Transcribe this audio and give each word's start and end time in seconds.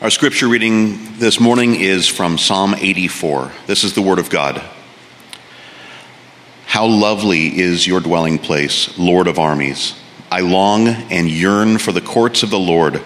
Our 0.00 0.10
scripture 0.10 0.46
reading 0.46 1.18
this 1.18 1.40
morning 1.40 1.74
is 1.74 2.06
from 2.06 2.38
Psalm 2.38 2.76
84. 2.78 3.50
This 3.66 3.82
is 3.82 3.94
the 3.94 4.00
Word 4.00 4.20
of 4.20 4.30
God. 4.30 4.62
How 6.66 6.86
lovely 6.86 7.58
is 7.58 7.84
your 7.84 7.98
dwelling 7.98 8.38
place, 8.38 8.96
Lord 8.96 9.26
of 9.26 9.40
armies! 9.40 9.98
I 10.30 10.42
long 10.42 10.86
and 10.86 11.28
yearn 11.28 11.78
for 11.78 11.90
the 11.90 12.00
courts 12.00 12.44
of 12.44 12.50
the 12.50 12.60
Lord. 12.60 13.02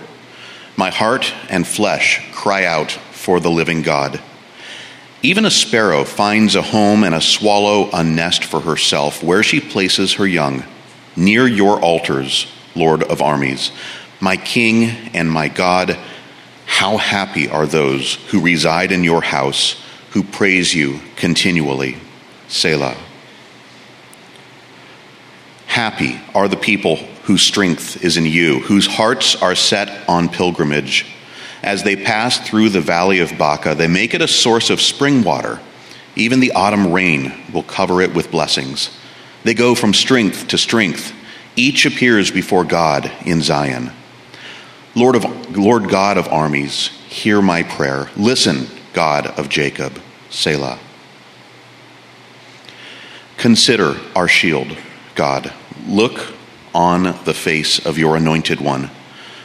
My 0.76 0.90
heart 0.90 1.32
and 1.48 1.66
flesh 1.66 2.30
cry 2.30 2.66
out 2.66 2.90
for 2.90 3.40
the 3.40 3.50
living 3.50 3.80
God. 3.80 4.20
Even 5.22 5.46
a 5.46 5.50
sparrow 5.50 6.04
finds 6.04 6.56
a 6.56 6.60
home 6.60 7.04
and 7.04 7.14
a 7.14 7.22
swallow 7.22 7.88
a 7.94 8.04
nest 8.04 8.44
for 8.44 8.60
herself 8.60 9.22
where 9.22 9.42
she 9.42 9.60
places 9.60 10.12
her 10.14 10.26
young, 10.26 10.62
near 11.16 11.46
your 11.46 11.80
altars, 11.80 12.52
Lord 12.76 13.02
of 13.02 13.22
armies. 13.22 13.72
My 14.20 14.36
King 14.36 14.84
and 15.14 15.32
my 15.32 15.48
God, 15.48 15.98
how 16.72 16.96
happy 16.96 17.50
are 17.50 17.66
those 17.66 18.14
who 18.30 18.40
reside 18.40 18.92
in 18.92 19.04
your 19.04 19.20
house, 19.20 19.76
who 20.12 20.22
praise 20.22 20.74
you 20.74 20.98
continually. 21.16 21.98
Selah. 22.48 22.96
Happy 25.66 26.18
are 26.34 26.48
the 26.48 26.56
people 26.56 26.96
whose 27.24 27.42
strength 27.42 28.02
is 28.02 28.16
in 28.16 28.24
you, 28.24 28.60
whose 28.60 28.86
hearts 28.86 29.36
are 29.36 29.54
set 29.54 30.08
on 30.08 30.30
pilgrimage. 30.30 31.04
As 31.62 31.82
they 31.82 31.94
pass 31.94 32.38
through 32.38 32.70
the 32.70 32.80
valley 32.80 33.20
of 33.20 33.36
Baca, 33.36 33.74
they 33.74 33.86
make 33.86 34.14
it 34.14 34.22
a 34.22 34.26
source 34.26 34.70
of 34.70 34.80
spring 34.80 35.22
water. 35.22 35.60
Even 36.16 36.40
the 36.40 36.52
autumn 36.52 36.90
rain 36.90 37.34
will 37.52 37.62
cover 37.62 38.00
it 38.00 38.14
with 38.14 38.30
blessings. 38.30 38.88
They 39.44 39.52
go 39.52 39.74
from 39.74 39.92
strength 39.92 40.48
to 40.48 40.56
strength. 40.56 41.12
Each 41.54 41.84
appears 41.84 42.30
before 42.30 42.64
God 42.64 43.12
in 43.26 43.42
Zion. 43.42 43.92
Lord, 44.94 45.16
of, 45.16 45.56
Lord 45.56 45.88
God 45.88 46.18
of 46.18 46.28
armies, 46.28 46.88
hear 47.08 47.40
my 47.40 47.62
prayer. 47.62 48.10
Listen, 48.16 48.66
God 48.92 49.26
of 49.26 49.48
Jacob, 49.48 49.98
Selah. 50.28 50.78
Consider 53.38 53.96
our 54.14 54.28
shield, 54.28 54.76
God. 55.14 55.52
Look 55.86 56.34
on 56.74 57.02
the 57.24 57.34
face 57.34 57.84
of 57.84 57.98
your 57.98 58.16
anointed 58.16 58.60
one. 58.60 58.90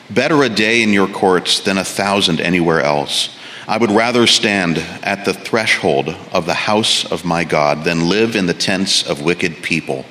Better 0.09 0.43
a 0.43 0.49
day 0.49 0.83
in 0.83 0.93
your 0.93 1.07
courts 1.07 1.59
than 1.59 1.77
a 1.77 1.83
thousand 1.83 2.39
anywhere 2.39 2.81
else. 2.81 3.35
I 3.67 3.77
would 3.77 3.91
rather 3.91 4.27
stand 4.27 4.77
at 5.03 5.25
the 5.25 5.33
threshold 5.33 6.09
of 6.31 6.45
the 6.45 6.53
house 6.53 7.09
of 7.11 7.25
my 7.25 7.43
God 7.43 7.83
than 7.83 8.07
live 8.07 8.35
in 8.35 8.45
the 8.45 8.53
tents 8.53 9.07
of 9.07 9.21
wicked 9.21 9.61
people. 9.61 10.03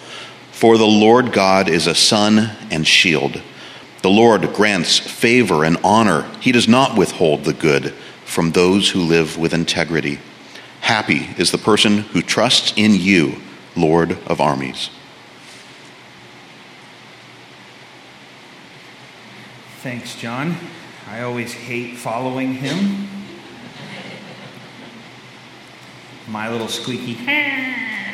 For 0.53 0.77
the 0.77 0.87
Lord 0.87 1.33
God 1.33 1.69
is 1.69 1.87
a 1.87 1.95
sun 1.95 2.51
and 2.71 2.87
shield. 2.87 3.41
The 4.03 4.11
Lord 4.11 4.53
grants 4.53 4.99
favor 4.99 5.65
and 5.65 5.79
honor. 5.83 6.31
He 6.41 6.53
does 6.53 6.69
not 6.69 6.97
withhold 6.97 7.45
the 7.45 7.53
good 7.53 7.93
from 8.25 8.53
those 8.53 8.91
who 8.91 9.01
live 9.01 9.39
with 9.39 9.55
integrity. 9.55 10.21
Happy 10.81 11.29
is 11.39 11.51
the 11.51 11.59
person 11.59 11.99
who 11.99 12.23
trusts 12.23 12.73
in 12.77 12.95
you, 12.95 13.41
Lord 13.75 14.19
of 14.27 14.41
armies. 14.41 14.91
Thanks, 19.83 20.17
John. 20.17 20.57
I 21.09 21.23
always 21.23 21.53
hate 21.53 21.97
following 21.97 22.55
him. 22.55 23.09
My 26.29 26.51
little 26.51 26.69
squeaky. 26.69 27.17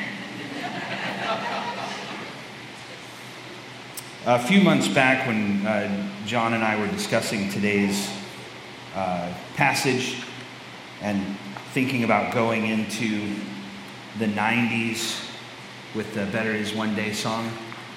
A 4.25 4.39
few 4.39 4.61
months 4.61 4.87
back, 4.87 5.27
when 5.27 5.67
uh, 5.67 6.09
John 6.27 6.55
and 6.55 6.62
I 6.62 6.78
were 6.78 6.87
discussing 6.87 7.51
today's 7.51 8.09
uh, 8.95 9.34
passage 9.56 10.23
and 11.01 11.37
thinking 11.73 12.05
about 12.05 12.33
going 12.33 12.67
into 12.67 13.34
the 14.20 14.27
90s 14.27 15.28
with 15.97 16.15
the 16.15 16.27
Better 16.27 16.53
Is 16.53 16.73
One 16.73 16.94
Day 16.94 17.12
song, 17.12 17.49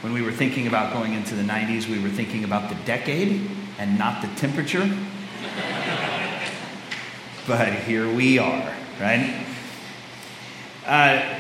when 0.02 0.14
we 0.14 0.24
were 0.24 0.32
thinking 0.32 0.66
about 0.66 0.94
going 0.94 1.14
into 1.14 1.36
the 1.36 1.44
90s, 1.44 1.88
we 1.88 2.02
were 2.02 2.10
thinking 2.10 2.44
about 2.44 2.70
the 2.70 2.76
decade 2.86 3.48
and 3.78 4.00
not 4.00 4.24
the 4.24 4.28
temperature. 4.30 4.82
but 7.48 7.72
here 7.72 8.12
we 8.12 8.40
are, 8.40 8.74
right? 9.00 9.46
Uh, 10.88 11.40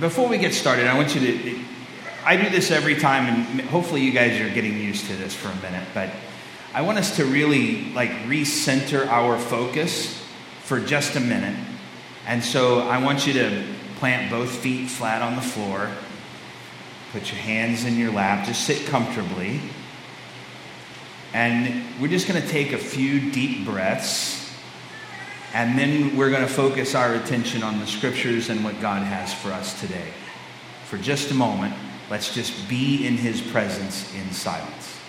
before 0.00 0.26
we 0.26 0.38
get 0.38 0.54
started, 0.54 0.86
I 0.86 0.96
want 0.96 1.14
you 1.14 1.20
to 1.20 1.71
I 2.24 2.36
do 2.36 2.48
this 2.50 2.70
every 2.70 2.94
time, 2.96 3.26
and 3.26 3.60
hopefully 3.62 4.02
you 4.02 4.12
guys 4.12 4.40
are 4.40 4.48
getting 4.48 4.78
used 4.78 5.06
to 5.06 5.16
this 5.16 5.34
for 5.34 5.48
a 5.48 5.56
minute, 5.56 5.88
but 5.92 6.10
I 6.72 6.82
want 6.82 6.98
us 6.98 7.16
to 7.16 7.24
really 7.24 7.92
like 7.92 8.10
recenter 8.28 9.06
our 9.08 9.38
focus 9.38 10.24
for 10.60 10.78
just 10.78 11.16
a 11.16 11.20
minute. 11.20 11.56
And 12.26 12.42
so 12.44 12.80
I 12.80 13.02
want 13.02 13.26
you 13.26 13.32
to 13.34 13.64
plant 13.96 14.30
both 14.30 14.50
feet 14.50 14.88
flat 14.88 15.20
on 15.20 15.34
the 15.34 15.42
floor, 15.42 15.90
put 17.12 17.32
your 17.32 17.40
hands 17.40 17.84
in 17.84 17.98
your 17.98 18.12
lap, 18.12 18.46
just 18.46 18.64
sit 18.64 18.86
comfortably. 18.86 19.60
And 21.34 21.84
we're 22.00 22.08
just 22.08 22.28
going 22.28 22.40
to 22.40 22.48
take 22.48 22.72
a 22.72 22.78
few 22.78 23.32
deep 23.32 23.66
breaths. 23.66 24.48
And 25.54 25.76
then 25.76 26.16
we're 26.16 26.30
going 26.30 26.46
to 26.46 26.52
focus 26.52 26.94
our 26.94 27.14
attention 27.14 27.64
on 27.64 27.80
the 27.80 27.86
scriptures 27.86 28.48
and 28.48 28.62
what 28.62 28.80
God 28.80 29.02
has 29.02 29.34
for 29.34 29.50
us 29.50 29.80
today. 29.80 30.08
For 30.84 30.98
just 30.98 31.32
a 31.32 31.34
moment. 31.34 31.74
Let's 32.12 32.34
just 32.34 32.68
be 32.68 33.06
in 33.06 33.16
his 33.16 33.40
presence 33.40 34.14
in 34.14 34.30
silence. 34.32 35.01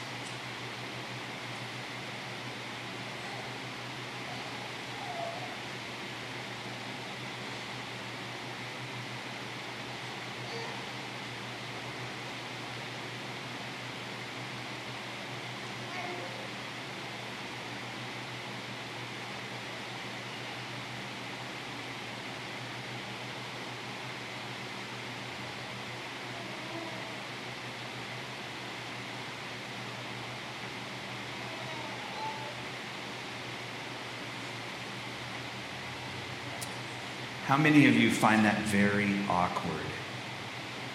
How 37.53 37.59
many 37.59 37.86
of 37.86 37.94
you 37.94 38.09
find 38.09 38.46
that 38.46 38.58
very 38.62 39.14
awkward? 39.30 39.86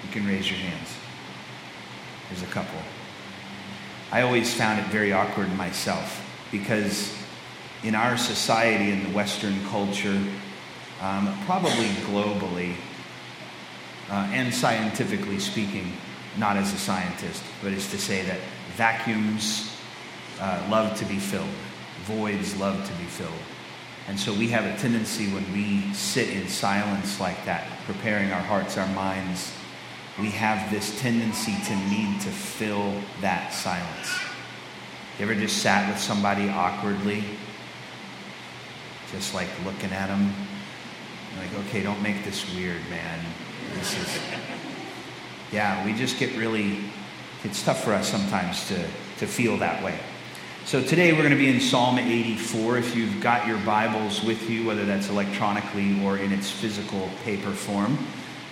You 0.02 0.10
can 0.10 0.26
raise 0.26 0.50
your 0.50 0.58
hands. 0.58 0.92
There's 2.28 2.42
a 2.42 2.46
couple. 2.46 2.80
I 4.10 4.22
always 4.22 4.52
found 4.52 4.80
it 4.80 4.86
very 4.86 5.12
awkward 5.12 5.54
myself 5.54 6.20
because 6.50 7.16
in 7.84 7.94
our 7.94 8.16
society, 8.16 8.90
in 8.90 9.04
the 9.04 9.10
Western 9.10 9.64
culture, 9.66 10.20
um, 11.00 11.32
probably 11.46 11.90
globally, 12.10 12.74
uh, 14.10 14.28
and 14.32 14.52
scientifically 14.52 15.38
speaking, 15.38 15.92
not 16.38 16.56
as 16.56 16.74
a 16.74 16.78
scientist, 16.78 17.44
but 17.62 17.72
is 17.72 17.88
to 17.92 17.98
say 17.98 18.22
that 18.22 18.40
vacuums 18.74 19.78
uh, 20.40 20.66
love 20.68 20.98
to 20.98 21.04
be 21.04 21.20
filled, 21.20 21.46
voids 22.02 22.56
love 22.56 22.84
to 22.84 22.92
be 22.94 23.04
filled. 23.04 23.57
And 24.08 24.18
so 24.18 24.32
we 24.32 24.48
have 24.48 24.64
a 24.64 24.76
tendency 24.80 25.26
when 25.28 25.52
we 25.52 25.92
sit 25.92 26.30
in 26.30 26.48
silence 26.48 27.20
like 27.20 27.44
that, 27.44 27.68
preparing 27.84 28.32
our 28.32 28.40
hearts, 28.40 28.78
our 28.78 28.88
minds, 28.94 29.52
we 30.18 30.30
have 30.30 30.70
this 30.70 30.98
tendency 30.98 31.54
to 31.66 31.76
need 31.90 32.20
to 32.22 32.30
fill 32.30 32.94
that 33.20 33.52
silence. 33.52 34.18
You 35.18 35.26
ever 35.26 35.34
just 35.34 35.58
sat 35.58 35.88
with 35.88 36.00
somebody 36.00 36.48
awkwardly, 36.48 37.22
just 39.12 39.34
like 39.34 39.48
looking 39.66 39.92
at 39.92 40.06
them? 40.06 40.32
Like, 41.36 41.66
okay, 41.66 41.82
don't 41.82 42.02
make 42.02 42.24
this 42.24 42.50
weird, 42.54 42.80
man. 42.88 43.24
This 43.74 43.96
is, 43.98 44.18
yeah, 45.52 45.84
we 45.84 45.92
just 45.92 46.18
get 46.18 46.34
really, 46.34 46.78
it's 47.44 47.62
tough 47.62 47.84
for 47.84 47.92
us 47.92 48.08
sometimes 48.08 48.66
to, 48.68 48.86
to 49.18 49.26
feel 49.26 49.58
that 49.58 49.84
way. 49.84 50.00
So 50.68 50.82
today 50.82 51.12
we're 51.12 51.22
going 51.22 51.30
to 51.30 51.38
be 51.38 51.48
in 51.48 51.60
Psalm 51.60 51.98
84. 51.98 52.76
If 52.76 52.94
you've 52.94 53.22
got 53.22 53.46
your 53.46 53.56
Bibles 53.60 54.22
with 54.22 54.50
you, 54.50 54.66
whether 54.66 54.84
that's 54.84 55.08
electronically 55.08 56.04
or 56.04 56.18
in 56.18 56.30
its 56.30 56.50
physical 56.50 57.08
paper 57.24 57.52
form, 57.52 57.96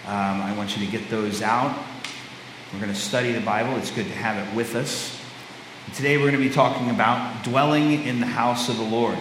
um, 0.07 0.41
I 0.41 0.55
want 0.57 0.75
you 0.75 0.87
to 0.87 0.91
get 0.91 1.11
those 1.11 1.43
out. 1.43 1.79
We're 2.73 2.81
going 2.81 2.91
to 2.91 2.99
study 2.99 3.33
the 3.33 3.43
Bible. 3.43 3.77
It's 3.77 3.91
good 3.91 4.07
to 4.07 4.15
have 4.15 4.39
it 4.39 4.57
with 4.57 4.77
us. 4.77 5.21
Today 5.95 6.17
we're 6.17 6.31
going 6.31 6.43
to 6.43 6.49
be 6.49 6.55
talking 6.55 6.89
about 6.89 7.45
dwelling 7.45 8.05
in 8.05 8.21
the 8.21 8.27
house 8.27 8.71
of 8.71 8.79
the 8.79 8.83
Lord. 8.83 9.19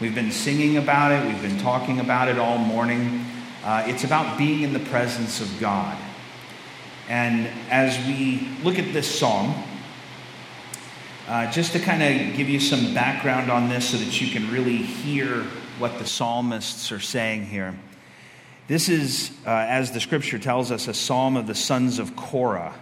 We've 0.00 0.12
been 0.12 0.32
singing 0.32 0.78
about 0.78 1.12
it, 1.12 1.24
we've 1.24 1.42
been 1.42 1.60
talking 1.60 2.00
about 2.00 2.26
it 2.26 2.40
all 2.40 2.58
morning. 2.58 3.24
Uh, 3.62 3.84
it's 3.86 4.02
about 4.02 4.36
being 4.36 4.62
in 4.62 4.72
the 4.72 4.80
presence 4.80 5.40
of 5.40 5.60
God. 5.60 5.96
And 7.08 7.46
as 7.70 7.96
we 8.04 8.48
look 8.64 8.80
at 8.80 8.92
this 8.92 9.06
psalm, 9.20 9.54
Uh, 11.28 11.48
just 11.52 11.72
to 11.72 11.78
kind 11.78 12.02
of 12.02 12.36
give 12.36 12.48
you 12.48 12.58
some 12.58 12.92
background 12.94 13.48
on 13.48 13.68
this 13.68 13.90
so 13.90 13.96
that 13.96 14.20
you 14.20 14.28
can 14.32 14.50
really 14.50 14.78
hear 14.78 15.44
what 15.78 15.96
the 16.00 16.04
psalmists 16.04 16.90
are 16.90 16.98
saying 16.98 17.46
here. 17.46 17.78
This 18.66 18.88
is, 18.88 19.30
uh, 19.46 19.50
as 19.50 19.92
the 19.92 20.00
scripture 20.00 20.40
tells 20.40 20.72
us, 20.72 20.88
a 20.88 20.94
psalm 20.94 21.36
of 21.36 21.46
the 21.46 21.54
sons 21.54 22.00
of 22.00 22.16
Korah. 22.16 22.74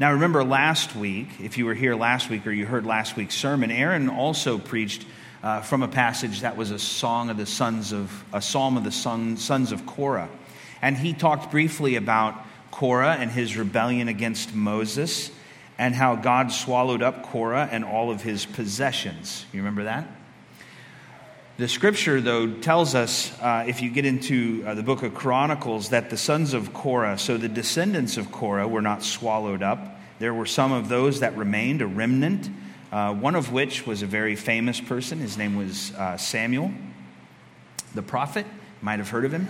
Now, 0.00 0.12
remember 0.12 0.42
last 0.42 0.96
week, 0.96 1.28
if 1.40 1.58
you 1.58 1.64
were 1.64 1.74
here 1.74 1.94
last 1.94 2.28
week 2.28 2.44
or 2.48 2.50
you 2.50 2.66
heard 2.66 2.84
last 2.84 3.16
week's 3.16 3.36
sermon, 3.36 3.70
Aaron 3.70 4.08
also 4.08 4.58
preached 4.58 5.06
uh, 5.44 5.60
from 5.60 5.84
a 5.84 5.88
passage 5.88 6.40
that 6.40 6.56
was 6.56 6.72
a 6.72 6.80
song 6.80 7.30
of 7.30 7.36
the 7.36 7.46
sons 7.46 7.92
of 7.92 8.24
a 8.32 8.42
psalm 8.42 8.76
of 8.76 8.82
the 8.82 8.90
son, 8.90 9.36
sons 9.36 9.70
of 9.70 9.86
Korah, 9.86 10.28
and 10.82 10.96
he 10.96 11.12
talked 11.12 11.52
briefly 11.52 11.94
about 11.94 12.34
Korah 12.72 13.14
and 13.14 13.30
his 13.30 13.56
rebellion 13.56 14.08
against 14.08 14.54
Moses, 14.56 15.30
and 15.78 15.94
how 15.94 16.16
God 16.16 16.52
swallowed 16.52 17.02
up 17.02 17.24
Korah 17.24 17.68
and 17.70 17.84
all 17.84 18.10
of 18.10 18.22
his 18.22 18.46
possessions. 18.46 19.44
You 19.52 19.60
remember 19.60 19.84
that? 19.84 20.08
The 21.58 21.68
scripture, 21.68 22.20
though, 22.20 22.52
tells 22.52 22.94
us, 22.94 23.32
uh, 23.40 23.64
if 23.66 23.80
you 23.80 23.88
get 23.88 24.04
into 24.04 24.62
uh, 24.66 24.74
the 24.74 24.82
book 24.82 25.02
of 25.02 25.14
Chronicles, 25.14 25.88
that 25.88 26.10
the 26.10 26.16
sons 26.18 26.52
of 26.52 26.74
Korah, 26.74 27.18
so 27.18 27.38
the 27.38 27.48
descendants 27.48 28.18
of 28.18 28.30
Korah, 28.30 28.68
were 28.68 28.82
not 28.82 29.02
swallowed 29.02 29.62
up. 29.62 29.98
There 30.18 30.34
were 30.34 30.44
some 30.44 30.72
of 30.72 30.90
those 30.90 31.20
that 31.20 31.34
remained, 31.36 31.80
a 31.80 31.86
remnant, 31.86 32.50
uh, 32.92 33.14
one 33.14 33.34
of 33.34 33.52
which 33.52 33.86
was 33.86 34.02
a 34.02 34.06
very 34.06 34.36
famous 34.36 34.82
person. 34.82 35.18
His 35.18 35.38
name 35.38 35.56
was 35.56 35.94
uh, 35.94 36.18
Samuel, 36.18 36.72
the 37.94 38.02
prophet. 38.02 38.44
You 38.46 38.84
might 38.84 38.98
have 38.98 39.08
heard 39.08 39.24
of 39.24 39.32
him. 39.32 39.48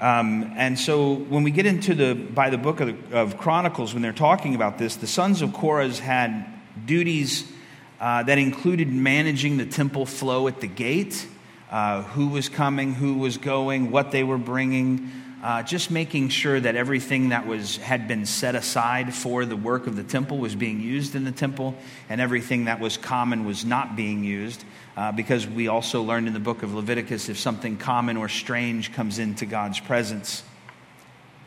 Um, 0.00 0.52
and 0.56 0.78
so 0.78 1.14
when 1.14 1.42
we 1.42 1.50
get 1.50 1.64
into 1.64 1.94
the, 1.94 2.14
by 2.14 2.50
the 2.50 2.58
book 2.58 2.80
of, 2.80 3.14
of 3.14 3.38
Chronicles, 3.38 3.94
when 3.94 4.02
they're 4.02 4.12
talking 4.12 4.54
about 4.54 4.76
this, 4.76 4.96
the 4.96 5.06
sons 5.06 5.40
of 5.40 5.50
Korahs 5.50 5.98
had 5.98 6.46
duties 6.84 7.50
uh, 7.98 8.22
that 8.24 8.36
included 8.36 8.88
managing 8.88 9.56
the 9.56 9.64
temple 9.64 10.04
flow 10.04 10.48
at 10.48 10.60
the 10.60 10.66
gate, 10.66 11.26
uh, 11.70 12.02
who 12.02 12.28
was 12.28 12.50
coming, 12.50 12.92
who 12.92 13.14
was 13.14 13.38
going, 13.38 13.90
what 13.90 14.10
they 14.10 14.22
were 14.22 14.36
bringing, 14.36 15.10
uh, 15.42 15.62
just 15.62 15.90
making 15.90 16.28
sure 16.28 16.60
that 16.60 16.76
everything 16.76 17.30
that 17.30 17.46
was 17.46 17.78
had 17.78 18.06
been 18.06 18.26
set 18.26 18.54
aside 18.54 19.14
for 19.14 19.46
the 19.46 19.56
work 19.56 19.86
of 19.86 19.96
the 19.96 20.02
temple 20.02 20.38
was 20.38 20.54
being 20.54 20.80
used 20.80 21.14
in 21.14 21.24
the 21.24 21.32
temple, 21.32 21.74
and 22.08 22.20
everything 22.20 22.66
that 22.66 22.80
was 22.80 22.96
common 22.98 23.46
was 23.46 23.64
not 23.64 23.96
being 23.96 24.24
used. 24.24 24.64
Uh, 24.96 25.12
because 25.12 25.46
we 25.46 25.68
also 25.68 26.02
learned 26.02 26.26
in 26.26 26.32
the 26.32 26.40
book 26.40 26.62
of 26.62 26.74
Leviticus 26.74 27.28
if 27.28 27.38
something 27.38 27.76
common 27.76 28.16
or 28.16 28.30
strange 28.30 28.94
comes 28.94 29.18
into 29.18 29.44
God's 29.44 29.78
presence, 29.78 30.42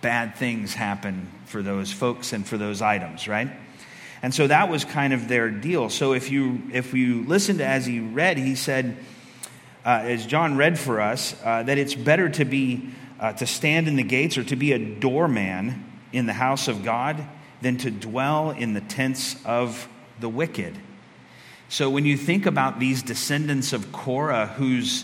bad 0.01 0.35
things 0.35 0.75
happen 0.75 1.27
for 1.45 1.63
those 1.63 1.91
folks 1.91 2.31
and 2.31 2.45
for 2.45 2.57
those 2.57 2.81
items, 2.81 3.27
right? 3.27 3.49
And 4.21 4.33
so 4.33 4.47
that 4.47 4.69
was 4.69 4.85
kind 4.85 5.13
of 5.13 5.27
their 5.27 5.49
deal. 5.49 5.89
So 5.89 6.13
if 6.13 6.29
you 6.29 6.61
if 6.71 6.93
you 6.93 7.23
listened 7.25 7.61
as 7.61 7.85
he 7.85 7.99
read, 7.99 8.37
he 8.37 8.55
said, 8.55 8.97
uh, 9.85 10.01
as 10.03 10.25
John 10.25 10.57
read 10.57 10.77
for 10.77 11.01
us, 11.01 11.35
uh, 11.43 11.63
that 11.63 11.77
it's 11.77 11.95
better 11.95 12.29
to 12.29 12.45
be 12.45 12.89
uh, 13.19 13.33
to 13.33 13.47
stand 13.47 13.87
in 13.87 13.95
the 13.95 14.03
gates 14.03 14.37
or 14.37 14.43
to 14.43 14.55
be 14.55 14.73
a 14.73 14.79
doorman 14.79 15.85
in 16.11 16.25
the 16.25 16.33
house 16.33 16.67
of 16.67 16.83
God 16.83 17.25
than 17.61 17.77
to 17.77 17.91
dwell 17.91 18.51
in 18.51 18.73
the 18.73 18.81
tents 18.81 19.35
of 19.45 19.87
the 20.19 20.29
wicked. 20.29 20.77
So 21.71 21.91
when 21.91 22.03
you 22.03 22.17
think 22.17 22.47
about 22.47 22.79
these 22.79 23.03
descendants 23.03 23.73
of 23.73 23.91
Korah, 23.91 24.47
whose 24.47 25.03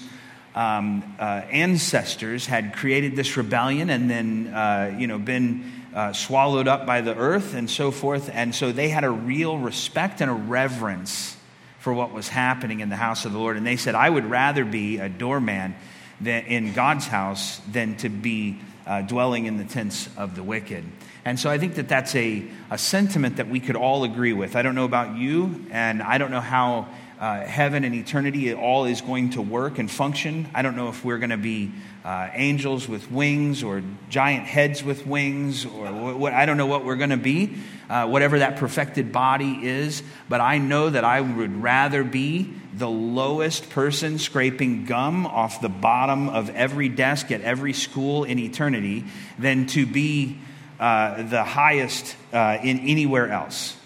um, 0.55 1.15
uh, 1.19 1.23
ancestors 1.51 2.47
had 2.47 2.73
created 2.73 3.15
this 3.15 3.37
rebellion 3.37 3.91
and 3.91 4.09
then 4.09 4.47
uh, 4.47 4.95
you 4.97 5.05
know 5.05 5.19
been 5.19 5.71
uh, 5.93 6.11
swallowed 6.13 6.67
up 6.67 6.87
by 6.87 7.01
the 7.01 7.15
earth 7.15 7.53
and 7.53 7.69
so 7.69 7.91
forth. 7.91 8.31
And 8.33 8.55
so 8.55 8.71
they 8.71 8.89
had 8.89 9.03
a 9.03 9.11
real 9.11 9.59
respect 9.59 10.21
and 10.21 10.31
a 10.31 10.33
reverence 10.33 11.37
for 11.79 11.93
what 11.93 12.11
was 12.11 12.29
happening 12.29 12.79
in 12.79 12.89
the 12.89 12.95
house 12.95 13.25
of 13.25 13.31
the 13.31 13.37
Lord. 13.37 13.57
And 13.57 13.65
they 13.65 13.77
said, 13.77 13.93
I 13.93 14.09
would 14.09 14.25
rather 14.25 14.65
be 14.65 14.97
a 14.97 15.07
doorman 15.07 15.75
than, 16.19 16.45
in 16.45 16.73
God's 16.73 17.05
house 17.05 17.61
than 17.71 17.95
to 17.97 18.09
be 18.09 18.59
uh, 18.87 19.03
dwelling 19.03 19.45
in 19.45 19.57
the 19.57 19.65
tents 19.65 20.09
of 20.17 20.35
the 20.35 20.41
wicked. 20.41 20.83
And 21.25 21.39
so 21.39 21.49
I 21.49 21.57
think 21.57 21.75
that 21.75 21.89
that's 21.89 22.13
a, 22.13 22.45
a 22.69 22.77
sentiment 22.77 23.37
that 23.37 23.49
we 23.49 23.59
could 23.59 23.75
all 23.75 24.03
agree 24.03 24.33
with. 24.33 24.55
I 24.55 24.61
don't 24.61 24.75
know 24.75 24.85
about 24.85 25.17
you, 25.17 25.65
and 25.71 26.03
I 26.03 26.19
don't 26.19 26.29
know 26.29 26.39
how 26.39 26.87
uh, 27.19 27.39
heaven 27.43 27.83
and 27.83 27.95
eternity 27.95 28.53
all 28.53 28.85
is 28.85 29.01
going 29.01 29.31
to 29.31 29.41
work 29.41 29.79
and 29.79 29.89
function. 29.89 30.47
I 30.53 30.61
don't 30.61 30.75
know 30.75 30.89
if 30.89 31.03
we're 31.03 31.17
going 31.17 31.31
to 31.31 31.37
be 31.37 31.71
uh, 32.03 32.29
angels 32.33 32.87
with 32.87 33.09
wings 33.09 33.63
or 33.63 33.81
giant 34.09 34.45
heads 34.45 34.83
with 34.83 35.07
wings 35.07 35.65
or 35.65 35.91
what, 35.91 36.19
what 36.19 36.33
I 36.33 36.45
don't 36.45 36.57
know 36.57 36.67
what 36.67 36.85
we're 36.85 36.97
going 36.97 37.09
to 37.09 37.17
be, 37.17 37.55
uh, 37.89 38.05
whatever 38.07 38.39
that 38.39 38.57
perfected 38.57 39.11
body 39.11 39.59
is. 39.63 40.03
But 40.29 40.41
I 40.41 40.59
know 40.59 40.91
that 40.91 41.03
I 41.03 41.21
would 41.21 41.63
rather 41.63 42.03
be 42.03 42.53
the 42.75 42.89
lowest 42.89 43.71
person 43.71 44.19
scraping 44.19 44.85
gum 44.85 45.25
off 45.25 45.59
the 45.61 45.69
bottom 45.69 46.29
of 46.29 46.51
every 46.51 46.89
desk 46.89 47.31
at 47.31 47.41
every 47.41 47.73
school 47.73 48.25
in 48.25 48.37
eternity 48.37 49.05
than 49.39 49.65
to 49.67 49.87
be 49.87 50.37
uh, 50.79 51.23
the 51.23 51.43
highest 51.43 52.15
uh, 52.33 52.57
in 52.63 52.79
anywhere 52.79 53.29
else. 53.29 53.77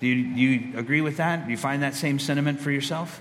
Do 0.00 0.06
you, 0.06 0.34
do 0.34 0.40
you 0.40 0.78
agree 0.78 1.00
with 1.00 1.16
that? 1.16 1.46
Do 1.46 1.50
you 1.50 1.56
find 1.56 1.82
that 1.82 1.94
same 1.94 2.18
sentiment 2.18 2.60
for 2.60 2.70
yourself? 2.70 3.20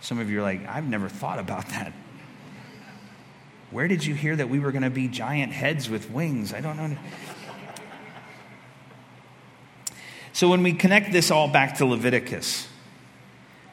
Some 0.00 0.18
of 0.18 0.30
you 0.30 0.38
are 0.38 0.42
like, 0.42 0.66
I've 0.66 0.88
never 0.88 1.08
thought 1.08 1.38
about 1.38 1.68
that. 1.70 1.92
Where 3.70 3.88
did 3.88 4.04
you 4.04 4.14
hear 4.14 4.36
that 4.36 4.48
we 4.48 4.58
were 4.58 4.72
going 4.72 4.84
to 4.84 4.90
be 4.90 5.08
giant 5.08 5.52
heads 5.52 5.90
with 5.90 6.10
wings? 6.10 6.54
I 6.54 6.60
don't 6.60 6.76
know. 6.76 6.96
So, 10.32 10.48
when 10.48 10.62
we 10.62 10.74
connect 10.74 11.12
this 11.12 11.30
all 11.30 11.48
back 11.48 11.78
to 11.78 11.86
Leviticus, 11.86 12.68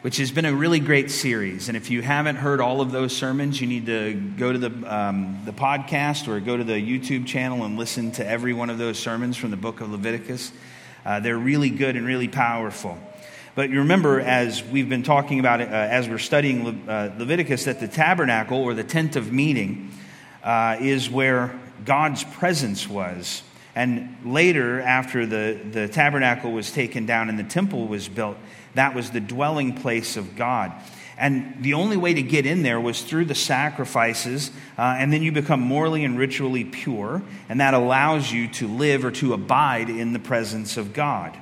which 0.04 0.18
has 0.18 0.32
been 0.32 0.44
a 0.44 0.54
really 0.54 0.82
great 0.82 1.10
series, 1.10 1.70
and 1.70 1.78
if 1.78 1.90
you 1.90 2.02
haven't 2.02 2.36
heard 2.36 2.60
all 2.60 2.82
of 2.82 2.92
those 2.92 3.16
sermons, 3.16 3.62
you 3.62 3.68
need 3.68 3.86
to 3.86 4.14
go 4.14 4.52
to 4.52 4.60
the, 4.60 4.94
um, 4.94 5.40
the 5.46 5.54
podcast 5.54 6.28
or 6.28 6.42
go 6.42 6.58
to 6.58 6.64
the 6.66 6.74
YouTube 6.74 7.26
channel 7.26 7.64
and 7.64 7.78
listen 7.78 8.12
to 8.12 8.28
every 8.28 8.52
one 8.52 8.70
of 8.70 8.78
those 8.78 9.00
sermons 9.00 9.38
from 9.38 9.50
the 9.50 9.56
book 9.56 9.80
of 9.80 9.90
Leviticus. 9.90 10.52
Uh, 11.06 11.22
they're 11.22 11.38
really 11.38 11.70
good 11.70 11.96
and 11.96 12.06
really 12.06 12.28
powerful. 12.28 12.98
But 13.56 13.70
you 13.70 13.80
remember, 13.80 14.20
as 14.20 14.62
we've 14.62 14.90
been 14.90 15.04
talking 15.04 15.40
about 15.40 15.62
it, 15.62 15.70
uh, 15.70 15.72
as 15.72 16.10
we're 16.10 16.18
studying 16.18 16.66
Le- 16.66 16.92
uh, 16.92 17.14
Leviticus, 17.18 17.64
that 17.64 17.80
the 17.80 17.88
tabernacle 17.88 18.58
or 18.58 18.74
the 18.74 18.84
tent 18.84 19.16
of 19.16 19.32
meeting 19.32 19.90
uh, 20.44 20.76
is 20.82 21.10
where 21.10 21.58
God's 21.86 22.26
presence 22.26 22.90
was. 22.90 23.42
And 23.74 24.18
later, 24.26 24.82
after 24.82 25.26
the, 25.26 25.62
the 25.72 25.88
tabernacle 25.88 26.52
was 26.52 26.72
taken 26.72 27.06
down 27.06 27.30
and 27.30 27.40
the 27.40 27.46
temple 27.46 27.88
was 27.88 28.10
built, 28.10 28.36
that 28.76 28.96
was 28.96 29.12
the 29.12 29.20
dwelling 29.20 29.74
place 29.74 30.18
of 30.18 30.36
God. 30.36 30.72
And 31.18 31.58
the 31.62 31.76
only 31.76 31.96
way 31.96 32.14
to 32.14 32.24
get 32.24 32.46
in 32.46 32.64
there 32.64 32.82
was 32.82 33.04
through 33.04 33.26
the 33.26 33.36
sacrifices, 33.36 34.52
uh, 34.78 34.96
and 34.98 35.14
then 35.14 35.22
you 35.22 35.32
become 35.32 35.62
morally 35.62 36.04
and 36.04 36.18
ritually 36.18 36.66
pure, 36.66 37.22
and 37.50 37.62
that 37.62 37.74
allows 37.74 38.32
you 38.32 38.48
to 38.54 38.68
live 38.68 39.06
or 39.06 39.12
to 39.12 39.34
abide 39.34 39.90
in 39.90 40.14
the 40.14 40.20
presence 40.20 40.76
of 40.76 40.94
God. 40.94 41.38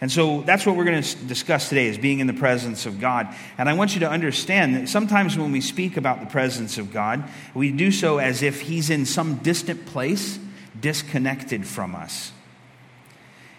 And 0.00 0.12
so 0.12 0.42
that's 0.42 0.64
what 0.64 0.76
we're 0.76 0.84
going 0.84 1.02
to 1.02 1.16
discuss 1.24 1.68
today 1.68 1.86
is 1.86 1.98
being 1.98 2.20
in 2.20 2.28
the 2.28 2.34
presence 2.34 2.86
of 2.86 3.00
God. 3.00 3.34
And 3.56 3.68
I 3.68 3.72
want 3.72 3.94
you 3.94 4.00
to 4.00 4.08
understand 4.08 4.76
that 4.76 4.88
sometimes 4.88 5.36
when 5.36 5.50
we 5.50 5.60
speak 5.60 5.96
about 5.96 6.20
the 6.20 6.26
presence 6.26 6.78
of 6.78 6.92
God, 6.92 7.24
we 7.52 7.72
do 7.72 7.90
so 7.90 8.18
as 8.18 8.42
if 8.42 8.60
he's 8.60 8.90
in 8.90 9.06
some 9.06 9.36
distant 9.36 9.86
place, 9.86 10.38
disconnected 10.80 11.66
from 11.66 11.96
us 11.96 12.32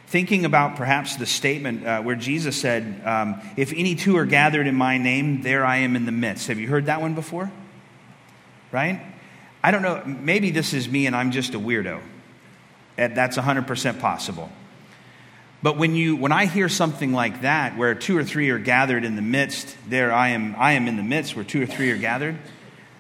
thinking 0.09 0.43
about 0.43 0.75
perhaps 0.75 1.17
the 1.17 1.25
statement 1.27 1.85
uh, 1.85 2.01
where 2.01 2.15
Jesus 2.15 2.59
said, 2.59 3.01
um, 3.05 3.39
If 3.55 3.71
any 3.73 3.93
two 3.93 4.17
are 4.17 4.25
gathered 4.25 4.65
in 4.65 4.73
my 4.73 4.97
name, 4.97 5.43
there 5.43 5.63
I 5.63 5.77
am 5.77 5.95
in 5.95 6.07
the 6.07 6.11
midst. 6.11 6.47
Have 6.47 6.59
you 6.59 6.67
heard 6.67 6.87
that 6.87 6.99
one 6.99 7.13
before? 7.13 7.51
Right? 8.71 9.01
I 9.63 9.69
don't 9.69 9.83
know. 9.83 10.03
Maybe 10.05 10.49
this 10.49 10.73
is 10.73 10.89
me 10.89 11.05
and 11.05 11.15
I'm 11.15 11.31
just 11.31 11.53
a 11.53 11.59
weirdo. 11.59 12.01
That's 12.95 13.37
100% 13.37 13.99
possible. 13.99 14.49
But 15.61 15.77
when, 15.77 15.93
you, 15.93 16.15
when 16.15 16.31
I 16.31 16.45
hear 16.45 16.69
something 16.69 17.13
like 17.13 17.41
that, 17.41 17.77
where 17.77 17.93
two 17.93 18.17
or 18.17 18.23
three 18.23 18.49
are 18.49 18.59
gathered 18.59 19.05
in 19.05 19.15
the 19.15 19.21
midst, 19.21 19.75
there 19.87 20.11
I 20.11 20.29
am, 20.29 20.55
I 20.57 20.71
am 20.71 20.87
in 20.87 20.97
the 20.97 21.03
midst 21.03 21.35
where 21.35 21.45
two 21.45 21.61
or 21.61 21.65
three 21.67 21.91
are 21.91 21.97
gathered, 21.97 22.37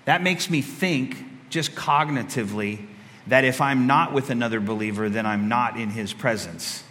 that 0.05 0.21
makes 0.21 0.49
me 0.49 0.61
think 0.61 1.17
just 1.49 1.73
cognitively 1.73 2.85
that 3.27 3.45
if 3.45 3.61
I'm 3.61 3.87
not 3.87 4.13
with 4.13 4.29
another 4.29 4.59
believer, 4.59 5.09
then 5.09 5.25
I'm 5.25 5.47
not 5.47 5.79
in 5.79 5.89
his 5.89 6.13
presence. 6.13 6.83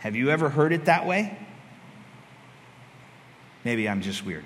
Have 0.00 0.16
you 0.16 0.30
ever 0.30 0.48
heard 0.48 0.72
it 0.72 0.84
that 0.86 1.06
way? 1.06 1.36
Maybe 3.64 3.88
I'm 3.88 4.00
just 4.00 4.24
weird. 4.24 4.44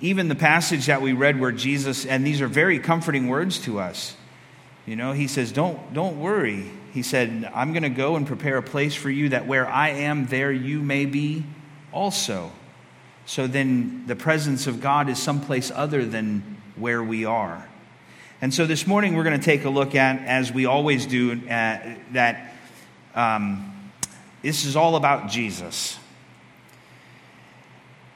Even 0.00 0.28
the 0.28 0.34
passage 0.34 0.86
that 0.86 1.00
we 1.00 1.12
read 1.12 1.40
where 1.40 1.52
Jesus, 1.52 2.04
and 2.04 2.26
these 2.26 2.40
are 2.40 2.48
very 2.48 2.78
comforting 2.78 3.28
words 3.28 3.58
to 3.60 3.78
us. 3.78 4.16
You 4.84 4.96
know, 4.96 5.12
he 5.12 5.26
says, 5.26 5.52
Don't, 5.52 5.92
don't 5.94 6.20
worry. 6.20 6.70
He 6.92 7.02
said, 7.02 7.50
I'm 7.54 7.72
going 7.72 7.82
to 7.82 7.88
go 7.88 8.16
and 8.16 8.26
prepare 8.26 8.56
a 8.56 8.62
place 8.62 8.94
for 8.94 9.10
you 9.10 9.30
that 9.30 9.46
where 9.46 9.66
I 9.66 9.90
am, 9.90 10.26
there 10.26 10.52
you 10.52 10.80
may 10.80 11.06
be 11.06 11.44
also. 11.92 12.52
So 13.26 13.46
then 13.46 14.06
the 14.06 14.16
presence 14.16 14.66
of 14.66 14.80
God 14.80 15.08
is 15.08 15.20
someplace 15.20 15.70
other 15.70 16.04
than 16.04 16.56
where 16.76 17.02
we 17.02 17.24
are. 17.24 17.68
And 18.40 18.52
so 18.52 18.66
this 18.66 18.86
morning 18.86 19.16
we're 19.16 19.24
going 19.24 19.38
to 19.38 19.44
take 19.44 19.64
a 19.64 19.70
look 19.70 19.94
at, 19.94 20.20
as 20.20 20.52
we 20.52 20.66
always 20.66 21.06
do, 21.06 21.32
uh, 21.32 21.78
that 22.12 22.55
um, 23.16 23.90
This 24.42 24.64
is 24.64 24.76
all 24.76 24.94
about 24.94 25.28
Jesus. 25.28 25.98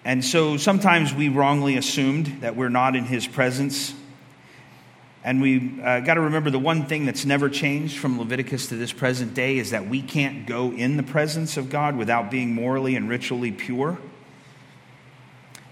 And 0.04 0.24
so 0.24 0.56
sometimes 0.56 1.12
we 1.12 1.28
wrongly 1.28 1.76
assumed 1.76 2.26
that 2.40 2.56
we're 2.56 2.68
not 2.68 2.96
in 2.96 3.04
his 3.04 3.26
presence. 3.26 3.94
And 5.22 5.42
we 5.42 5.80
uh, 5.82 6.00
got 6.00 6.14
to 6.14 6.22
remember 6.22 6.50
the 6.50 6.58
one 6.58 6.86
thing 6.86 7.04
that's 7.04 7.26
never 7.26 7.50
changed 7.50 7.98
from 7.98 8.18
Leviticus 8.18 8.68
to 8.68 8.76
this 8.76 8.92
present 8.92 9.34
day 9.34 9.58
is 9.58 9.70
that 9.70 9.86
we 9.86 10.00
can't 10.00 10.46
go 10.46 10.72
in 10.72 10.96
the 10.96 11.02
presence 11.02 11.58
of 11.58 11.68
God 11.68 11.96
without 11.96 12.30
being 12.30 12.54
morally 12.54 12.96
and 12.96 13.08
ritually 13.08 13.52
pure. 13.52 13.98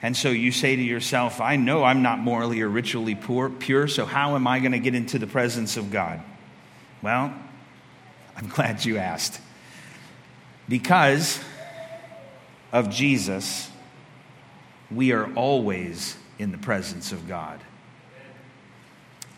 And 0.02 0.16
so 0.16 0.28
you 0.28 0.52
say 0.52 0.76
to 0.76 0.82
yourself, 0.82 1.40
I 1.40 1.56
know 1.56 1.82
I'm 1.82 2.02
not 2.02 2.18
morally 2.18 2.61
or 2.61 2.68
ritually 2.68 3.14
pure, 3.14 3.49
pure 3.49 3.88
so 3.88 4.04
how 4.04 4.37
am 4.37 4.47
I 4.47 4.61
going 4.61 4.73
to 4.73 4.78
get 4.78 4.94
into 4.94 5.18
the 5.18 5.26
presence 5.26 5.76
of 5.76 5.90
God? 5.90 6.20
Well, 7.02 7.35
I'm 8.38 8.49
glad 8.49 8.85
you 8.85 8.99
asked. 8.99 9.40
Because 10.68 11.40
of 12.71 12.88
Jesus, 12.88 13.68
we 14.92 15.12
are 15.12 15.33
always 15.35 16.16
in 16.38 16.52
the 16.52 16.59
presence 16.59 17.11
of 17.11 17.26
God. 17.26 17.61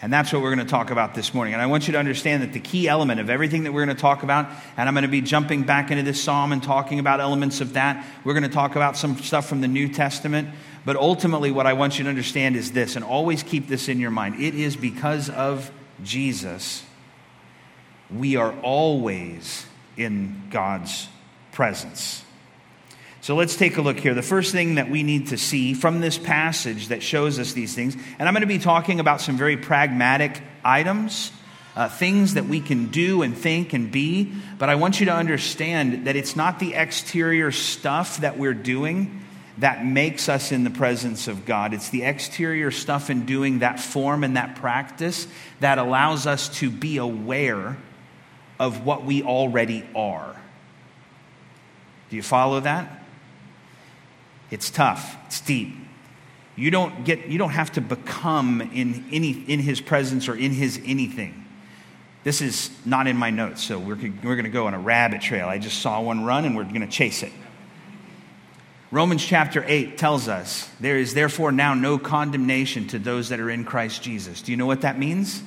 And 0.03 0.13
that's 0.13 0.33
what 0.33 0.43
we're 0.43 0.55
going 0.55 0.67
to 0.67 0.71
talk 0.71 0.91
about 0.91 1.15
this 1.15 1.33
morning. 1.33 1.55
And 1.55 1.63
I 1.63 1.67
want 1.67 1.87
you 1.87 1.93
to 1.93 1.99
understand 1.99 2.43
that 2.43 2.53
the 2.53 2.61
key 2.61 2.89
element 2.89 3.21
of 3.21 3.31
everything 3.31 3.65
that 3.65 3.73
we're 3.73 3.85
going 3.85 3.97
to 3.97 4.01
talk 4.01 4.23
about, 4.23 4.49
and 4.77 4.89
I'm 4.89 4.95
going 4.95 5.03
to 5.03 5.09
be 5.09 5.23
jumping 5.23 5.63
back 5.63 5.91
into 5.91 6.03
this 6.03 6.23
psalm 6.23 6.53
and 6.53 6.63
talking 6.63 6.99
about 6.99 7.21
elements 7.21 7.61
of 7.61 7.75
that. 7.75 8.07
We're 8.25 8.35
going 8.35 8.45
to 8.45 8.49
talk 8.49 8.77
about 8.77 8.97
some 8.97 9.17
stuff 9.19 9.47
from 9.47 9.63
the 9.63 9.69
New 9.69 9.89
Testament. 9.89 10.49
But 10.85 10.97
ultimately, 10.97 11.51
what 11.51 11.67
I 11.67 11.73
want 11.73 11.99
you 11.99 12.05
to 12.05 12.11
understand 12.11 12.57
is 12.57 12.73
this, 12.73 12.97
and 12.97 13.05
always 13.05 13.43
keep 13.43 13.67
this 13.67 13.89
in 13.89 13.99
your 13.99 14.11
mind 14.11 14.41
it 14.41 14.55
is 14.55 14.77
because 14.77 15.31
of 15.31 15.71
Jesus, 16.03 16.83
we 18.15 18.37
are 18.37 18.55
always 18.63 19.67
in 19.97 20.43
God's 20.51 21.09
presence. 21.53 22.25
So 23.23 23.37
let's 23.37 23.55
take 23.55 23.77
a 23.77 23.83
look 23.83 23.99
here. 23.99 24.15
The 24.15 24.23
first 24.23 24.51
thing 24.51 24.77
that 24.77 24.89
we 24.89 25.03
need 25.03 25.29
to 25.29 25.37
see 25.37 25.75
from 25.75 26.01
this 26.01 26.17
passage 26.17 26.89
that 26.89 27.03
shows 27.03 27.39
us 27.39 27.53
these 27.53 27.75
things, 27.75 27.95
and 28.19 28.27
I'm 28.27 28.33
going 28.33 28.41
to 28.41 28.47
be 28.47 28.59
talking 28.59 28.99
about 28.99 29.21
some 29.21 29.37
very 29.37 29.59
pragmatic 29.59 30.41
items, 30.65 31.31
uh, 31.77 31.89
things 31.89 32.35
that 32.35 32.47
we 32.47 32.61
can 32.61 32.87
do 32.87 33.21
and 33.23 33.37
think 33.37 33.75
and 33.75 33.93
be, 33.93 34.33
but 34.59 34.71
I 34.71 34.77
want 34.77 35.01
you 35.01 35.07
to 35.07 35.15
understand 35.15 36.07
that 36.07 36.17
it's 36.17 36.35
not 36.35 36.59
the 36.61 36.75
exterior 36.75 37.53
stuff 37.53 38.19
that 38.19 38.39
we're 38.39 38.55
doing 38.55 39.23
that 39.59 39.85
makes 39.85 40.31
us 40.31 40.53
in 40.53 40.65
the 40.65 40.71
presence 40.71 41.29
of 41.29 41.45
God. 41.45 41.75
It's 41.75 41.91
the 41.91 42.05
exterior 42.05 42.71
stuff 42.71 43.11
and 43.11 43.27
doing 43.27 43.59
that 43.59 43.79
form 43.79 44.25
and 44.25 44.39
that 44.39 44.57
practice 44.57 45.29
that 45.61 45.77
allows 45.77 46.27
us 46.27 46.49
to 46.61 46.71
be 46.71 46.97
aware 46.97 47.77
of 48.61 48.85
what 48.85 49.05
we 49.05 49.23
already 49.23 49.85
are. 49.97 50.37
Do 52.11 52.17
you 52.17 52.23
follow 52.23 52.61
that? 52.61 53.03
It's 54.51 54.71
tough, 54.71 55.17
it's 55.27 55.41
deep. 55.41 55.75
You 56.57 56.71
don't, 56.71 57.05
get, 57.05 57.29
you 57.29 57.39
don't 57.39 57.51
have 57.51 57.73
to 57.73 57.81
become 57.81 58.61
in, 58.61 59.07
any, 59.11 59.31
in 59.31 59.61
his 59.61 59.81
presence 59.81 60.29
or 60.29 60.37
in 60.37 60.53
his 60.53 60.79
anything. 60.85 61.47
This 62.23 62.43
is 62.43 62.71
not 62.85 63.07
in 63.07 63.17
my 63.17 63.31
notes, 63.31 63.63
so 63.63 63.79
we're, 63.79 63.97
we're 63.97 64.37
going 64.37 64.45
to 64.45 64.51
go 64.51 64.67
on 64.67 64.75
a 64.75 64.79
rabbit 64.79 65.23
trail. 65.23 65.49
I 65.49 65.57
just 65.57 65.81
saw 65.81 66.03
one 66.03 66.25
run 66.25 66.45
and 66.45 66.55
we're 66.55 66.65
going 66.65 66.83
to 66.83 66.87
chase 66.87 67.23
it. 67.23 67.33
Romans 68.91 69.25
chapter 69.25 69.65
8 69.67 69.97
tells 69.97 70.29
us 70.29 70.69
there 70.81 70.99
is 70.99 71.15
therefore 71.15 71.51
now 71.51 71.73
no 71.73 71.97
condemnation 71.97 72.89
to 72.89 72.99
those 72.99 73.31
that 73.31 73.41
are 73.41 73.49
in 73.49 73.65
Christ 73.65 74.03
Jesus. 74.03 74.43
Do 74.43 74.51
you 74.51 74.59
know 74.59 74.67
what 74.67 74.83
that 74.83 74.99
means? 74.99 75.43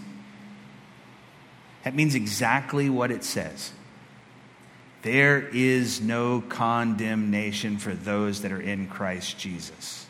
That 1.83 1.95
means 1.95 2.15
exactly 2.15 2.89
what 2.89 3.11
it 3.11 3.23
says. 3.23 3.71
There 5.01 5.49
is 5.49 5.99
no 5.99 6.41
condemnation 6.41 7.77
for 7.77 7.93
those 7.93 8.41
that 8.41 8.51
are 8.53 8.61
in 8.61 8.87
Christ 8.87 9.37
Jesus. 9.37 10.05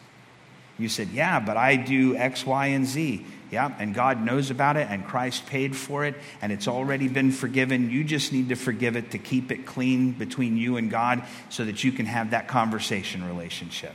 You 0.77 0.87
said, 0.87 1.09
Yeah, 1.09 1.39
but 1.39 1.57
I 1.57 1.75
do 1.75 2.15
X, 2.15 2.45
Y, 2.45 2.67
and 2.67 2.85
Z. 2.85 3.25
Yeah, 3.51 3.71
and 3.77 3.93
God 3.93 4.23
knows 4.23 4.49
about 4.49 4.77
it, 4.77 4.87
and 4.89 5.05
Christ 5.05 5.45
paid 5.45 5.75
for 5.75 6.05
it, 6.05 6.15
and 6.41 6.51
it's 6.51 6.67
already 6.67 7.07
been 7.07 7.31
forgiven. 7.31 7.91
You 7.91 8.03
just 8.03 8.33
need 8.33 8.49
to 8.49 8.55
forgive 8.55 8.95
it 8.95 9.11
to 9.11 9.19
keep 9.19 9.51
it 9.51 9.67
clean 9.67 10.11
between 10.11 10.57
you 10.57 10.77
and 10.77 10.89
God 10.89 11.23
so 11.49 11.63
that 11.65 11.83
you 11.83 11.91
can 11.91 12.07
have 12.07 12.31
that 12.31 12.47
conversation 12.47 13.23
relationship. 13.23 13.93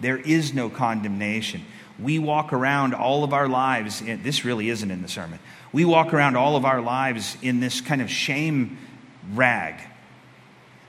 There 0.00 0.18
is 0.18 0.52
no 0.52 0.68
condemnation. 0.68 1.64
We 2.00 2.18
walk 2.18 2.52
around 2.52 2.94
all 2.94 3.22
of 3.22 3.32
our 3.32 3.48
lives, 3.48 4.00
this 4.00 4.44
really 4.44 4.68
isn't 4.68 4.90
in 4.90 5.00
the 5.00 5.08
sermon. 5.08 5.38
We 5.72 5.84
walk 5.84 6.12
around 6.12 6.36
all 6.36 6.56
of 6.56 6.64
our 6.64 6.80
lives 6.80 7.36
in 7.42 7.60
this 7.60 7.80
kind 7.80 8.02
of 8.02 8.10
shame 8.10 8.78
rag 9.32 9.80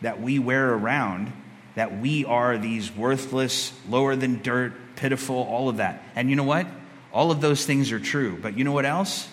that 0.02 0.22
we 0.22 0.40
wear 0.40 0.74
around 0.74 1.32
that 1.75 2.00
we 2.00 2.25
are 2.25 2.58
these 2.58 2.96
worthless, 2.96 3.74
lower 3.90 4.16
than 4.16 4.42
dirt, 4.42 4.74
pitiful, 4.96 5.36
all 5.36 5.70
of 5.70 5.78
that. 5.78 6.04
And 6.16 6.30
you 6.30 6.36
know 6.36 6.44
what? 6.44 6.68
All 7.12 7.32
of 7.32 7.42
those 7.42 7.66
things 7.66 7.92
are 7.92 8.00
true. 8.00 8.38
But 8.40 8.58
you 8.58 8.63
know 8.63 8.72
what 8.72 8.86
else? 8.86 9.28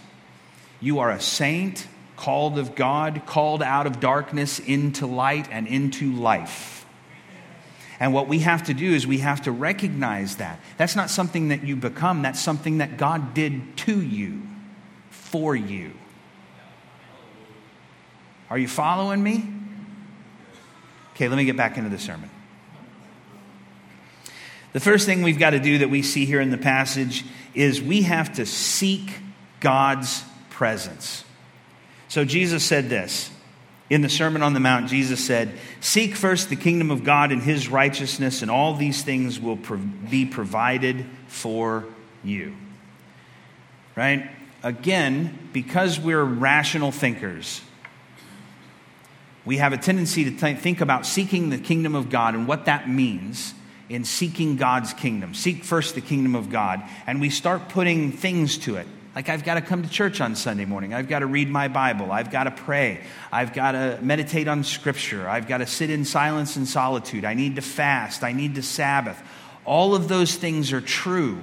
You 0.80 1.00
are 1.00 1.10
a 1.10 1.20
saint, 1.20 1.86
called 2.16 2.58
of 2.58 2.74
God, 2.74 3.22
called 3.26 3.62
out 3.62 3.86
of 3.86 3.98
darkness 3.98 4.58
into 4.58 5.06
light 5.06 5.48
and 5.50 5.66
into 5.66 6.12
life. 6.12 6.86
And 7.98 8.14
what 8.14 8.28
we 8.28 8.40
have 8.40 8.64
to 8.64 8.74
do 8.74 8.94
is 8.94 9.06
we 9.06 9.18
have 9.18 9.42
to 9.42 9.52
recognize 9.52 10.36
that. 10.36 10.60
That's 10.78 10.96
not 10.96 11.10
something 11.10 11.48
that 11.48 11.64
you 11.64 11.76
become, 11.76 12.22
that's 12.22 12.40
something 12.40 12.78
that 12.78 12.96
God 12.96 13.34
did 13.34 13.76
to 13.78 14.00
you, 14.00 14.42
for 15.30 15.54
you. 15.54 15.92
Are 18.50 18.58
you 18.58 18.66
following 18.66 19.22
me? 19.22 19.44
Okay, 21.14 21.28
let 21.28 21.36
me 21.36 21.44
get 21.44 21.56
back 21.56 21.78
into 21.78 21.88
the 21.88 21.98
sermon. 21.98 22.30
The 24.72 24.80
first 24.80 25.06
thing 25.06 25.22
we've 25.22 25.38
got 25.38 25.50
to 25.50 25.60
do 25.60 25.78
that 25.78 25.90
we 25.90 26.02
see 26.02 26.24
here 26.24 26.40
in 26.40 26.50
the 26.50 26.58
passage 26.58 27.24
is 27.54 27.80
we 27.80 28.02
have 28.02 28.34
to 28.34 28.46
seek 28.46 29.10
God's 29.60 30.24
presence. 30.50 31.24
So 32.08 32.24
Jesus 32.24 32.64
said 32.64 32.88
this. 32.88 33.30
In 33.88 34.02
the 34.02 34.08
Sermon 34.08 34.42
on 34.42 34.54
the 34.54 34.60
Mount, 34.60 34.88
Jesus 34.88 35.24
said, 35.24 35.52
Seek 35.80 36.14
first 36.14 36.48
the 36.48 36.54
kingdom 36.54 36.92
of 36.92 37.02
God 37.02 37.32
and 37.32 37.42
his 37.42 37.68
righteousness, 37.68 38.40
and 38.40 38.48
all 38.48 38.74
these 38.74 39.02
things 39.02 39.40
will 39.40 39.58
be 40.08 40.24
provided 40.24 41.04
for 41.26 41.86
you. 42.22 42.54
Right? 43.96 44.30
Again, 44.62 45.48
because 45.52 45.98
we're 45.98 46.22
rational 46.22 46.92
thinkers, 46.92 47.62
we 49.44 49.56
have 49.56 49.72
a 49.72 49.78
tendency 49.78 50.24
to 50.24 50.30
th- 50.30 50.58
think 50.58 50.80
about 50.80 51.06
seeking 51.06 51.48
the 51.48 51.58
kingdom 51.58 51.94
of 51.94 52.10
God 52.10 52.34
and 52.34 52.46
what 52.46 52.66
that 52.66 52.88
means 52.88 53.54
in 53.88 54.04
seeking 54.04 54.56
God's 54.56 54.92
kingdom. 54.92 55.34
Seek 55.34 55.64
first 55.64 55.94
the 55.94 56.00
kingdom 56.00 56.36
of 56.36 56.50
God. 56.50 56.82
And 57.06 57.20
we 57.20 57.30
start 57.30 57.68
putting 57.68 58.12
things 58.12 58.58
to 58.58 58.76
it. 58.76 58.86
Like, 59.16 59.28
I've 59.28 59.42
got 59.42 59.54
to 59.54 59.60
come 59.60 59.82
to 59.82 59.88
church 59.88 60.20
on 60.20 60.36
Sunday 60.36 60.64
morning. 60.64 60.94
I've 60.94 61.08
got 61.08 61.18
to 61.18 61.26
read 61.26 61.50
my 61.50 61.66
Bible. 61.66 62.12
I've 62.12 62.30
got 62.30 62.44
to 62.44 62.52
pray. 62.52 63.00
I've 63.32 63.52
got 63.52 63.72
to 63.72 63.98
meditate 64.00 64.46
on 64.46 64.62
Scripture. 64.62 65.28
I've 65.28 65.48
got 65.48 65.58
to 65.58 65.66
sit 65.66 65.90
in 65.90 66.04
silence 66.04 66.54
and 66.54 66.68
solitude. 66.68 67.24
I 67.24 67.34
need 67.34 67.56
to 67.56 67.62
fast. 67.62 68.22
I 68.22 68.30
need 68.30 68.54
to 68.54 68.62
Sabbath. 68.62 69.20
All 69.64 69.96
of 69.96 70.06
those 70.06 70.36
things 70.36 70.72
are 70.72 70.80
true, 70.80 71.38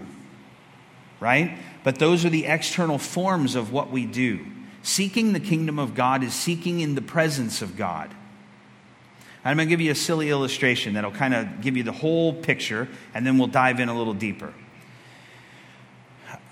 right? 1.20 1.58
But 1.88 2.00
those 2.00 2.26
are 2.26 2.30
the 2.30 2.48
external 2.48 2.98
forms 2.98 3.56
of 3.56 3.72
what 3.72 3.92
we 3.92 4.06
do. 4.06 4.46
Seeking 4.84 5.32
the 5.32 5.40
kingdom 5.40 5.80
of 5.80 5.96
God 5.96 6.22
is 6.22 6.34
seeking 6.34 6.82
in 6.82 6.96
the 6.96 7.02
presence 7.02 7.62
of 7.62 7.78
God. 7.78 8.14
I'm 9.46 9.56
going 9.56 9.70
to 9.70 9.70
give 9.70 9.80
you 9.80 9.92
a 9.94 9.96
silly 9.96 10.30
illustration 10.30 10.96
that'll 10.96 11.12
kind 11.12 11.34
of 11.34 11.62
give 11.62 11.78
you 11.78 11.84
the 11.84 11.94
whole 11.94 12.34
picture, 12.34 12.90
and 13.14 13.26
then 13.26 13.38
we'll 13.38 13.48
dive 13.48 13.80
in 13.80 13.88
a 13.88 13.98
little 13.98 14.14
deeper. 14.14 14.54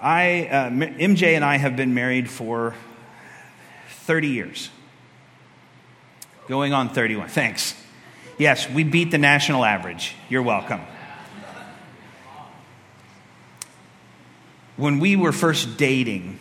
I, 0.01 0.47
uh, 0.49 0.69
MJ 0.69 1.35
and 1.35 1.43
I 1.43 1.57
have 1.57 1.75
been 1.75 1.93
married 1.93 2.29
for 2.29 2.73
30 3.89 4.29
years. 4.29 4.69
Going 6.47 6.71
on 6.71 6.87
31. 6.87 7.27
Thanks. 7.27 7.75
Yes, 8.37 8.69
we 8.69 8.85
beat 8.85 9.11
the 9.11 9.17
national 9.17 9.65
average. 9.65 10.15
You're 10.29 10.43
welcome. 10.43 10.79
When 14.77 14.99
we 14.99 15.15
were 15.15 15.31
first 15.31 15.77
dating, 15.77 16.39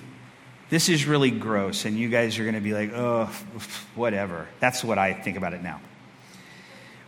this 0.71 0.89
is 0.89 1.07
really 1.07 1.31
gross, 1.31 1.85
and 1.85 1.97
you 1.97 2.09
guys 2.09 2.39
are 2.39 2.43
going 2.43 2.55
to 2.55 2.61
be 2.61 2.73
like, 2.73 2.93
oh, 2.93 3.27
whatever. 3.95 4.49
That's 4.61 4.83
what 4.83 4.99
I 4.99 5.13
think 5.13 5.37
about 5.37 5.53
it 5.53 5.63
now. 5.63 5.81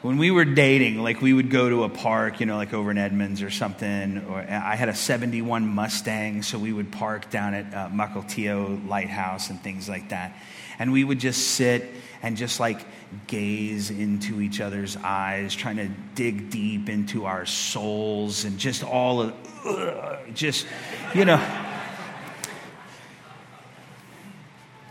When 0.03 0.19
we 0.19 0.31
were 0.31 0.45
dating, 0.45 1.03
like 1.03 1.23
we 1.23 1.33
would 1.33 1.51
go 1.51 1.69
to 1.69 1.85
a 1.85 1.89
park, 1.89 2.41
you 2.41 2.47
know, 2.47 2.57
like 2.57 2.75
over 2.75 2.91
in 2.91 2.99
Edmonds 2.99 3.43
or 3.43 3.51
something. 3.51 4.25
Or 4.29 4.39
I 4.39 4.77
had 4.77 4.89
a 4.89 4.95
'71 4.95 5.67
Mustang, 5.67 6.43
so 6.43 6.59
we 6.59 6.73
would 6.73 6.93
park 6.93 7.31
down 7.31 7.55
at 7.55 7.75
uh, 7.75 7.89
Mukilteo 7.89 8.87
Lighthouse 8.87 9.49
and 9.49 9.61
things 9.63 9.89
like 9.89 10.11
that. 10.11 10.37
And 10.79 10.93
we 10.93 11.03
would 11.03 11.19
just 11.19 11.53
sit 11.53 11.91
and 12.23 12.37
just 12.37 12.61
like 12.61 12.85
gaze 13.27 13.91
into 13.91 14.41
each 14.41 14.61
other's 14.61 14.97
eyes, 14.99 15.55
trying 15.55 15.77
to 15.77 15.89
dig 16.15 16.51
deep 16.51 16.91
into 16.91 17.25
our 17.25 17.47
souls, 17.47 18.45
and 18.45 18.59
just 18.59 18.85
all 18.85 19.23
of, 19.23 19.35
uh, 19.65 20.17
just, 20.35 20.67
you 21.15 21.25
know. 21.25 21.65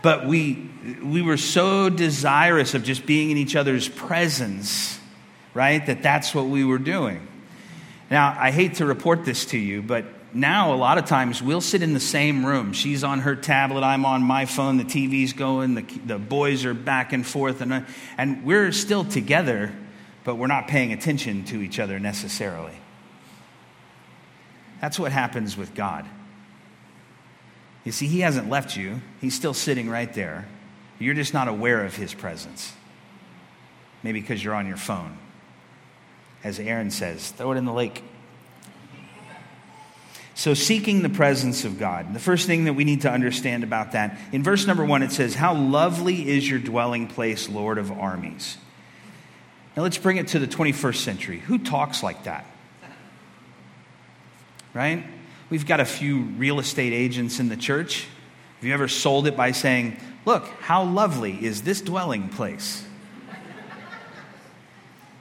But 0.06 0.24
we, 0.24 0.70
we 1.02 1.20
were 1.20 1.36
so 1.36 1.90
desirous 1.90 2.74
of 2.74 2.84
just 2.84 3.06
being 3.06 3.32
in 3.32 3.36
each 3.36 3.56
other's 3.56 3.88
presence, 3.88 5.00
right, 5.52 5.84
that 5.84 6.00
that's 6.00 6.32
what 6.32 6.46
we 6.46 6.64
were 6.64 6.78
doing. 6.78 7.26
Now, 8.08 8.36
I 8.38 8.52
hate 8.52 8.74
to 8.74 8.86
report 8.86 9.24
this 9.24 9.46
to 9.46 9.58
you, 9.58 9.82
but 9.82 10.04
now 10.32 10.72
a 10.72 10.76
lot 10.76 10.98
of 10.98 11.06
times 11.06 11.42
we'll 11.42 11.60
sit 11.60 11.82
in 11.82 11.92
the 11.92 11.98
same 11.98 12.46
room. 12.46 12.72
She's 12.72 13.02
on 13.02 13.18
her 13.22 13.34
tablet, 13.34 13.80
I'm 13.82 14.06
on 14.06 14.22
my 14.22 14.46
phone, 14.46 14.76
the 14.76 14.84
TV's 14.84 15.32
going, 15.32 15.74
the, 15.74 15.82
the 15.82 16.18
boys 16.18 16.64
are 16.64 16.72
back 16.72 17.12
and 17.12 17.26
forth, 17.26 17.60
and, 17.60 17.84
and 18.16 18.44
we're 18.44 18.70
still 18.70 19.02
together, 19.02 19.74
but 20.22 20.36
we're 20.36 20.46
not 20.46 20.68
paying 20.68 20.92
attention 20.92 21.46
to 21.46 21.60
each 21.60 21.80
other 21.80 21.98
necessarily. 21.98 22.78
That's 24.80 25.00
what 25.00 25.10
happens 25.10 25.56
with 25.56 25.74
God. 25.74 26.06
You 27.86 27.92
see, 27.92 28.08
He 28.08 28.20
hasn't 28.20 28.50
left 28.50 28.76
you, 28.76 29.00
He's 29.20 29.34
still 29.34 29.54
sitting 29.54 29.88
right 29.88 30.12
there. 30.12 30.46
You're 30.98 31.14
just 31.14 31.32
not 31.32 31.46
aware 31.46 31.84
of 31.84 31.94
His 31.94 32.12
presence. 32.12 32.74
Maybe 34.02 34.20
because 34.20 34.42
you're 34.42 34.54
on 34.54 34.66
your 34.66 34.76
phone. 34.76 35.16
As 36.42 36.58
Aaron 36.58 36.90
says, 36.90 37.30
throw 37.30 37.52
it 37.52 37.56
in 37.56 37.64
the 37.64 37.72
lake. 37.72 38.02
So, 40.34 40.52
seeking 40.52 41.02
the 41.02 41.08
presence 41.08 41.64
of 41.64 41.78
God. 41.78 42.12
The 42.12 42.20
first 42.20 42.46
thing 42.46 42.64
that 42.64 42.74
we 42.74 42.84
need 42.84 43.02
to 43.02 43.10
understand 43.10 43.62
about 43.64 43.92
that, 43.92 44.18
in 44.32 44.42
verse 44.42 44.66
number 44.66 44.84
one, 44.84 45.02
it 45.02 45.12
says, 45.12 45.34
How 45.34 45.54
lovely 45.54 46.28
is 46.28 46.48
your 46.48 46.58
dwelling 46.58 47.06
place, 47.06 47.48
Lord 47.48 47.78
of 47.78 47.90
armies. 47.90 48.58
Now, 49.76 49.84
let's 49.84 49.96
bring 49.96 50.16
it 50.16 50.28
to 50.28 50.38
the 50.38 50.46
21st 50.46 50.96
century. 50.96 51.38
Who 51.38 51.58
talks 51.58 52.02
like 52.02 52.24
that? 52.24 52.46
Right? 54.74 55.04
We've 55.48 55.66
got 55.66 55.78
a 55.78 55.84
few 55.84 56.22
real 56.22 56.58
estate 56.58 56.92
agents 56.92 57.38
in 57.38 57.48
the 57.48 57.56
church. 57.56 58.08
Have 58.56 58.64
you 58.64 58.74
ever 58.74 58.88
sold 58.88 59.26
it 59.26 59.36
by 59.36 59.52
saying, 59.52 59.98
Look, 60.24 60.44
how 60.60 60.82
lovely 60.82 61.44
is 61.44 61.62
this 61.62 61.80
dwelling 61.80 62.28
place? 62.28 62.84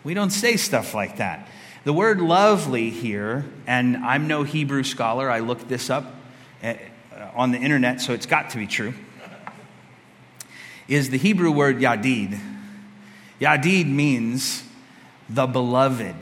we 0.03 0.15
don't 0.15 0.31
say 0.31 0.57
stuff 0.57 0.95
like 0.95 1.17
that. 1.17 1.47
The 1.83 1.93
word 1.93 2.19
lovely 2.19 2.89
here, 2.89 3.45
and 3.67 3.97
I'm 3.97 4.27
no 4.27 4.41
Hebrew 4.41 4.83
scholar, 4.83 5.29
I 5.29 5.39
looked 5.39 5.67
this 5.69 5.91
up 5.91 6.15
eh, 6.63 6.77
on 7.35 7.51
the 7.51 7.59
internet, 7.59 8.01
so 8.01 8.13
it's 8.13 8.25
got 8.25 8.49
to 8.51 8.57
be 8.57 8.65
true, 8.65 8.95
is 10.87 11.11
the 11.11 11.19
Hebrew 11.19 11.51
word 11.51 11.77
yadid. 11.77 12.39
Yadid 13.39 13.85
means 13.85 14.63
the 15.29 15.45
beloved. 15.45 16.15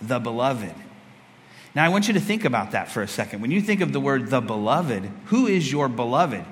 The 0.00 0.18
beloved. 0.18 0.74
Now, 1.78 1.84
I 1.84 1.90
want 1.90 2.08
you 2.08 2.14
to 2.14 2.20
think 2.20 2.44
about 2.44 2.72
that 2.72 2.90
for 2.90 3.02
a 3.02 3.06
second. 3.06 3.40
When 3.40 3.52
you 3.52 3.60
think 3.60 3.82
of 3.82 3.92
the 3.92 4.00
word 4.00 4.30
the 4.30 4.40
beloved, 4.40 5.08
who 5.26 5.46
is 5.46 5.70
your 5.70 5.88
beloved? 5.88 6.44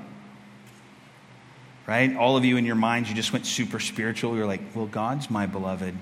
Right? 1.84 2.14
All 2.14 2.36
of 2.36 2.44
you 2.44 2.56
in 2.56 2.64
your 2.64 2.76
minds, 2.76 3.08
you 3.08 3.16
just 3.16 3.32
went 3.32 3.44
super 3.44 3.80
spiritual. 3.80 4.36
You're 4.36 4.46
like, 4.46 4.60
well, 4.72 4.86
God's 4.86 5.28
my 5.28 5.46
beloved. 5.46 5.96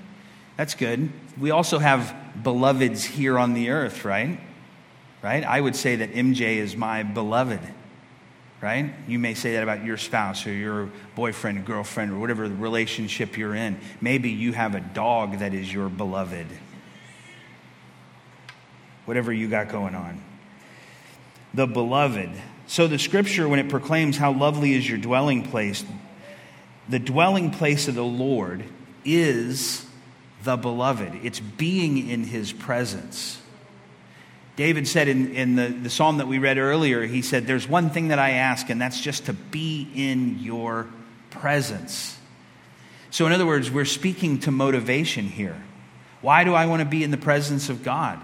That's 0.59 0.75
good. 0.75 1.11
We 1.41 1.53
also 1.53 1.79
have 1.79 2.15
beloveds 2.43 3.03
here 3.03 3.39
on 3.39 3.55
the 3.55 3.71
earth, 3.71 4.05
right? 4.05 4.39
Right? 5.23 5.43
I 5.43 5.59
would 5.59 5.75
say 5.75 5.97
that 5.97 6.13
MJ 6.13 6.59
is 6.59 6.77
my 6.77 7.03
beloved, 7.03 7.61
right? 8.61 8.93
You 9.09 9.19
may 9.19 9.33
say 9.33 9.55
that 9.55 9.63
about 9.63 9.87
your 9.87 9.97
spouse 9.97 10.47
or 10.47 10.53
your 10.53 10.91
boyfriend, 11.15 11.65
girlfriend, 11.65 12.13
or 12.13 12.19
whatever 12.19 12.45
relationship 12.45 13.39
you're 13.39 13.55
in. 13.55 13.81
Maybe 14.03 14.29
you 14.29 14.53
have 14.53 14.75
a 14.75 14.81
dog 14.81 15.39
that 15.39 15.55
is 15.55 15.73
your 15.73 15.89
beloved. 15.89 16.47
Whatever 19.05 19.33
you 19.33 19.49
got 19.49 19.69
going 19.69 19.95
on. 19.95 20.23
The 21.53 21.67
beloved. 21.67 22.31
So 22.67 22.87
the 22.87 22.99
scripture, 22.99 23.49
when 23.49 23.59
it 23.59 23.69
proclaims 23.69 24.17
how 24.17 24.33
lovely 24.33 24.75
is 24.75 24.89
your 24.89 24.99
dwelling 24.99 25.43
place, 25.43 25.85
the 26.89 26.99
dwelling 26.99 27.51
place 27.51 27.89
of 27.89 27.95
the 27.95 28.05
Lord 28.05 28.65
is 29.05 29.87
the 30.43 30.57
beloved. 30.57 31.21
It's 31.23 31.41
being 31.41 32.09
in 32.09 32.25
his 32.25 32.53
presence. 32.53 33.41
David 34.57 34.87
said 34.87 35.09
in, 35.09 35.35
in 35.35 35.57
the, 35.57 35.69
the 35.69 35.91
psalm 35.91 36.19
that 36.19 36.29
we 36.29 36.39
read 36.39 36.59
earlier, 36.59 37.05
he 37.07 37.23
said, 37.23 37.47
There's 37.47 37.69
one 37.69 37.91
thing 37.91 38.09
that 38.09 38.19
I 38.19 38.31
ask, 38.31 38.71
and 38.71 38.81
that's 38.81 39.01
just 39.01 39.27
to 39.27 39.33
be 39.33 39.89
in 39.95 40.39
your 40.39 40.87
presence. 41.31 42.19
So, 43.11 43.27
in 43.27 43.33
other 43.33 43.47
words, 43.47 43.71
we're 43.71 43.85
speaking 43.85 44.39
to 44.41 44.51
motivation 44.51 45.27
here. 45.27 45.61
Why 46.21 46.45
do 46.45 46.55
I 46.55 46.67
want 46.67 46.81
to 46.81 46.87
be 46.87 47.03
in 47.03 47.11
the 47.11 47.17
presence 47.17 47.69
of 47.69 47.83
God? 47.83 48.21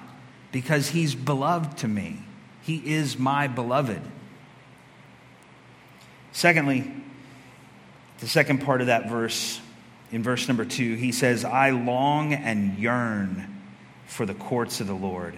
Because 0.52 0.88
he's 0.88 1.14
beloved 1.14 1.78
to 1.78 1.88
me, 1.88 2.18
he 2.62 2.76
is 2.94 3.18
my 3.18 3.46
beloved. 3.46 4.02
Secondly, 6.32 6.92
the 8.18 8.28
second 8.28 8.58
part 8.58 8.80
of 8.80 8.88
that 8.88 9.08
verse 9.08 9.60
in 10.12 10.22
verse 10.22 10.48
number 10.48 10.64
two, 10.64 10.96
he 10.96 11.12
says, 11.12 11.44
I 11.44 11.70
long 11.70 12.34
and 12.34 12.78
yearn 12.78 13.62
for 14.06 14.26
the 14.26 14.34
courts 14.34 14.80
of 14.80 14.88
the 14.88 14.94
Lord. 14.94 15.34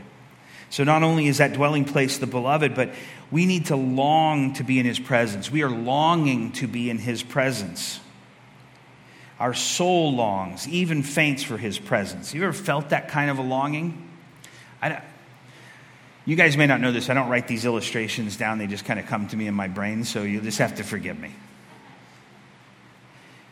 So 0.70 0.84
not 0.84 1.02
only 1.02 1.26
is 1.26 1.38
that 1.38 1.52
dwelling 1.52 1.84
place 1.84 2.16
the 2.16 2.26
beloved, 2.26 2.74
but 2.74 2.94
we 3.30 3.44
need 3.44 3.66
to 3.66 3.76
long 3.76 4.54
to 4.54 4.64
be 4.64 4.78
in 4.78 4.86
his 4.86 4.98
presence. 4.98 5.50
We 5.50 5.62
are 5.62 5.70
longing 5.70 6.52
to 6.52 6.66
be 6.66 6.88
in 6.88 6.96
his 6.96 7.22
presence. 7.22 8.00
Our 9.38 9.52
soul 9.52 10.14
longs, 10.14 10.66
even 10.66 11.02
faints 11.02 11.42
for 11.42 11.58
his 11.58 11.78
presence. 11.78 12.32
You 12.32 12.44
ever 12.44 12.52
felt 12.54 12.88
that 12.88 13.08
kind 13.08 13.30
of 13.30 13.38
a 13.38 13.42
longing? 13.42 14.08
I, 14.82 15.02
you 16.24 16.36
guys 16.36 16.56
may 16.56 16.66
not 16.66 16.80
know 16.80 16.92
this. 16.92 17.08
I 17.08 17.14
don't 17.14 17.28
write 17.28 17.48
these 17.48 17.64
illustrations 17.64 18.36
down, 18.36 18.58
they 18.58 18.66
just 18.66 18.84
kind 18.84 19.00
of 19.00 19.06
come 19.06 19.26
to 19.28 19.36
me 19.36 19.46
in 19.46 19.54
my 19.54 19.68
brain, 19.68 20.04
so 20.04 20.22
you'll 20.22 20.44
just 20.44 20.58
have 20.58 20.76
to 20.76 20.84
forgive 20.84 21.18
me. 21.18 21.32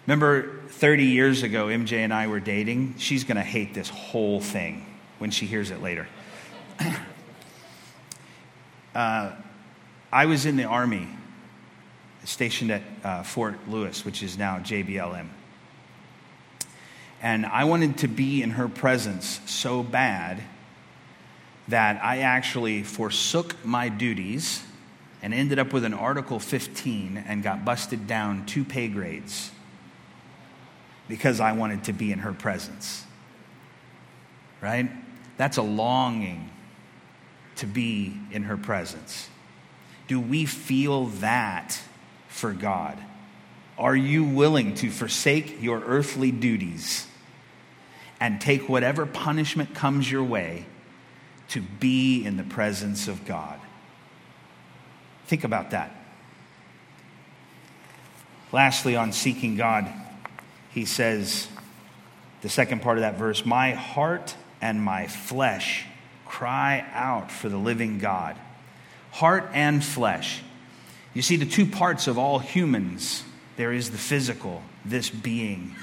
Remember 0.06 0.60
30 0.68 1.04
years 1.04 1.42
ago, 1.42 1.66
MJ 1.66 1.98
and 1.98 2.12
I 2.12 2.26
were 2.26 2.40
dating? 2.40 2.96
She's 2.98 3.24
going 3.24 3.36
to 3.36 3.42
hate 3.42 3.74
this 3.74 3.88
whole 3.88 4.40
thing 4.40 4.86
when 5.18 5.30
she 5.30 5.46
hears 5.46 5.70
it 5.70 5.82
later. 5.82 6.08
uh, 8.94 9.32
I 10.12 10.26
was 10.26 10.46
in 10.46 10.56
the 10.56 10.64
Army, 10.64 11.08
stationed 12.24 12.72
at 12.72 12.82
uh, 13.04 13.22
Fort 13.22 13.56
Lewis, 13.68 14.04
which 14.04 14.22
is 14.22 14.36
now 14.36 14.58
JBLM. 14.58 15.28
And 17.22 17.46
I 17.46 17.64
wanted 17.64 17.98
to 17.98 18.08
be 18.08 18.42
in 18.42 18.50
her 18.50 18.68
presence 18.68 19.40
so 19.46 19.82
bad 19.82 20.42
that 21.68 22.02
I 22.02 22.18
actually 22.18 22.82
forsook 22.82 23.64
my 23.64 23.88
duties 23.88 24.62
and 25.22 25.34
ended 25.34 25.58
up 25.58 25.72
with 25.72 25.84
an 25.84 25.94
Article 25.94 26.38
15 26.38 27.24
and 27.26 27.42
got 27.42 27.64
busted 27.64 28.06
down 28.06 28.46
two 28.46 28.64
pay 28.64 28.88
grades 28.88 29.50
because 31.08 31.40
I 31.40 31.52
wanted 31.52 31.84
to 31.84 31.92
be 31.92 32.12
in 32.12 32.20
her 32.20 32.32
presence. 32.32 33.04
Right? 34.60 34.90
That's 35.36 35.56
a 35.56 35.62
longing 35.62 36.50
to 37.56 37.66
be 37.66 38.14
in 38.30 38.44
her 38.44 38.56
presence. 38.56 39.28
Do 40.08 40.20
we 40.20 40.46
feel 40.46 41.06
that 41.06 41.78
for 42.28 42.52
God? 42.52 42.98
Are 43.78 43.96
you 43.96 44.24
willing 44.24 44.74
to 44.76 44.90
forsake 44.90 45.62
your 45.62 45.80
earthly 45.80 46.30
duties 46.30 47.06
and 48.18 48.40
take 48.40 48.68
whatever 48.68 49.06
punishment 49.06 49.74
comes 49.74 50.10
your 50.10 50.24
way 50.24 50.66
to 51.50 51.60
be 51.60 52.24
in 52.24 52.36
the 52.36 52.42
presence 52.44 53.08
of 53.08 53.24
God? 53.26 53.58
Think 55.26 55.44
about 55.44 55.70
that. 55.70 55.94
Lastly, 58.52 58.96
on 58.96 59.12
seeking 59.12 59.56
God, 59.56 59.88
he 60.70 60.84
says, 60.84 61.48
the 62.42 62.48
second 62.48 62.82
part 62.82 62.98
of 62.98 63.02
that 63.02 63.16
verse, 63.16 63.44
My 63.44 63.72
heart 63.72 64.34
and 64.60 64.82
my 64.82 65.06
flesh 65.06 65.86
cry 66.26 66.84
out 66.92 67.30
for 67.30 67.48
the 67.48 67.56
living 67.56 67.98
God. 67.98 68.36
Heart 69.12 69.50
and 69.52 69.84
flesh. 69.84 70.42
You 71.14 71.22
see, 71.22 71.36
the 71.36 71.46
two 71.46 71.66
parts 71.66 72.06
of 72.06 72.18
all 72.18 72.38
humans 72.38 73.24
there 73.56 73.72
is 73.74 73.90
the 73.90 73.98
physical, 73.98 74.62
this 74.86 75.10
being, 75.10 75.74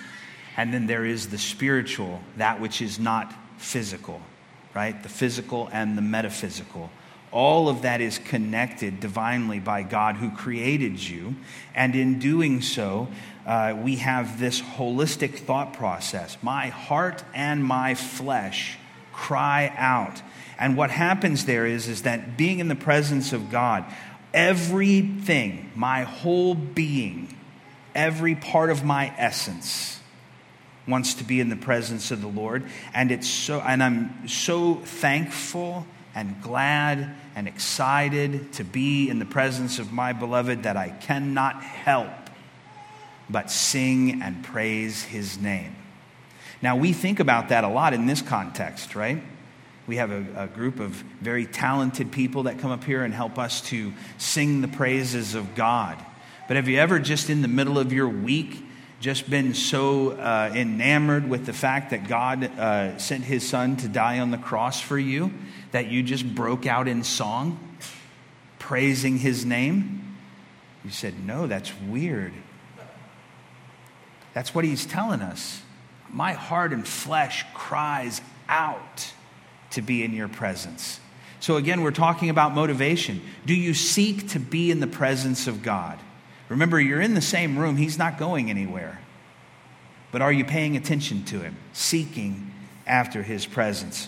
and 0.55 0.73
then 0.73 0.87
there 0.87 1.05
is 1.05 1.29
the 1.29 1.37
spiritual, 1.37 2.21
that 2.37 2.59
which 2.59 2.81
is 2.81 2.97
not 2.97 3.31
physical, 3.59 4.19
right? 4.77 5.01
The 5.01 5.09
physical 5.09 5.69
and 5.73 5.97
the 5.97 6.03
metaphysical. 6.03 6.91
All 7.31 7.67
of 7.67 7.81
that 7.81 7.99
is 7.99 8.19
connected 8.19 8.99
divinely 8.99 9.59
by 9.59 9.81
God 9.81 10.17
who 10.17 10.29
created 10.29 10.99
you. 10.99 11.35
And 11.73 11.95
in 11.95 12.19
doing 12.19 12.61
so, 12.61 13.07
uh, 13.47 13.75
we 13.75 13.95
have 13.95 14.39
this 14.39 14.61
holistic 14.61 15.39
thought 15.39 15.73
process. 15.73 16.37
My 16.43 16.67
heart 16.67 17.23
and 17.33 17.63
my 17.63 17.95
flesh 17.95 18.77
cry 19.13 19.73
out. 19.75 20.21
And 20.59 20.77
what 20.77 20.91
happens 20.91 21.45
there 21.45 21.65
is, 21.65 21.87
is 21.87 22.03
that 22.03 22.37
being 22.37 22.59
in 22.59 22.67
the 22.67 22.75
presence 22.75 23.33
of 23.33 23.49
God, 23.49 23.83
everything, 24.31 25.71
my 25.73 26.03
whole 26.03 26.53
being, 26.53 27.35
every 27.95 28.35
part 28.35 28.69
of 28.69 28.83
my 28.83 29.11
essence, 29.17 29.96
wants 30.87 31.15
to 31.15 31.23
be 31.23 31.39
in 31.39 31.49
the 31.49 31.55
presence 31.55 32.11
of 32.11 32.21
the 32.21 32.27
Lord. 32.27 32.63
And 32.93 33.11
it's 33.11 33.27
so, 33.27 33.59
and 33.59 33.83
I'm 33.83 34.27
so 34.27 34.75
thankful 34.75 35.85
and 36.15 36.41
glad 36.41 37.15
and 37.35 37.47
excited 37.47 38.53
to 38.53 38.63
be 38.63 39.09
in 39.09 39.19
the 39.19 39.25
presence 39.25 39.77
of 39.77 39.91
my 39.91 40.13
beloved 40.13 40.63
that 40.63 40.77
I 40.77 40.89
cannot 40.89 41.61
help 41.61 42.09
but 43.29 43.51
sing 43.51 44.21
and 44.21 44.43
praise 44.43 45.03
his 45.03 45.37
name. 45.37 45.75
Now, 46.61 46.75
we 46.75 46.93
think 46.93 47.19
about 47.19 47.49
that 47.49 47.63
a 47.63 47.67
lot 47.67 47.93
in 47.93 48.07
this 48.07 48.21
context, 48.21 48.95
right? 48.95 49.21
We 49.85 49.97
have 49.97 50.11
a, 50.11 50.25
a, 50.35 50.47
group 50.47 50.79
of 50.79 50.91
very 51.21 51.45
talented 51.45 52.11
people 52.11 52.43
that 52.43 52.59
come 52.59 52.71
up 52.71 52.83
here 52.83 53.03
and 53.03 53.13
help 53.13 53.37
us 53.37 53.61
to 53.69 53.93
sing 54.17 54.61
the 54.61 54.67
praises 54.67 55.35
of 55.35 55.55
God. 55.55 56.03
But 56.47 56.57
have 56.57 56.67
you 56.67 56.79
ever, 56.79 56.99
just 56.99 57.29
in 57.29 57.41
the 57.41 57.47
middle 57.47 57.77
of 57.77 57.93
your 57.93 58.09
week, 58.09 58.65
just 58.99 59.29
been 59.29 59.53
so 59.53 60.11
uh, 60.11 60.51
enamored 60.55 61.29
with 61.29 61.45
the 61.45 61.53
fact 61.53 61.91
that 61.91 62.07
God 62.07 62.43
uh, 62.43 62.97
sent 62.97 63.23
his 63.23 63.47
son 63.47 63.77
to 63.77 63.87
die 63.87 64.19
on 64.19 64.31
the 64.31 64.37
cross 64.37 64.81
for 64.81 64.97
you 64.97 65.31
that 65.71 65.87
you 65.87 66.01
just 66.01 66.33
broke 66.33 66.65
out 66.65 66.87
in 66.87 67.03
song, 67.03 67.59
praising 68.57 69.17
his 69.17 69.45
name? 69.45 70.17
You 70.83 70.91
said, 70.91 71.25
No, 71.25 71.47
that's 71.47 71.71
weird. 71.81 72.33
That's 74.33 74.53
what 74.53 74.65
he's 74.65 74.85
telling 74.85 75.21
us. 75.21 75.61
My 76.09 76.33
heart 76.33 76.71
and 76.71 76.87
flesh 76.87 77.45
cries 77.53 78.21
out 78.47 79.13
to 79.71 79.81
be 79.81 80.03
in 80.03 80.13
your 80.13 80.27
presence. 80.27 80.99
So, 81.39 81.57
again, 81.57 81.81
we're 81.81 81.91
talking 81.91 82.29
about 82.29 82.55
motivation. 82.55 83.21
Do 83.45 83.53
you 83.53 83.73
seek 83.73 84.29
to 84.29 84.39
be 84.39 84.71
in 84.71 84.79
the 84.79 84.87
presence 84.87 85.47
of 85.47 85.61
God? 85.61 85.99
Remember, 86.49 86.79
you're 86.79 87.01
in 87.01 87.13
the 87.13 87.21
same 87.21 87.57
room, 87.57 87.77
He's 87.77 87.97
not 87.97 88.17
going 88.17 88.49
anywhere. 88.49 88.99
But 90.11 90.21
are 90.21 90.31
you 90.31 90.45
paying 90.45 90.77
attention 90.77 91.25
to 91.25 91.41
Him, 91.41 91.57
seeking 91.73 92.51
after 92.85 93.23
His 93.23 93.45
presence? 93.45 94.07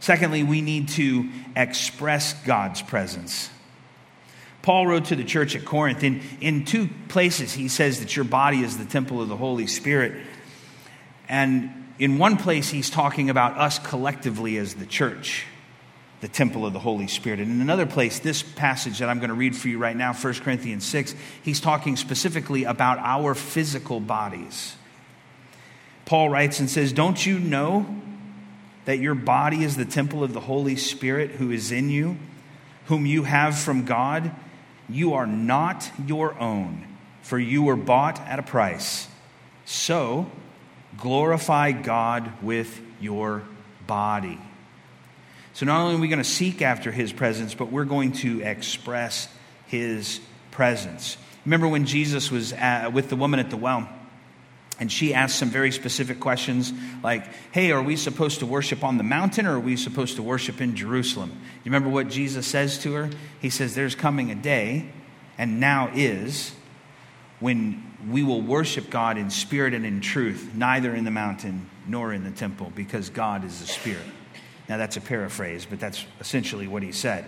Secondly, 0.00 0.42
we 0.42 0.60
need 0.60 0.88
to 0.90 1.28
express 1.56 2.34
God's 2.44 2.82
presence. 2.82 3.50
Paul 4.62 4.86
wrote 4.86 5.06
to 5.06 5.16
the 5.16 5.24
church 5.24 5.56
at 5.56 5.64
Corinth. 5.64 6.04
In, 6.04 6.20
in 6.40 6.64
two 6.64 6.88
places, 7.08 7.52
he 7.52 7.68
says 7.68 8.00
that 8.00 8.14
your 8.14 8.24
body 8.24 8.60
is 8.60 8.76
the 8.76 8.84
temple 8.84 9.22
of 9.22 9.28
the 9.28 9.36
Holy 9.36 9.66
Spirit. 9.66 10.12
And 11.28 11.92
in 11.98 12.18
one 12.18 12.36
place, 12.36 12.68
he's 12.68 12.90
talking 12.90 13.30
about 13.30 13.56
us 13.56 13.78
collectively 13.78 14.56
as 14.58 14.74
the 14.74 14.86
church, 14.86 15.46
the 16.20 16.28
temple 16.28 16.66
of 16.66 16.72
the 16.72 16.78
Holy 16.80 17.06
Spirit. 17.06 17.40
And 17.40 17.50
in 17.50 17.60
another 17.60 17.86
place, 17.86 18.18
this 18.18 18.42
passage 18.42 18.98
that 18.98 19.08
I'm 19.08 19.18
going 19.18 19.28
to 19.28 19.34
read 19.34 19.54
for 19.54 19.68
you 19.68 19.78
right 19.78 19.96
now, 19.96 20.12
1 20.12 20.34
Corinthians 20.34 20.84
6, 20.84 21.14
he's 21.42 21.60
talking 21.60 21.96
specifically 21.96 22.64
about 22.64 22.98
our 22.98 23.34
physical 23.34 24.00
bodies. 24.00 24.74
Paul 26.06 26.28
writes 26.28 26.58
and 26.58 26.68
says, 26.68 26.92
Don't 26.92 27.24
you 27.24 27.38
know 27.38 27.86
that 28.86 28.98
your 28.98 29.14
body 29.14 29.62
is 29.62 29.76
the 29.76 29.84
temple 29.84 30.24
of 30.24 30.32
the 30.32 30.40
Holy 30.40 30.76
Spirit 30.76 31.32
who 31.32 31.50
is 31.50 31.70
in 31.70 31.90
you, 31.90 32.16
whom 32.86 33.06
you 33.06 33.24
have 33.24 33.58
from 33.58 33.84
God? 33.84 34.32
You 34.88 35.14
are 35.14 35.26
not 35.26 35.90
your 36.06 36.38
own, 36.40 36.86
for 37.22 37.38
you 37.38 37.62
were 37.62 37.76
bought 37.76 38.18
at 38.20 38.38
a 38.38 38.42
price. 38.42 39.06
So 39.66 40.30
glorify 40.96 41.72
God 41.72 42.42
with 42.42 42.80
your 43.00 43.42
body. 43.86 44.40
So 45.58 45.66
not 45.66 45.80
only 45.80 45.96
are 45.96 45.98
we 45.98 46.06
going 46.06 46.22
to 46.22 46.24
seek 46.24 46.62
after 46.62 46.92
his 46.92 47.12
presence, 47.12 47.52
but 47.52 47.72
we're 47.72 47.84
going 47.84 48.12
to 48.12 48.42
express 48.42 49.28
his 49.66 50.20
presence. 50.52 51.16
Remember 51.44 51.66
when 51.66 51.84
Jesus 51.84 52.30
was 52.30 52.52
at, 52.52 52.92
with 52.92 53.08
the 53.08 53.16
woman 53.16 53.40
at 53.40 53.50
the 53.50 53.56
well? 53.56 53.88
And 54.78 54.92
she 54.92 55.14
asked 55.14 55.36
some 55.36 55.50
very 55.50 55.72
specific 55.72 56.20
questions 56.20 56.72
like, 57.02 57.24
Hey, 57.50 57.72
are 57.72 57.82
we 57.82 57.96
supposed 57.96 58.38
to 58.38 58.46
worship 58.46 58.84
on 58.84 58.98
the 58.98 59.02
mountain 59.02 59.46
or 59.46 59.56
are 59.56 59.60
we 59.60 59.76
supposed 59.76 60.14
to 60.14 60.22
worship 60.22 60.60
in 60.60 60.76
Jerusalem? 60.76 61.30
You 61.32 61.72
remember 61.72 61.88
what 61.88 62.08
Jesus 62.08 62.46
says 62.46 62.78
to 62.84 62.92
her? 62.92 63.10
He 63.40 63.50
says, 63.50 63.74
There's 63.74 63.96
coming 63.96 64.30
a 64.30 64.36
day, 64.36 64.88
and 65.38 65.58
now 65.58 65.90
is, 65.92 66.52
when 67.40 67.96
we 68.08 68.22
will 68.22 68.42
worship 68.42 68.90
God 68.90 69.18
in 69.18 69.28
spirit 69.30 69.74
and 69.74 69.84
in 69.84 70.02
truth, 70.02 70.52
neither 70.54 70.94
in 70.94 71.02
the 71.02 71.10
mountain 71.10 71.68
nor 71.84 72.12
in 72.12 72.22
the 72.22 72.30
temple, 72.30 72.70
because 72.76 73.10
God 73.10 73.42
is 73.42 73.60
a 73.60 73.66
spirit. 73.66 74.06
Now, 74.68 74.76
that's 74.76 74.96
a 74.96 75.00
paraphrase, 75.00 75.66
but 75.68 75.80
that's 75.80 76.04
essentially 76.20 76.68
what 76.68 76.82
he 76.82 76.92
said. 76.92 77.24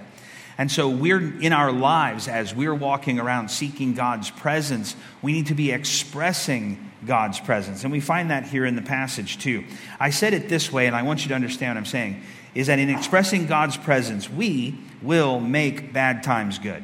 And 0.59 0.71
so, 0.71 0.89
we're 0.91 1.41
in 1.41 1.53
our 1.53 1.73
lives, 1.73 2.29
as 2.29 2.55
we're 2.55 2.75
walking 2.75 3.19
around 3.19 3.51
seeking 3.51 3.95
God's 3.95 4.31
presence, 4.31 4.95
we 5.23 5.33
need 5.33 5.47
to 5.47 5.55
be 5.55 5.73
expressing 5.73 6.91
God's 7.07 7.41
presence. 7.41 7.83
And 7.83 7.93
we 7.93 8.01
find 8.01 8.31
that 8.31 8.45
here 8.45 8.67
in 8.67 8.77
the 8.77 8.83
passage 8.83 9.39
too. 9.39 9.65
I 9.99 10.11
said 10.11 10.35
it 10.35 10.49
this 10.49 10.71
way, 10.71 10.87
and 10.87 10.95
I 10.95 11.03
want 11.03 11.23
you 11.23 11.29
to 11.29 11.35
understand 11.35 11.71
what 11.71 11.79
I'm 11.79 11.87
saying 11.87 12.23
is 12.55 12.67
that 12.67 12.79
in 12.79 12.91
expressing 12.91 13.47
God's 13.47 13.77
presence, 13.77 14.29
we 14.29 14.79
will 15.03 15.41
make 15.41 15.93
bad 15.93 16.23
times 16.23 16.59
good. 16.59 16.83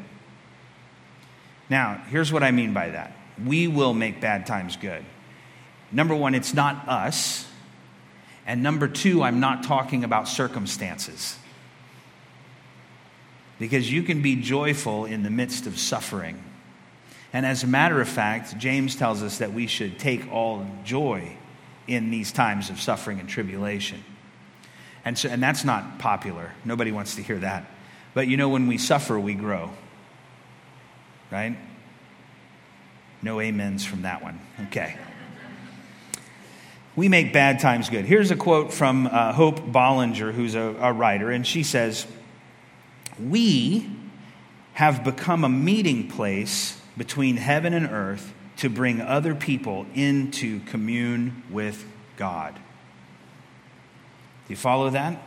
Now, 1.68 2.00
here's 2.08 2.32
what 2.32 2.42
I 2.42 2.50
mean 2.50 2.72
by 2.72 2.90
that 2.90 3.12
we 3.44 3.68
will 3.68 3.92
make 3.92 4.20
bad 4.20 4.46
times 4.46 4.76
good. 4.76 5.04
Number 5.92 6.14
one, 6.14 6.34
it's 6.34 6.54
not 6.54 6.88
us. 6.88 7.45
And 8.46 8.62
number 8.62 8.86
two, 8.86 9.22
I'm 9.22 9.40
not 9.40 9.64
talking 9.64 10.04
about 10.04 10.28
circumstances. 10.28 11.36
Because 13.58 13.90
you 13.90 14.02
can 14.02 14.22
be 14.22 14.36
joyful 14.36 15.04
in 15.04 15.24
the 15.24 15.30
midst 15.30 15.66
of 15.66 15.78
suffering. 15.78 16.42
And 17.32 17.44
as 17.44 17.64
a 17.64 17.66
matter 17.66 18.00
of 18.00 18.08
fact, 18.08 18.56
James 18.56 18.94
tells 18.94 19.22
us 19.22 19.38
that 19.38 19.52
we 19.52 19.66
should 19.66 19.98
take 19.98 20.30
all 20.32 20.66
joy 20.84 21.36
in 21.88 22.10
these 22.10 22.32
times 22.32 22.70
of 22.70 22.80
suffering 22.80 23.18
and 23.18 23.28
tribulation. 23.28 24.02
And, 25.04 25.18
so, 25.18 25.28
and 25.28 25.42
that's 25.42 25.64
not 25.64 25.98
popular. 25.98 26.52
Nobody 26.64 26.92
wants 26.92 27.16
to 27.16 27.22
hear 27.22 27.38
that. 27.38 27.64
But 28.14 28.28
you 28.28 28.36
know, 28.36 28.48
when 28.48 28.66
we 28.66 28.78
suffer, 28.78 29.18
we 29.18 29.34
grow. 29.34 29.70
Right? 31.30 31.56
No 33.22 33.40
amens 33.40 33.84
from 33.84 34.02
that 34.02 34.22
one. 34.22 34.40
Okay. 34.66 34.96
We 36.96 37.10
make 37.10 37.34
bad 37.34 37.60
times 37.60 37.90
good. 37.90 38.06
Here's 38.06 38.30
a 38.30 38.36
quote 38.36 38.72
from 38.72 39.06
uh, 39.06 39.34
Hope 39.34 39.60
Bolinger, 39.60 40.32
who's 40.32 40.54
a, 40.54 40.74
a 40.80 40.94
writer, 40.94 41.30
and 41.30 41.46
she 41.46 41.62
says, 41.62 42.06
We 43.20 43.90
have 44.72 45.04
become 45.04 45.44
a 45.44 45.48
meeting 45.48 46.08
place 46.08 46.80
between 46.96 47.36
heaven 47.36 47.74
and 47.74 47.86
earth 47.86 48.32
to 48.56 48.70
bring 48.70 49.02
other 49.02 49.34
people 49.34 49.84
into 49.94 50.60
commune 50.60 51.42
with 51.50 51.84
God. 52.16 52.54
Do 52.54 52.60
you 54.48 54.56
follow 54.56 54.88
that? 54.88 55.22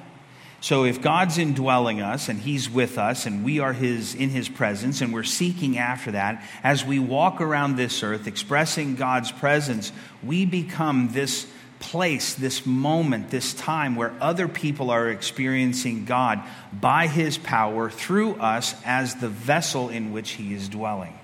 So 0.62 0.84
if 0.84 1.02
God's 1.02 1.38
indwelling 1.38 2.02
us 2.02 2.30
and 2.30 2.40
he's 2.40 2.70
with 2.70 2.98
us 2.98 3.26
and 3.28 3.46
we 3.46 3.60
are 3.60 3.74
his 3.74 4.14
in 4.14 4.30
his 4.30 4.50
presence 4.50 5.02
and 5.02 5.14
we're 5.14 5.24
seeking 5.24 5.78
after 5.78 6.12
that 6.12 6.44
as 6.64 6.84
we 6.84 7.00
walk 7.00 7.40
around 7.40 7.76
this 7.76 8.04
earth 8.04 8.28
expressing 8.28 8.96
God's 8.96 9.32
presence, 9.32 9.92
we 10.22 10.46
become 10.46 11.10
this 11.14 11.48
place, 11.80 12.34
this 12.34 12.66
moment, 12.66 13.30
this 13.30 13.54
time 13.54 13.96
where 13.96 14.14
other 14.22 14.48
people 14.48 14.90
are 14.90 15.10
experiencing 15.10 16.06
God 16.06 16.42
by 16.74 17.08
his 17.08 17.38
power 17.38 17.90
through 17.90 18.36
us 18.36 18.76
as 18.86 19.16
the 19.16 19.30
vessel 19.30 19.90
in 19.90 20.12
which 20.12 20.32
he 20.32 20.54
is 20.54 20.70
dwelling. 20.70 21.18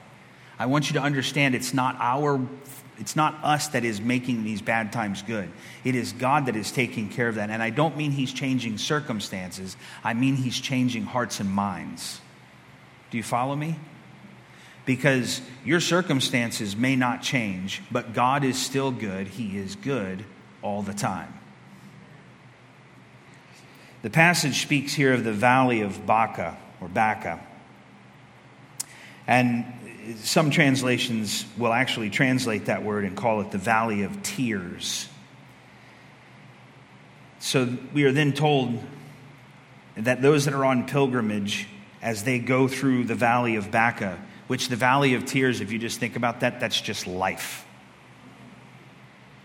I 0.57 0.67
want 0.67 0.89
you 0.89 0.93
to 0.93 1.01
understand 1.01 1.55
it's 1.55 1.73
not 1.73 1.97
our 1.99 2.39
it's 2.97 3.17
not 3.17 3.43
us 3.43 3.67
that 3.69 3.83
is 3.83 3.99
making 3.99 4.45
these 4.45 4.61
bad 4.61 4.93
times 4.93 5.21
good. 5.21 5.51
It 5.83 5.95
is 5.95 6.13
God 6.13 6.45
that 6.45 6.55
is 6.55 6.71
taking 6.71 7.09
care 7.09 7.27
of 7.27 7.35
that. 7.35 7.49
And 7.49 7.61
I 7.61 7.69
don't 7.69 7.97
mean 7.97 8.11
he's 8.11 8.31
changing 8.31 8.77
circumstances. 8.77 9.75
I 10.01 10.13
mean 10.13 10.37
he's 10.37 10.57
changing 10.57 11.03
hearts 11.03 11.41
and 11.41 11.49
minds. 11.49 12.21
Do 13.11 13.17
you 13.17 13.23
follow 13.23 13.53
me? 13.53 13.75
Because 14.85 15.41
your 15.65 15.81
circumstances 15.81 16.77
may 16.77 16.95
not 16.95 17.21
change, 17.21 17.81
but 17.91 18.13
God 18.13 18.45
is 18.45 18.57
still 18.57 18.91
good. 18.91 19.27
He 19.27 19.57
is 19.57 19.75
good 19.75 20.23
all 20.65 20.81
the 20.81 20.93
time. 20.93 21.31
The 24.01 24.09
passage 24.09 24.63
speaks 24.63 24.93
here 24.93 25.13
of 25.13 25.23
the 25.23 25.31
valley 25.31 25.81
of 25.81 26.05
Baca 26.07 26.57
or 26.81 26.87
Baca. 26.87 27.39
And 29.27 29.65
some 30.17 30.49
translations 30.49 31.45
will 31.57 31.71
actually 31.71 32.09
translate 32.09 32.65
that 32.65 32.83
word 32.83 33.05
and 33.05 33.15
call 33.15 33.41
it 33.41 33.51
the 33.51 33.59
valley 33.59 34.01
of 34.01 34.23
tears. 34.23 35.07
So 37.39 37.77
we 37.93 38.03
are 38.05 38.11
then 38.11 38.33
told 38.33 38.83
that 39.95 40.21
those 40.21 40.45
that 40.45 40.55
are 40.55 40.65
on 40.65 40.87
pilgrimage, 40.87 41.67
as 42.01 42.23
they 42.23 42.39
go 42.39 42.67
through 42.67 43.03
the 43.03 43.15
valley 43.15 43.55
of 43.55 43.69
Baca, 43.69 44.19
which 44.47 44.67
the 44.67 44.75
valley 44.75 45.13
of 45.13 45.25
tears, 45.25 45.61
if 45.61 45.71
you 45.71 45.77
just 45.77 45.99
think 45.99 46.15
about 46.15 46.39
that, 46.39 46.59
that's 46.59 46.81
just 46.81 47.05
life. 47.05 47.65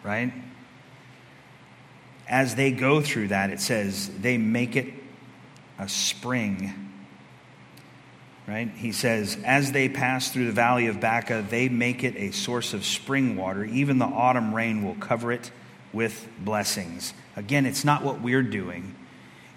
Right? 0.02 0.32
As 2.30 2.54
they 2.54 2.70
go 2.70 3.02
through 3.02 3.28
that, 3.28 3.50
it 3.50 3.60
says 3.60 4.08
they 4.20 4.38
make 4.38 4.76
it 4.76 4.86
a 5.78 5.86
spring 5.86 6.90
right? 8.50 8.68
He 8.74 8.90
says, 8.90 9.38
as 9.44 9.70
they 9.70 9.88
pass 9.88 10.32
through 10.32 10.46
the 10.46 10.52
valley 10.52 10.88
of 10.88 10.98
Baca, 10.98 11.46
they 11.48 11.68
make 11.68 12.02
it 12.02 12.16
a 12.16 12.32
source 12.32 12.74
of 12.74 12.84
spring 12.84 13.36
water. 13.36 13.64
Even 13.64 13.98
the 13.98 14.06
autumn 14.06 14.52
rain 14.52 14.84
will 14.84 14.96
cover 14.96 15.30
it 15.30 15.52
with 15.92 16.28
blessings. 16.40 17.14
Again, 17.36 17.64
it's 17.64 17.84
not 17.84 18.02
what 18.02 18.20
we're 18.20 18.42
doing, 18.42 18.96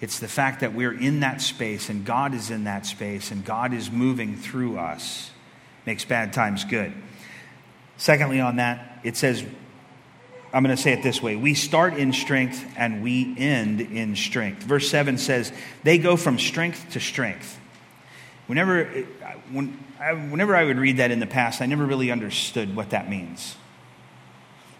It's 0.00 0.18
the 0.20 0.28
fact 0.28 0.60
that 0.60 0.74
we're 0.74 0.92
in 0.92 1.20
that 1.20 1.40
space 1.40 1.88
and 1.88 2.04
God 2.04 2.34
is 2.34 2.50
in 2.50 2.64
that 2.64 2.86
space 2.86 3.30
and 3.30 3.44
God 3.44 3.72
is 3.72 3.90
moving 3.90 4.36
through 4.36 4.78
us. 4.78 5.30
Makes 5.86 6.04
bad 6.04 6.32
times 6.32 6.64
good. 6.64 6.92
Secondly, 7.96 8.40
on 8.40 8.56
that, 8.56 9.00
it 9.02 9.16
says, 9.16 9.44
I'm 10.54 10.62
going 10.62 10.74
to 10.74 10.80
say 10.80 10.92
it 10.92 11.02
this 11.02 11.20
way 11.20 11.34
we 11.34 11.54
start 11.54 11.94
in 11.94 12.12
strength 12.12 12.64
and 12.76 13.02
we 13.02 13.34
end 13.36 13.80
in 13.80 14.14
strength. 14.14 14.62
Verse 14.62 14.88
7 14.88 15.18
says, 15.18 15.52
they 15.82 15.98
go 15.98 16.16
from 16.16 16.38
strength 16.38 16.92
to 16.92 17.00
strength. 17.00 17.58
Whenever, 18.46 18.84
when, 19.50 19.72
whenever 20.30 20.54
I 20.54 20.62
would 20.62 20.78
read 20.78 20.98
that 20.98 21.10
in 21.10 21.18
the 21.18 21.26
past, 21.26 21.60
I 21.60 21.66
never 21.66 21.84
really 21.84 22.12
understood 22.12 22.76
what 22.76 22.90
that 22.90 23.10
means. 23.10 23.56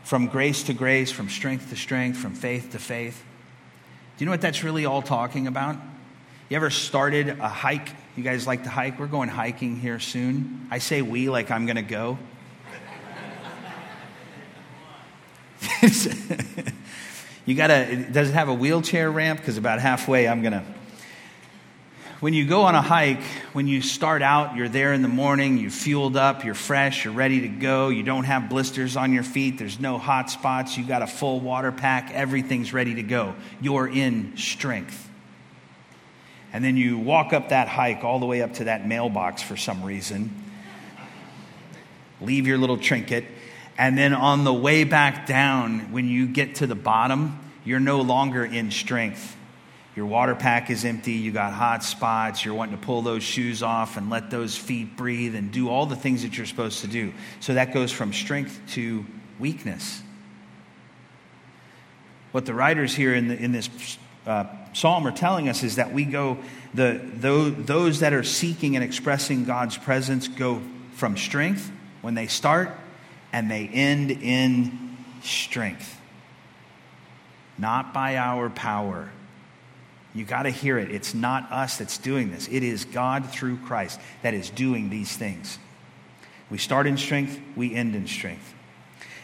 From 0.04 0.28
grace 0.28 0.62
to 0.64 0.74
grace, 0.74 1.10
from 1.10 1.28
strength 1.28 1.70
to 1.70 1.76
strength, 1.76 2.18
from 2.18 2.34
faith 2.34 2.70
to 2.72 2.78
faith. 2.78 3.24
Do 4.16 4.22
you 4.22 4.26
know 4.26 4.32
what 4.32 4.42
that's 4.42 4.62
really 4.62 4.86
all 4.86 5.02
talking 5.02 5.48
about? 5.48 5.76
You 6.50 6.56
ever 6.56 6.70
started 6.70 7.40
a 7.40 7.48
hike? 7.48 7.88
You 8.16 8.22
guys 8.22 8.46
like 8.46 8.62
to 8.62 8.68
hike? 8.68 9.00
We're 9.00 9.06
going 9.08 9.28
hiking 9.28 9.80
here 9.80 9.98
soon. 9.98 10.68
I 10.70 10.78
say 10.78 11.02
we 11.02 11.30
like 11.30 11.50
I'm 11.50 11.66
going 11.66 11.76
to 11.76 11.82
go. 11.82 12.18
you 17.46 17.54
got 17.54 17.68
to, 17.68 18.06
does 18.10 18.30
it 18.30 18.34
have 18.34 18.48
a 18.48 18.54
wheelchair 18.54 19.10
ramp? 19.10 19.40
Because 19.40 19.58
about 19.58 19.80
halfway 19.80 20.28
I'm 20.28 20.42
to 20.42 20.64
when 22.24 22.32
you 22.32 22.46
go 22.46 22.62
on 22.62 22.74
a 22.74 22.80
hike, 22.80 23.22
when 23.52 23.68
you 23.68 23.82
start 23.82 24.22
out, 24.22 24.56
you're 24.56 24.66
there 24.66 24.94
in 24.94 25.02
the 25.02 25.08
morning, 25.08 25.58
you're 25.58 25.70
fueled 25.70 26.16
up, 26.16 26.42
you're 26.42 26.54
fresh, 26.54 27.04
you're 27.04 27.12
ready 27.12 27.42
to 27.42 27.48
go, 27.48 27.90
you 27.90 28.02
don't 28.02 28.24
have 28.24 28.48
blisters 28.48 28.96
on 28.96 29.12
your 29.12 29.22
feet, 29.22 29.58
there's 29.58 29.78
no 29.78 29.98
hot 29.98 30.30
spots, 30.30 30.78
you 30.78 30.86
got 30.86 31.02
a 31.02 31.06
full 31.06 31.38
water 31.38 31.70
pack, 31.70 32.10
everything's 32.12 32.72
ready 32.72 32.94
to 32.94 33.02
go. 33.02 33.34
You're 33.60 33.86
in 33.86 34.38
strength. 34.38 35.06
And 36.50 36.64
then 36.64 36.78
you 36.78 36.96
walk 36.96 37.34
up 37.34 37.50
that 37.50 37.68
hike 37.68 38.04
all 38.04 38.18
the 38.18 38.24
way 38.24 38.40
up 38.40 38.54
to 38.54 38.64
that 38.64 38.88
mailbox 38.88 39.42
for 39.42 39.58
some 39.58 39.84
reason, 39.84 40.34
leave 42.22 42.46
your 42.46 42.56
little 42.56 42.78
trinket, 42.78 43.26
and 43.76 43.98
then 43.98 44.14
on 44.14 44.44
the 44.44 44.54
way 44.54 44.84
back 44.84 45.26
down, 45.26 45.92
when 45.92 46.08
you 46.08 46.26
get 46.26 46.56
to 46.56 46.66
the 46.66 46.74
bottom, 46.74 47.38
you're 47.64 47.80
no 47.80 48.00
longer 48.00 48.44
in 48.44 48.70
strength 48.70 49.36
your 49.96 50.06
water 50.06 50.34
pack 50.34 50.70
is 50.70 50.84
empty, 50.84 51.12
you 51.12 51.30
got 51.30 51.52
hot 51.52 51.84
spots, 51.84 52.44
you're 52.44 52.54
wanting 52.54 52.76
to 52.76 52.84
pull 52.84 53.02
those 53.02 53.22
shoes 53.22 53.62
off 53.62 53.96
and 53.96 54.10
let 54.10 54.28
those 54.28 54.56
feet 54.56 54.96
breathe 54.96 55.36
and 55.36 55.52
do 55.52 55.68
all 55.68 55.86
the 55.86 55.96
things 55.96 56.22
that 56.22 56.36
you're 56.36 56.46
supposed 56.46 56.80
to 56.80 56.88
do. 56.88 57.12
So 57.38 57.54
that 57.54 57.72
goes 57.72 57.92
from 57.92 58.12
strength 58.12 58.60
to 58.72 59.06
weakness. 59.38 60.02
What 62.32 62.44
the 62.44 62.54
writers 62.54 62.92
here 62.92 63.14
in, 63.14 63.28
the, 63.28 63.36
in 63.36 63.52
this 63.52 63.70
uh, 64.26 64.46
psalm 64.72 65.06
are 65.06 65.12
telling 65.12 65.48
us 65.48 65.62
is 65.62 65.76
that 65.76 65.92
we 65.92 66.04
go, 66.04 66.38
the, 66.72 67.00
those, 67.14 67.54
those 67.64 68.00
that 68.00 68.12
are 68.12 68.24
seeking 68.24 68.74
and 68.74 68.84
expressing 68.84 69.44
God's 69.44 69.78
presence 69.78 70.26
go 70.26 70.60
from 70.94 71.16
strength 71.16 71.70
when 72.02 72.14
they 72.14 72.26
start 72.26 72.76
and 73.34 73.50
they 73.50 73.66
end 73.66 74.10
in 74.10 74.96
strength. 75.22 76.00
Not 77.58 77.92
by 77.92 78.16
our 78.16 78.48
power 78.48 79.10
you 80.14 80.24
got 80.24 80.44
to 80.44 80.50
hear 80.50 80.78
it. 80.78 80.92
It's 80.92 81.12
not 81.12 81.50
us 81.50 81.78
that's 81.78 81.98
doing 81.98 82.30
this, 82.30 82.48
it 82.48 82.62
is 82.62 82.84
God 82.84 83.28
through 83.30 83.58
Christ 83.58 84.00
that 84.22 84.32
is 84.32 84.48
doing 84.48 84.88
these 84.88 85.14
things. 85.16 85.58
We 86.50 86.58
start 86.58 86.86
in 86.86 86.96
strength, 86.96 87.38
we 87.56 87.74
end 87.74 87.96
in 87.96 88.06
strength. 88.06 88.54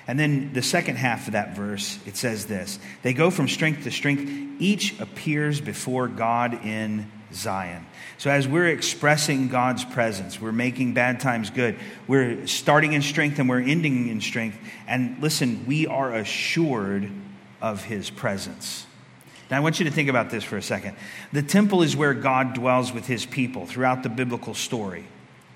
And 0.08 0.18
then 0.18 0.52
the 0.52 0.62
second 0.62 0.96
half 0.96 1.28
of 1.28 1.34
that 1.34 1.54
verse, 1.54 1.98
it 2.06 2.16
says 2.16 2.46
this 2.46 2.80
They 3.02 3.14
go 3.14 3.30
from 3.30 3.48
strength 3.48 3.84
to 3.84 3.90
strength, 3.90 4.28
each 4.58 4.98
appears 4.98 5.60
before 5.60 6.08
God 6.08 6.64
in 6.64 7.10
Zion. 7.32 7.86
So, 8.18 8.30
as 8.30 8.46
we're 8.46 8.68
expressing 8.68 9.48
God's 9.48 9.84
presence, 9.84 10.40
we're 10.40 10.52
making 10.52 10.94
bad 10.94 11.20
times 11.20 11.50
good. 11.50 11.76
We're 12.06 12.46
starting 12.46 12.92
in 12.92 13.02
strength 13.02 13.38
and 13.38 13.48
we're 13.48 13.60
ending 13.60 14.08
in 14.08 14.20
strength. 14.20 14.58
And 14.86 15.20
listen, 15.22 15.64
we 15.66 15.86
are 15.86 16.14
assured 16.14 17.10
of 17.62 17.84
his 17.84 18.10
presence. 18.10 18.86
Now, 19.50 19.56
I 19.56 19.60
want 19.60 19.80
you 19.80 19.84
to 19.86 19.90
think 19.90 20.08
about 20.08 20.30
this 20.30 20.44
for 20.44 20.56
a 20.56 20.62
second. 20.62 20.96
The 21.32 21.42
temple 21.42 21.82
is 21.82 21.96
where 21.96 22.14
God 22.14 22.54
dwells 22.54 22.92
with 22.92 23.06
his 23.06 23.26
people 23.26 23.66
throughout 23.66 24.02
the 24.02 24.08
biblical 24.08 24.54
story, 24.54 25.06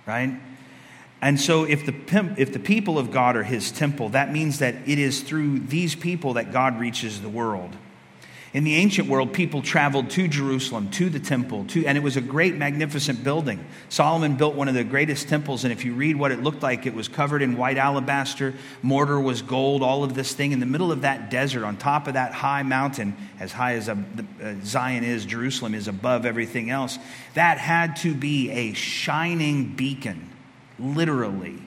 right? 0.06 0.40
And 1.22 1.40
so, 1.40 1.64
if 1.64 1.86
the, 1.86 2.34
if 2.36 2.52
the 2.52 2.58
people 2.58 2.98
of 2.98 3.10
God 3.10 3.36
are 3.36 3.44
his 3.44 3.70
temple, 3.70 4.10
that 4.10 4.32
means 4.32 4.58
that 4.58 4.74
it 4.86 4.98
is 4.98 5.22
through 5.22 5.60
these 5.60 5.94
people 5.94 6.34
that 6.34 6.52
God 6.52 6.78
reaches 6.78 7.22
the 7.22 7.28
world. 7.28 7.76
In 8.54 8.62
the 8.62 8.76
ancient 8.76 9.08
world, 9.08 9.32
people 9.32 9.62
traveled 9.62 10.10
to 10.10 10.28
Jerusalem, 10.28 10.88
to 10.92 11.10
the 11.10 11.18
temple, 11.18 11.64
to, 11.66 11.84
and 11.86 11.98
it 11.98 12.04
was 12.04 12.16
a 12.16 12.20
great, 12.20 12.54
magnificent 12.54 13.24
building. 13.24 13.66
Solomon 13.88 14.36
built 14.36 14.54
one 14.54 14.68
of 14.68 14.74
the 14.74 14.84
greatest 14.84 15.28
temples, 15.28 15.64
and 15.64 15.72
if 15.72 15.84
you 15.84 15.92
read 15.92 16.14
what 16.14 16.30
it 16.30 16.40
looked 16.40 16.62
like, 16.62 16.86
it 16.86 16.94
was 16.94 17.08
covered 17.08 17.42
in 17.42 17.56
white 17.56 17.78
alabaster, 17.78 18.54
mortar 18.80 19.18
was 19.18 19.42
gold, 19.42 19.82
all 19.82 20.04
of 20.04 20.14
this 20.14 20.34
thing 20.34 20.52
in 20.52 20.60
the 20.60 20.66
middle 20.66 20.92
of 20.92 21.00
that 21.00 21.32
desert, 21.32 21.64
on 21.64 21.76
top 21.76 22.06
of 22.06 22.14
that 22.14 22.32
high 22.32 22.62
mountain, 22.62 23.16
as 23.40 23.50
high 23.50 23.74
as 23.74 23.88
a, 23.88 23.98
uh, 24.40 24.54
Zion 24.62 25.02
is, 25.02 25.26
Jerusalem 25.26 25.74
is 25.74 25.88
above 25.88 26.24
everything 26.24 26.70
else. 26.70 26.96
That 27.34 27.58
had 27.58 27.96
to 27.96 28.14
be 28.14 28.52
a 28.52 28.72
shining 28.72 29.74
beacon, 29.74 30.30
literally, 30.78 31.60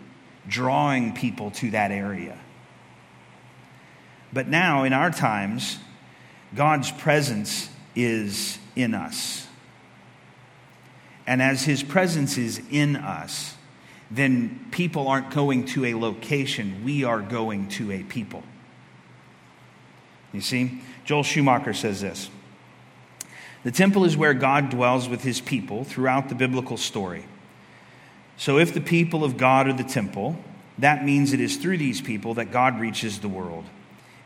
drawing 0.48 1.14
people 1.14 1.52
to 1.52 1.72
that 1.72 1.92
area. 1.92 2.40
But 4.32 4.48
now, 4.48 4.86
in 4.86 4.94
our 4.94 5.12
times, 5.12 5.80
God's 6.56 6.92
presence 6.92 7.70
is 7.96 8.58
in 8.76 8.94
us. 8.94 9.48
And 11.26 11.42
as 11.42 11.64
his 11.64 11.84
presence 11.84 12.38
is 12.38 12.62
in 12.72 12.96
us, 12.96 13.56
then 14.10 14.66
people 14.72 15.10
aren't 15.10 15.32
going 15.32 15.66
to 15.66 15.86
a 15.86 15.94
location, 15.94 16.84
we 16.86 17.04
are 17.04 17.20
going 17.22 17.68
to 17.68 17.92
a 17.92 18.04
people. 18.04 18.44
You 20.32 20.42
see? 20.42 20.82
Joel 21.04 21.24
Schumacher 21.24 21.74
says 21.74 22.02
this 22.02 22.30
The 23.64 23.72
temple 23.72 24.06
is 24.06 24.16
where 24.16 24.34
God 24.34 24.70
dwells 24.70 25.10
with 25.10 25.24
his 25.24 25.42
people 25.42 25.84
throughout 25.84 26.30
the 26.30 26.36
biblical 26.36 26.78
story. 26.78 27.26
So 28.38 28.60
if 28.60 28.74
the 28.74 28.82
people 28.82 29.24
of 29.24 29.36
God 29.36 29.68
are 29.68 29.74
the 29.74 29.84
temple, 29.84 30.38
that 30.78 31.04
means 31.04 31.34
it 31.34 31.42
is 31.42 31.58
through 31.58 31.80
these 31.80 32.02
people 32.02 32.36
that 32.36 32.52
God 32.52 32.80
reaches 32.80 33.20
the 33.20 33.28
world. 33.28 33.66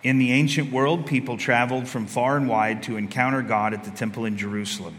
In 0.03 0.17
the 0.17 0.31
ancient 0.31 0.71
world, 0.71 1.05
people 1.05 1.37
traveled 1.37 1.87
from 1.87 2.07
far 2.07 2.35
and 2.35 2.47
wide 2.47 2.83
to 2.83 2.97
encounter 2.97 3.41
God 3.41 3.73
at 3.73 3.83
the 3.83 3.91
temple 3.91 4.25
in 4.25 4.37
Jerusalem. 4.37 4.95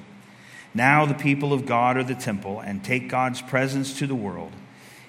Now 0.75 1.07
the 1.07 1.15
people 1.15 1.53
of 1.53 1.67
God 1.67 1.97
are 1.97 2.05
the 2.05 2.15
temple 2.15 2.61
and 2.61 2.85
take 2.85 3.09
God's 3.09 3.43
presence 3.43 3.99
to 3.99 4.07
the 4.07 4.15
world. 4.15 4.53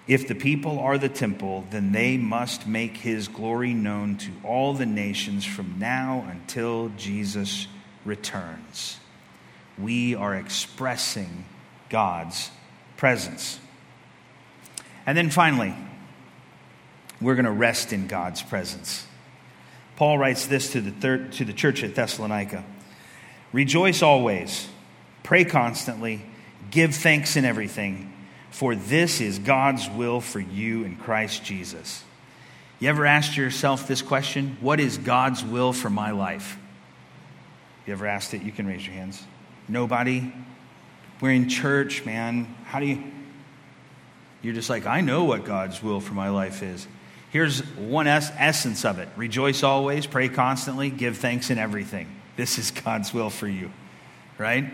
If 0.08 0.28
the 0.28 0.36
people 0.36 0.80
are 0.80 0.98
the 0.98 1.10
temple, 1.10 1.66
then 1.70 1.94
they 1.94 2.18
must 2.18 2.68
make 2.68 2.98
his 2.98 3.28
glory 3.30 3.74
known 3.74 4.18
to 4.18 4.32
all 4.44 4.74
the 4.74 4.86
nations 4.86 5.46
from 5.46 5.80
now 5.80 6.28
until 6.30 6.90
Jesus 6.98 7.68
returns. 8.04 8.98
We 9.78 10.16
are 10.16 10.36
expressing 10.36 11.46
God's 11.90 12.50
presence. 12.98 13.60
And 15.06 15.18
then 15.18 15.30
finally, 15.30 15.74
we're 17.22 17.36
going 17.36 17.46
to 17.46 17.52
rest 17.52 17.94
in 17.94 18.08
God's 18.08 18.42
presence. 18.42 19.08
Paul 19.96 20.18
writes 20.18 20.48
this 20.48 20.72
to 20.72 20.82
the, 20.82 20.92
third, 20.92 21.34
to 21.34 21.46
the 21.46 21.54
church 21.54 21.84
at 21.84 21.96
Thessalonica 21.96 22.64
Rejoice 23.52 24.02
always, 24.02 24.68
pray 25.22 25.46
constantly, 25.46 26.26
give 26.72 26.96
thanks 26.96 27.36
in 27.36 27.46
everything, 27.46 28.12
for 28.50 28.76
this 28.76 29.22
is 29.22 29.38
God's 29.38 29.88
will 29.90 30.22
for 30.22 30.40
you 30.40 30.84
in 30.84 30.96
Christ 30.96 31.44
Jesus. 31.44 32.04
You 32.80 32.90
ever 32.90 33.06
asked 33.06 33.38
yourself 33.38 33.88
this 33.88 34.02
question? 34.02 34.58
What 34.60 34.80
is 34.80 34.98
God's 34.98 35.44
will 35.44 35.72
for 35.72 35.90
my 35.92 36.12
life? 36.12 36.58
You 37.86 37.94
ever 37.94 38.08
asked 38.08 38.34
it? 38.34 38.42
You 38.42 38.52
can 38.52 38.66
raise 38.66 38.86
your 38.86 38.96
hands. 38.96 39.24
Nobody? 39.68 40.34
We're 41.22 41.32
in 41.32 41.48
church, 41.48 42.06
man. 42.06 42.54
How 42.66 42.80
do 42.80 42.88
you? 42.88 43.04
You're 44.42 44.54
just 44.54 44.70
like, 44.70 44.86
I 44.86 45.02
know 45.02 45.24
what 45.24 45.46
God's 45.46 45.82
will 45.82 46.02
for 46.02 46.14
my 46.14 46.30
life 46.30 46.64
is. 46.64 46.88
Here's 47.34 47.62
one 47.78 48.06
es- 48.06 48.32
essence 48.38 48.86
of 48.86 49.00
it 49.00 49.10
rejoice 49.18 49.64
always, 49.64 50.06
pray 50.06 50.30
constantly, 50.30 50.92
give 50.92 51.18
thanks 51.18 51.50
in 51.50 51.58
everything. 51.58 52.08
This 52.36 52.60
is 52.60 52.70
God's 52.70 53.12
will 53.12 53.32
for 53.32 53.48
you, 53.48 53.72
right? 54.38 54.72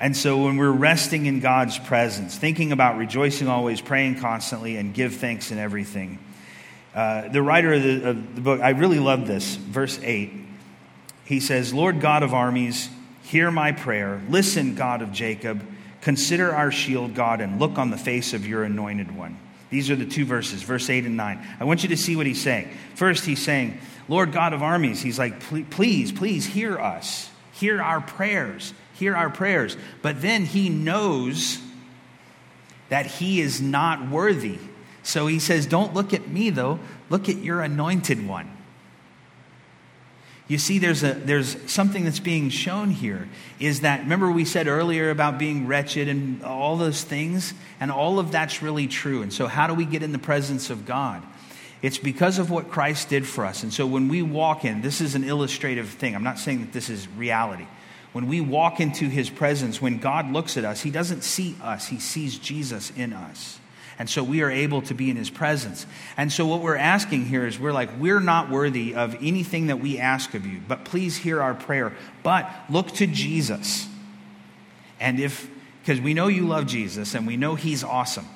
And 0.00 0.16
so 0.16 0.44
when 0.44 0.56
we're 0.56 0.70
resting 0.70 1.26
in 1.26 1.40
God's 1.40 1.78
presence, 1.78 2.34
thinking 2.34 2.72
about 2.72 2.96
rejoicing 2.96 3.46
always, 3.46 3.82
praying 3.82 4.20
constantly, 4.20 4.78
and 4.78 4.94
give 4.94 5.16
thanks 5.16 5.50
in 5.50 5.58
everything, 5.58 6.18
uh, 6.94 7.28
the 7.28 7.42
writer 7.42 7.74
of 7.74 7.82
the, 7.82 8.08
of 8.08 8.36
the 8.36 8.40
book, 8.40 8.62
I 8.62 8.70
really 8.70 8.98
love 8.98 9.26
this, 9.26 9.56
verse 9.56 10.00
8. 10.02 10.32
He 11.26 11.40
says, 11.40 11.74
Lord 11.74 12.00
God 12.00 12.22
of 12.22 12.32
armies, 12.32 12.88
hear 13.22 13.50
my 13.50 13.70
prayer. 13.70 14.22
Listen, 14.30 14.76
God 14.76 15.02
of 15.02 15.12
Jacob. 15.12 15.62
Consider 16.00 16.54
our 16.54 16.72
shield, 16.72 17.14
God, 17.14 17.42
and 17.42 17.60
look 17.60 17.76
on 17.76 17.90
the 17.90 17.98
face 17.98 18.32
of 18.32 18.46
your 18.46 18.64
anointed 18.64 19.14
one. 19.14 19.38
These 19.72 19.90
are 19.90 19.96
the 19.96 20.04
two 20.04 20.26
verses, 20.26 20.62
verse 20.62 20.90
8 20.90 21.06
and 21.06 21.16
9. 21.16 21.56
I 21.58 21.64
want 21.64 21.82
you 21.82 21.88
to 21.88 21.96
see 21.96 22.14
what 22.14 22.26
he's 22.26 22.42
saying. 22.42 22.70
First, 22.94 23.24
he's 23.24 23.42
saying, 23.42 23.78
Lord 24.06 24.30
God 24.30 24.52
of 24.52 24.62
armies, 24.62 25.00
he's 25.00 25.18
like, 25.18 25.40
please, 25.70 26.12
please 26.12 26.44
hear 26.44 26.78
us. 26.78 27.30
Hear 27.54 27.80
our 27.80 28.02
prayers. 28.02 28.74
hear 28.94 29.16
our 29.16 29.30
prayers. 29.30 29.78
But 30.02 30.20
then 30.20 30.44
he 30.44 30.68
knows 30.68 31.58
that 32.90 33.06
he 33.06 33.40
is 33.40 33.62
not 33.62 34.10
worthy. 34.10 34.58
So 35.02 35.26
he 35.26 35.38
says, 35.38 35.64
Don't 35.64 35.94
look 35.94 36.12
at 36.12 36.28
me, 36.28 36.50
though. 36.50 36.78
Look 37.08 37.30
at 37.30 37.36
your 37.36 37.62
anointed 37.62 38.26
one. 38.26 38.50
You 40.52 40.58
see, 40.58 40.78
there's, 40.78 41.02
a, 41.02 41.14
there's 41.14 41.56
something 41.64 42.04
that's 42.04 42.20
being 42.20 42.50
shown 42.50 42.90
here 42.90 43.26
is 43.58 43.80
that, 43.80 44.00
remember, 44.00 44.30
we 44.30 44.44
said 44.44 44.68
earlier 44.68 45.08
about 45.08 45.38
being 45.38 45.66
wretched 45.66 46.08
and 46.08 46.44
all 46.44 46.76
those 46.76 47.04
things? 47.04 47.54
And 47.80 47.90
all 47.90 48.18
of 48.18 48.32
that's 48.32 48.60
really 48.60 48.86
true. 48.86 49.22
And 49.22 49.32
so, 49.32 49.46
how 49.46 49.66
do 49.66 49.72
we 49.72 49.86
get 49.86 50.02
in 50.02 50.12
the 50.12 50.18
presence 50.18 50.68
of 50.68 50.84
God? 50.84 51.22
It's 51.80 51.96
because 51.96 52.38
of 52.38 52.50
what 52.50 52.70
Christ 52.70 53.08
did 53.08 53.26
for 53.26 53.46
us. 53.46 53.62
And 53.62 53.72
so, 53.72 53.86
when 53.86 54.08
we 54.08 54.20
walk 54.20 54.66
in, 54.66 54.82
this 54.82 55.00
is 55.00 55.14
an 55.14 55.24
illustrative 55.24 55.88
thing. 55.88 56.14
I'm 56.14 56.22
not 56.22 56.38
saying 56.38 56.60
that 56.60 56.72
this 56.74 56.90
is 56.90 57.08
reality. 57.08 57.66
When 58.12 58.26
we 58.26 58.42
walk 58.42 58.78
into 58.78 59.08
his 59.08 59.30
presence, 59.30 59.80
when 59.80 60.00
God 60.00 60.30
looks 60.34 60.58
at 60.58 60.66
us, 60.66 60.82
he 60.82 60.90
doesn't 60.90 61.24
see 61.24 61.56
us, 61.62 61.86
he 61.86 61.98
sees 61.98 62.36
Jesus 62.36 62.92
in 62.94 63.14
us. 63.14 63.58
And 63.98 64.08
so 64.08 64.22
we 64.22 64.42
are 64.42 64.50
able 64.50 64.82
to 64.82 64.94
be 64.94 65.10
in 65.10 65.16
his 65.16 65.30
presence. 65.30 65.86
And 66.16 66.32
so 66.32 66.46
what 66.46 66.60
we're 66.60 66.76
asking 66.76 67.26
here 67.26 67.46
is 67.46 67.58
we're 67.58 67.72
like, 67.72 67.90
we're 67.98 68.20
not 68.20 68.50
worthy 68.50 68.94
of 68.94 69.14
anything 69.22 69.66
that 69.66 69.80
we 69.80 69.98
ask 69.98 70.34
of 70.34 70.46
you, 70.46 70.60
but 70.66 70.84
please 70.84 71.16
hear 71.16 71.40
our 71.40 71.54
prayer. 71.54 71.94
But 72.22 72.50
look 72.70 72.88
to 72.92 73.06
Jesus. 73.06 73.86
And 74.98 75.20
if, 75.20 75.48
because 75.82 76.00
we 76.00 76.14
know 76.14 76.28
you 76.28 76.46
love 76.46 76.66
Jesus 76.66 77.14
and 77.14 77.26
we 77.26 77.36
know 77.36 77.54
he's 77.54 77.84
awesome. 77.84 78.26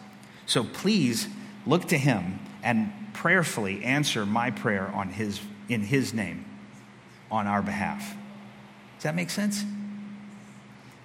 So 0.46 0.62
please 0.64 1.28
look 1.66 1.86
to 1.86 1.98
him 1.98 2.38
and 2.62 2.92
prayerfully 3.12 3.82
answer 3.84 4.26
my 4.26 4.50
prayer 4.50 4.86
on 4.88 5.08
his, 5.08 5.40
in 5.68 5.80
his 5.80 6.12
name 6.12 6.44
on 7.30 7.46
our 7.46 7.62
behalf. 7.62 8.14
Does 8.96 9.04
that 9.04 9.14
make 9.14 9.30
sense? 9.30 9.64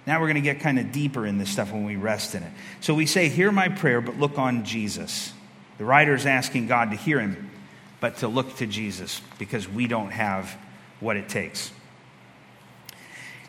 Now 0.06 0.20
we're 0.20 0.26
going 0.26 0.34
to 0.36 0.40
get 0.40 0.60
kind 0.60 0.78
of 0.78 0.90
deeper 0.90 1.26
in 1.26 1.38
this 1.38 1.50
stuff 1.50 1.72
when 1.72 1.84
we 1.84 1.96
rest 1.96 2.34
in 2.34 2.42
it. 2.42 2.52
So 2.80 2.94
we 2.94 3.06
say, 3.06 3.28
Hear 3.28 3.52
my 3.52 3.68
prayer, 3.68 4.00
but 4.00 4.18
look 4.18 4.38
on 4.38 4.64
Jesus. 4.64 5.32
The 5.78 5.84
writer 5.84 6.14
is 6.14 6.26
asking 6.26 6.66
God 6.66 6.90
to 6.90 6.96
hear 6.96 7.20
him, 7.20 7.50
but 8.00 8.18
to 8.18 8.28
look 8.28 8.56
to 8.56 8.66
Jesus 8.66 9.20
because 9.38 9.68
we 9.68 9.86
don't 9.86 10.10
have 10.10 10.56
what 11.00 11.16
it 11.16 11.28
takes. 11.28 11.72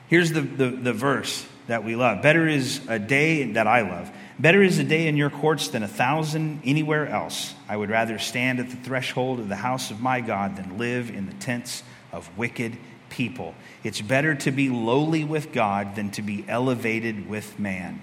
Here's 0.07 0.31
the, 0.31 0.41
the, 0.41 0.69
the 0.69 0.93
verse 0.93 1.45
that 1.67 1.83
we 1.83 1.95
love 1.95 2.21
Better 2.21 2.47
is 2.47 2.81
a 2.87 2.99
day 2.99 3.53
that 3.53 3.67
I 3.67 3.81
love. 3.81 4.11
Better 4.39 4.61
is 4.61 4.79
a 4.79 4.83
day 4.83 5.07
in 5.07 5.15
your 5.15 5.29
courts 5.29 5.69
than 5.69 5.83
a 5.83 5.87
thousand 5.87 6.61
anywhere 6.65 7.07
else. 7.07 7.53
I 7.69 7.77
would 7.77 7.89
rather 7.89 8.17
stand 8.17 8.59
at 8.59 8.69
the 8.69 8.75
threshold 8.75 9.39
of 9.39 9.47
the 9.47 9.55
house 9.55 9.91
of 9.91 10.01
my 10.01 10.21
God 10.21 10.55
than 10.55 10.77
live 10.77 11.09
in 11.09 11.27
the 11.27 11.33
tents 11.33 11.83
of 12.11 12.35
wicked 12.37 12.77
people. 13.13 13.53
It's 13.83 14.01
better 14.01 14.33
to 14.33 14.51
be 14.51 14.69
lowly 14.69 15.23
with 15.23 15.53
God 15.53 15.95
than 15.95 16.09
to 16.11 16.23
be 16.23 16.43
elevated 16.47 17.29
with 17.29 17.59
man. 17.59 18.01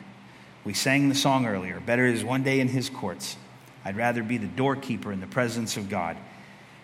We 0.64 0.72
sang 0.72 1.08
the 1.08 1.14
song 1.14 1.46
earlier 1.46 1.80
Better 1.80 2.06
is 2.06 2.24
one 2.24 2.44
day 2.44 2.60
in 2.60 2.68
his 2.68 2.88
courts. 2.88 3.36
I'd 3.84 3.96
rather 3.96 4.22
be 4.22 4.38
the 4.38 4.46
doorkeeper 4.46 5.10
in 5.10 5.20
the 5.20 5.26
presence 5.26 5.76
of 5.76 5.88
God 5.88 6.16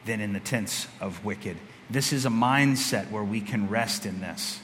than 0.07 0.21
in 0.21 0.33
the 0.33 0.41
tents 0.41 0.89
of 1.01 1.25
wicked. 1.25 1.57
This 1.89 2.13
is 2.13 2.27
a 2.27 2.31
mindset 2.31 3.11
where 3.11 3.23
we 3.23 3.41
can 3.41 3.69
rest 3.69 4.07
in 4.07 4.21
this, 4.21 4.61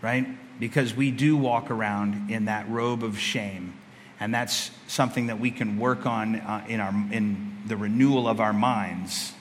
right? 0.00 0.26
Because 0.60 0.94
we 0.94 1.10
do 1.10 1.36
walk 1.36 1.70
around 1.70 2.30
in 2.30 2.44
that 2.44 2.68
robe 2.68 3.02
of 3.02 3.18
shame. 3.18 3.74
And 4.20 4.32
that's 4.32 4.70
something 4.86 5.26
that 5.26 5.40
we 5.40 5.50
can 5.50 5.78
work 5.78 6.06
on 6.06 6.36
uh, 6.36 6.64
in, 6.68 6.80
our, 6.80 6.92
in 7.10 7.58
the 7.66 7.76
renewal 7.76 8.28
of 8.28 8.40
our 8.40 8.52
minds, 8.52 9.32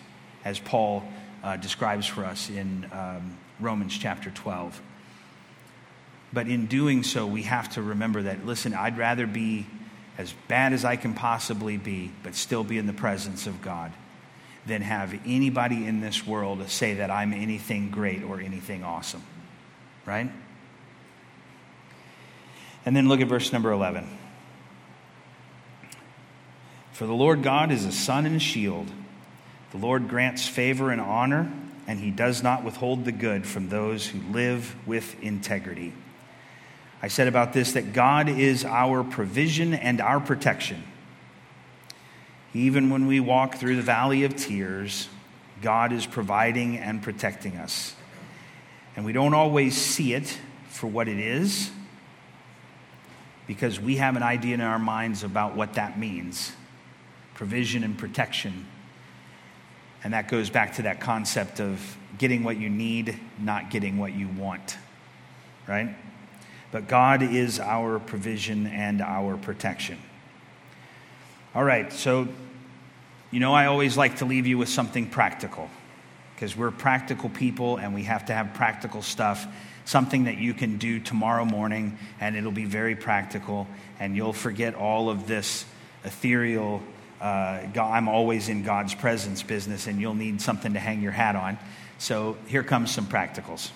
as 0.43 0.59
Paul 0.59 1.03
uh, 1.43 1.57
describes 1.57 2.07
for 2.07 2.25
us 2.25 2.49
in 2.49 2.89
um, 2.91 3.37
Romans 3.63 3.97
chapter 3.97 4.29
12. 4.29 4.81
But 6.31 6.47
in 6.47 6.65
doing 6.65 7.03
so, 7.03 7.25
we 7.25 7.43
have 7.43 7.69
to 7.71 7.81
remember 7.81 8.23
that, 8.23 8.45
listen, 8.45 8.73
I'd 8.73 8.97
rather 8.97 9.27
be 9.27 9.67
as 10.17 10.33
bad 10.47 10.73
as 10.73 10.83
I 10.83 10.95
can 10.95 11.13
possibly 11.13 11.77
be, 11.77 12.11
but 12.23 12.35
still 12.35 12.63
be 12.63 12.77
in 12.77 12.87
the 12.87 12.93
presence 12.93 13.47
of 13.47 13.61
God, 13.61 13.91
than 14.65 14.81
have 14.81 15.13
anybody 15.25 15.85
in 15.85 16.01
this 16.01 16.25
world 16.25 16.67
say 16.69 16.95
that 16.95 17.11
I'm 17.11 17.33
anything 17.33 17.89
great 17.89 18.23
or 18.23 18.39
anything 18.39 18.83
awesome. 18.83 19.23
Right? 20.05 20.31
And 22.85 22.95
then 22.95 23.07
look 23.07 23.21
at 23.21 23.27
verse 23.27 23.53
number 23.53 23.71
11. 23.71 24.07
For 26.91 27.05
the 27.07 27.13
Lord 27.13 27.41
God 27.41 27.71
is 27.71 27.85
a 27.85 27.91
sun 27.91 28.25
and 28.25 28.41
shield. 28.41 28.87
The 29.71 29.77
Lord 29.77 30.09
grants 30.09 30.47
favor 30.47 30.91
and 30.91 31.01
honor 31.01 31.51
and 31.87 31.99
he 31.99 32.11
does 32.11 32.41
not 32.43 32.63
withhold 32.63 33.05
the 33.05 33.11
good 33.11 33.45
from 33.45 33.69
those 33.69 34.07
who 34.07 34.19
live 34.31 34.75
with 34.87 35.21
integrity. 35.21 35.93
I 37.01 37.09
said 37.09 37.27
about 37.27 37.51
this 37.53 37.73
that 37.73 37.93
God 37.93 38.29
is 38.29 38.63
our 38.63 39.03
provision 39.03 39.73
and 39.73 39.99
our 39.99 40.19
protection. 40.19 40.83
Even 42.53 42.89
when 42.89 43.07
we 43.07 43.19
walk 43.19 43.55
through 43.55 43.75
the 43.75 43.81
valley 43.81 44.23
of 44.23 44.35
tears, 44.35 45.09
God 45.61 45.91
is 45.91 46.05
providing 46.05 46.77
and 46.77 47.01
protecting 47.01 47.57
us. 47.57 47.95
And 48.95 49.05
we 49.05 49.11
don't 49.11 49.33
always 49.33 49.75
see 49.75 50.13
it 50.13 50.37
for 50.69 50.87
what 50.87 51.07
it 51.07 51.19
is 51.19 51.71
because 53.47 53.79
we 53.79 53.97
have 53.97 54.15
an 54.15 54.23
idea 54.23 54.53
in 54.53 54.61
our 54.61 54.79
minds 54.79 55.23
about 55.23 55.55
what 55.55 55.73
that 55.73 55.99
means 55.99 56.53
provision 57.33 57.83
and 57.83 57.97
protection 57.97 58.65
and 60.03 60.13
that 60.13 60.27
goes 60.27 60.49
back 60.49 60.75
to 60.75 60.83
that 60.83 60.99
concept 60.99 61.59
of 61.59 61.97
getting 62.17 62.43
what 62.43 62.57
you 62.57 62.69
need, 62.69 63.17
not 63.39 63.69
getting 63.69 63.97
what 63.97 64.13
you 64.13 64.27
want, 64.27 64.77
right? 65.67 65.95
But 66.71 66.87
God 66.87 67.23
is 67.23 67.59
our 67.59 67.99
provision 67.99 68.67
and 68.67 69.01
our 69.01 69.37
protection. 69.37 69.97
All 71.55 71.63
right, 71.63 71.91
so 71.93 72.27
you 73.33 73.39
know, 73.39 73.53
I 73.53 73.65
always 73.65 73.97
like 73.97 74.17
to 74.17 74.25
leave 74.25 74.45
you 74.45 74.59
with 74.59 74.69
something 74.69 75.07
practical 75.07 75.67
because 76.35 76.55
we're 76.55 76.69
practical 76.69 77.29
people 77.29 77.77
and 77.77 77.91
we 77.91 78.03
have 78.03 78.27
to 78.27 78.33
have 78.33 78.53
practical 78.53 79.01
stuff. 79.01 79.47
Something 79.85 80.25
that 80.25 80.37
you 80.37 80.53
can 80.53 80.77
do 80.77 80.99
tomorrow 80.99 81.43
morning 81.43 81.97
and 82.19 82.35
it'll 82.35 82.51
be 82.51 82.65
very 82.65 82.95
practical 82.95 83.67
and 83.99 84.15
you'll 84.15 84.33
forget 84.33 84.75
all 84.75 85.09
of 85.09 85.25
this 85.25 85.65
ethereal 86.03 86.83
uh, 87.23 87.79
I'm 87.79 88.09
always 88.09 88.49
in 88.49 88.63
God's 88.63 88.93
presence 88.93 89.41
business, 89.41 89.87
and 89.87 90.01
you'll 90.01 90.13
need 90.13 90.41
something 90.41 90.73
to 90.73 90.79
hang 90.79 91.01
your 91.01 91.13
hat 91.13 91.35
on. 91.35 91.57
So 91.97 92.37
here 92.47 92.63
comes 92.63 92.91
some 92.91 93.05
practicals 93.05 93.71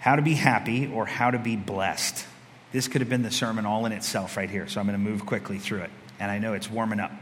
how 0.00 0.16
to 0.16 0.22
be 0.22 0.34
happy 0.34 0.86
or 0.86 1.04
how 1.04 1.30
to 1.30 1.38
be 1.38 1.56
blessed. 1.56 2.26
This 2.72 2.88
could 2.88 3.02
have 3.02 3.10
been 3.10 3.22
the 3.22 3.30
sermon 3.30 3.66
all 3.66 3.84
in 3.84 3.92
itself 3.92 4.36
right 4.36 4.48
here, 4.48 4.66
so 4.66 4.80
I'm 4.80 4.86
going 4.86 4.98
to 4.98 5.10
move 5.10 5.26
quickly 5.26 5.58
through 5.58 5.82
it. 5.82 5.90
And 6.18 6.30
I 6.30 6.38
know 6.38 6.54
it's 6.54 6.70
warming 6.70 7.00
up. 7.00 7.12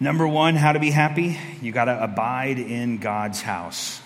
Number 0.00 0.26
one, 0.26 0.56
how 0.56 0.72
to 0.72 0.80
be 0.80 0.90
happy? 0.90 1.38
You 1.62 1.70
got 1.70 1.84
to 1.84 2.02
abide 2.02 2.58
in 2.58 2.98
God's 2.98 3.40
house. 3.40 4.00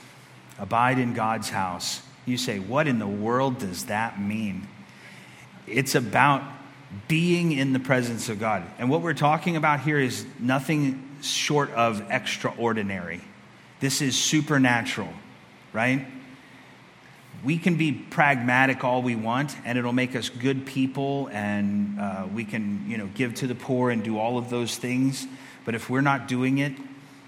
Abide 0.58 0.98
in 0.98 1.14
God's 1.14 1.48
house. 1.48 2.02
You 2.26 2.36
say, 2.36 2.58
what 2.58 2.86
in 2.86 2.98
the 2.98 3.08
world 3.08 3.58
does 3.58 3.86
that 3.86 4.20
mean? 4.20 4.68
It's 5.66 5.94
about 5.94 6.42
being 7.08 7.52
in 7.52 7.72
the 7.72 7.78
presence 7.78 8.28
of 8.28 8.38
God. 8.40 8.64
And 8.78 8.90
what 8.90 9.02
we're 9.02 9.14
talking 9.14 9.56
about 9.56 9.80
here 9.80 9.98
is 9.98 10.24
nothing 10.38 11.08
short 11.22 11.70
of 11.72 12.10
extraordinary. 12.10 13.20
This 13.80 14.02
is 14.02 14.16
supernatural, 14.16 15.08
right? 15.72 16.06
We 17.44 17.58
can 17.58 17.76
be 17.76 17.92
pragmatic 17.92 18.84
all 18.84 19.02
we 19.02 19.16
want, 19.16 19.56
and 19.64 19.78
it'll 19.78 19.92
make 19.92 20.14
us 20.14 20.28
good 20.28 20.66
people, 20.66 21.28
and 21.32 21.98
uh, 21.98 22.26
we 22.34 22.44
can, 22.44 22.84
you 22.88 22.98
know, 22.98 23.08
give 23.14 23.34
to 23.36 23.46
the 23.46 23.54
poor 23.54 23.90
and 23.90 24.02
do 24.02 24.18
all 24.18 24.36
of 24.36 24.50
those 24.50 24.76
things. 24.76 25.26
But 25.64 25.74
if 25.74 25.88
we're 25.88 26.02
not 26.02 26.28
doing 26.28 26.58
it 26.58 26.72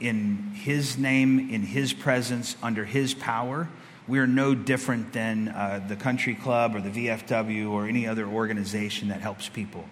in 0.01 0.53
His 0.55 0.99
name, 0.99 1.51
in 1.51 1.63
His 1.63 1.93
presence, 1.93 2.57
under 2.63 2.85
His 2.85 3.15
power, 3.15 3.69
we're 4.09 4.27
no 4.27 4.55
different 4.55 5.13
than 5.13 5.49
uh, 5.49 5.85
the 5.87 5.97
country 5.97 6.35
club 6.35 6.75
or 6.75 6.81
the 6.81 6.91
VFW 6.91 7.71
or 7.71 7.87
any 7.87 8.07
other 8.07 8.27
organization 8.27 9.09
that 9.09 9.21
helps 9.21 9.49
people. 9.49 9.85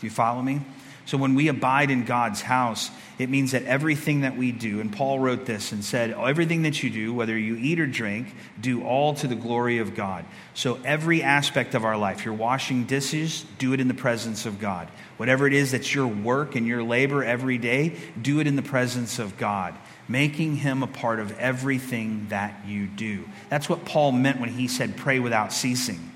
Do 0.00 0.06
you 0.06 0.10
follow 0.10 0.42
me? 0.42 0.60
So 1.06 1.18
when 1.18 1.34
we 1.34 1.48
abide 1.48 1.90
in 1.90 2.04
God's 2.04 2.40
house, 2.40 2.88
it 3.18 3.28
means 3.28 3.50
that 3.50 3.64
everything 3.64 4.20
that 4.20 4.36
we 4.36 4.52
do, 4.52 4.80
and 4.80 4.92
Paul 4.92 5.18
wrote 5.18 5.44
this 5.44 5.72
and 5.72 5.84
said, 5.84 6.12
everything 6.12 6.62
that 6.62 6.84
you 6.84 6.90
do, 6.90 7.12
whether 7.12 7.36
you 7.36 7.56
eat 7.56 7.80
or 7.80 7.86
drink, 7.86 8.32
do 8.60 8.84
all 8.84 9.14
to 9.14 9.26
the 9.26 9.34
glory 9.34 9.78
of 9.78 9.96
God. 9.96 10.24
So 10.54 10.78
every 10.84 11.22
aspect 11.22 11.74
of 11.74 11.84
our 11.84 11.96
life, 11.96 12.24
you're 12.24 12.32
washing 12.32 12.84
dishes, 12.84 13.44
do 13.58 13.72
it 13.72 13.80
in 13.80 13.88
the 13.88 13.94
presence 13.94 14.46
of 14.46 14.60
God. 14.60 14.88
Whatever 15.16 15.48
it 15.48 15.52
is 15.52 15.72
that's 15.72 15.92
your 15.92 16.06
work 16.06 16.54
and 16.54 16.64
your 16.64 16.84
labor 16.84 17.24
every 17.24 17.58
day, 17.58 17.96
do 18.22 18.38
it 18.38 18.46
in 18.46 18.54
the 18.54 18.62
presence 18.62 19.18
of 19.18 19.36
God 19.36 19.74
making 20.10 20.56
him 20.56 20.82
a 20.82 20.88
part 20.88 21.20
of 21.20 21.38
everything 21.38 22.26
that 22.30 22.66
you 22.66 22.86
do. 22.86 23.24
That's 23.48 23.68
what 23.68 23.84
Paul 23.84 24.10
meant 24.10 24.40
when 24.40 24.50
he 24.50 24.66
said, 24.66 24.96
pray 24.96 25.20
without 25.20 25.52
ceasing. 25.52 26.10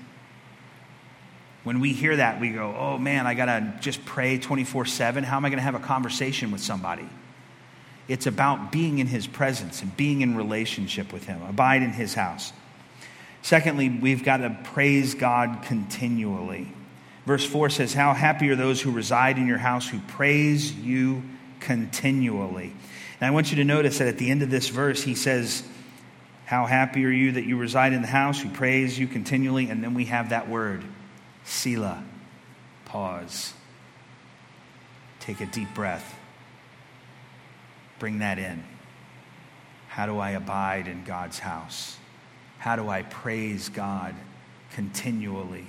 When 1.63 1.79
we 1.79 1.93
hear 1.93 2.17
that, 2.17 2.41
we 2.41 2.49
go, 2.49 2.75
oh 2.77 2.97
man, 2.97 3.25
I 3.25 3.33
got 3.35 3.45
to 3.45 3.73
just 3.79 4.03
pray 4.05 4.37
24 4.37 4.85
7. 4.85 5.23
How 5.23 5.37
am 5.37 5.45
I 5.45 5.49
going 5.49 5.59
to 5.59 5.63
have 5.63 5.75
a 5.75 5.79
conversation 5.79 6.51
with 6.51 6.61
somebody? 6.61 7.07
It's 8.07 8.27
about 8.27 8.71
being 8.71 8.99
in 8.99 9.07
his 9.07 9.25
presence 9.25 9.81
and 9.81 9.95
being 9.95 10.21
in 10.21 10.35
relationship 10.35 11.13
with 11.13 11.25
him. 11.25 11.41
Abide 11.41 11.81
in 11.81 11.91
his 11.91 12.13
house. 12.13 12.51
Secondly, 13.41 13.89
we've 13.89 14.23
got 14.23 14.37
to 14.37 14.55
praise 14.65 15.15
God 15.15 15.63
continually. 15.63 16.71
Verse 17.25 17.45
4 17.45 17.69
says, 17.69 17.93
How 17.93 18.13
happy 18.13 18.49
are 18.49 18.55
those 18.55 18.81
who 18.81 18.91
reside 18.91 19.37
in 19.37 19.47
your 19.47 19.57
house 19.57 19.87
who 19.87 19.99
praise 19.99 20.71
you 20.73 21.23
continually. 21.61 22.73
And 23.25 23.31
I 23.31 23.33
want 23.33 23.49
you 23.49 23.55
to 23.55 23.63
notice 23.63 23.97
that 23.97 24.07
at 24.07 24.19
the 24.19 24.29
end 24.29 24.43
of 24.43 24.51
this 24.51 24.69
verse, 24.69 25.01
he 25.01 25.15
says, 25.15 25.63
How 26.45 26.67
happy 26.67 27.03
are 27.05 27.09
you 27.09 27.31
that 27.31 27.45
you 27.45 27.57
reside 27.57 27.91
in 27.91 28.03
the 28.03 28.07
house 28.07 28.39
who 28.39 28.51
praise 28.51 28.99
you 28.99 29.07
continually? 29.07 29.67
And 29.67 29.83
then 29.83 29.95
we 29.95 30.05
have 30.05 30.29
that 30.29 30.47
word, 30.47 30.83
Selah. 31.43 32.03
Pause. 32.85 33.53
Take 35.21 35.41
a 35.41 35.47
deep 35.47 35.73
breath. 35.73 36.19
Bring 37.97 38.19
that 38.19 38.37
in. 38.37 38.63
How 39.87 40.05
do 40.05 40.19
I 40.19 40.29
abide 40.29 40.87
in 40.87 41.03
God's 41.03 41.39
house? 41.39 41.97
How 42.59 42.75
do 42.75 42.89
I 42.89 43.01
praise 43.01 43.69
God 43.69 44.13
continually? 44.73 45.65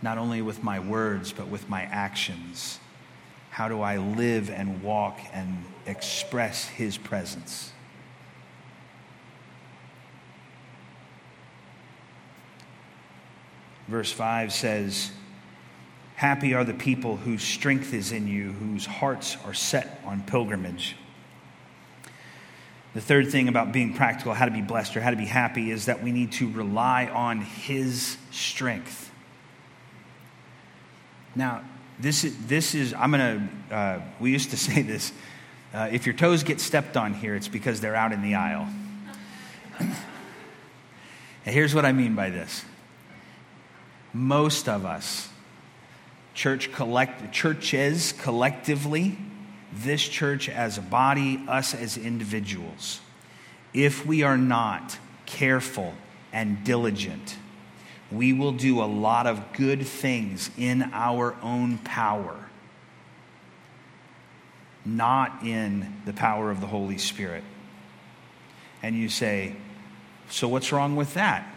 Not 0.00 0.16
only 0.16 0.40
with 0.40 0.62
my 0.62 0.80
words, 0.80 1.30
but 1.30 1.48
with 1.48 1.68
my 1.68 1.82
actions. 1.82 2.80
How 3.56 3.68
do 3.68 3.80
I 3.80 3.96
live 3.96 4.50
and 4.50 4.82
walk 4.82 5.18
and 5.32 5.64
express 5.86 6.66
His 6.66 6.98
presence? 6.98 7.72
Verse 13.88 14.12
5 14.12 14.52
says, 14.52 15.10
Happy 16.16 16.52
are 16.52 16.64
the 16.64 16.74
people 16.74 17.16
whose 17.16 17.42
strength 17.42 17.94
is 17.94 18.12
in 18.12 18.28
you, 18.28 18.52
whose 18.52 18.84
hearts 18.84 19.38
are 19.46 19.54
set 19.54 20.02
on 20.04 20.22
pilgrimage. 20.24 20.94
The 22.92 23.00
third 23.00 23.30
thing 23.30 23.48
about 23.48 23.72
being 23.72 23.94
practical, 23.94 24.34
how 24.34 24.44
to 24.44 24.50
be 24.50 24.60
blessed 24.60 24.98
or 24.98 25.00
how 25.00 25.08
to 25.08 25.16
be 25.16 25.24
happy, 25.24 25.70
is 25.70 25.86
that 25.86 26.02
we 26.02 26.12
need 26.12 26.32
to 26.32 26.52
rely 26.52 27.06
on 27.06 27.40
His 27.40 28.18
strength. 28.30 29.10
Now, 31.34 31.62
this 31.98 32.24
is, 32.24 32.46
this 32.46 32.74
is 32.74 32.94
I'm 32.94 33.10
going 33.10 33.48
to, 33.68 33.74
uh, 33.74 34.00
we 34.20 34.32
used 34.32 34.50
to 34.50 34.56
say 34.68 34.82
this 34.82 35.12
uh, 35.74 35.88
if 35.92 36.06
your 36.06 36.14
toes 36.14 36.42
get 36.42 36.60
stepped 36.60 36.96
on 36.96 37.12
here, 37.12 37.34
it's 37.34 37.48
because 37.48 37.80
they're 37.80 37.96
out 37.96 38.12
in 38.12 38.22
the 38.22 38.34
aisle. 38.34 38.66
and 39.78 39.94
here's 41.44 41.74
what 41.74 41.84
I 41.84 41.92
mean 41.92 42.14
by 42.14 42.30
this 42.30 42.64
most 44.14 44.68
of 44.68 44.86
us, 44.86 45.28
church 46.32 46.72
collect, 46.72 47.32
churches 47.32 48.14
collectively, 48.22 49.18
this 49.72 50.02
church 50.08 50.48
as 50.48 50.78
a 50.78 50.82
body, 50.82 51.42
us 51.46 51.74
as 51.74 51.98
individuals, 51.98 53.00
if 53.74 54.06
we 54.06 54.22
are 54.22 54.38
not 54.38 54.98
careful 55.26 55.92
and 56.32 56.64
diligent, 56.64 57.36
we 58.10 58.32
will 58.32 58.52
do 58.52 58.80
a 58.80 58.86
lot 58.86 59.26
of 59.26 59.52
good 59.52 59.86
things 59.86 60.50
in 60.56 60.90
our 60.92 61.36
own 61.42 61.78
power, 61.78 62.36
not 64.84 65.42
in 65.42 66.00
the 66.04 66.12
power 66.12 66.50
of 66.50 66.60
the 66.60 66.66
Holy 66.66 66.98
Spirit. 66.98 67.42
And 68.82 68.94
you 68.96 69.08
say, 69.08 69.56
So 70.30 70.48
what's 70.48 70.70
wrong 70.72 70.96
with 70.96 71.14
that? 71.14 71.52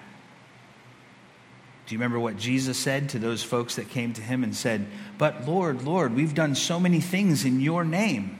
Do 1.85 1.95
you 1.95 1.99
remember 1.99 2.19
what 2.19 2.37
Jesus 2.37 2.77
said 2.77 3.09
to 3.09 3.19
those 3.19 3.41
folks 3.41 3.75
that 3.77 3.89
came 3.89 4.13
to 4.13 4.21
him 4.21 4.43
and 4.43 4.55
said, 4.55 4.85
But 5.17 5.47
Lord, 5.47 5.83
Lord, 5.83 6.15
we've 6.15 6.35
done 6.35 6.55
so 6.55 6.79
many 6.79 6.99
things 6.99 7.45
in 7.45 7.61
your 7.61 7.83
name? 7.83 8.37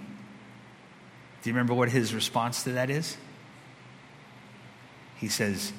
Do 1.41 1.49
you 1.49 1.53
remember 1.53 1.73
what 1.73 1.89
his 1.89 2.13
response 2.13 2.63
to 2.63 2.73
that 2.73 2.89
is? 2.89 3.17
He 5.17 5.29
says, 5.29 5.73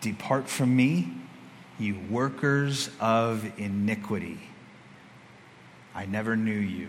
Depart 0.00 0.48
from 0.48 0.74
me, 0.74 1.12
you 1.80 1.98
workers 2.10 2.90
of 3.00 3.58
iniquity. 3.58 4.38
I 5.94 6.06
never 6.06 6.36
knew 6.36 6.52
you. 6.52 6.88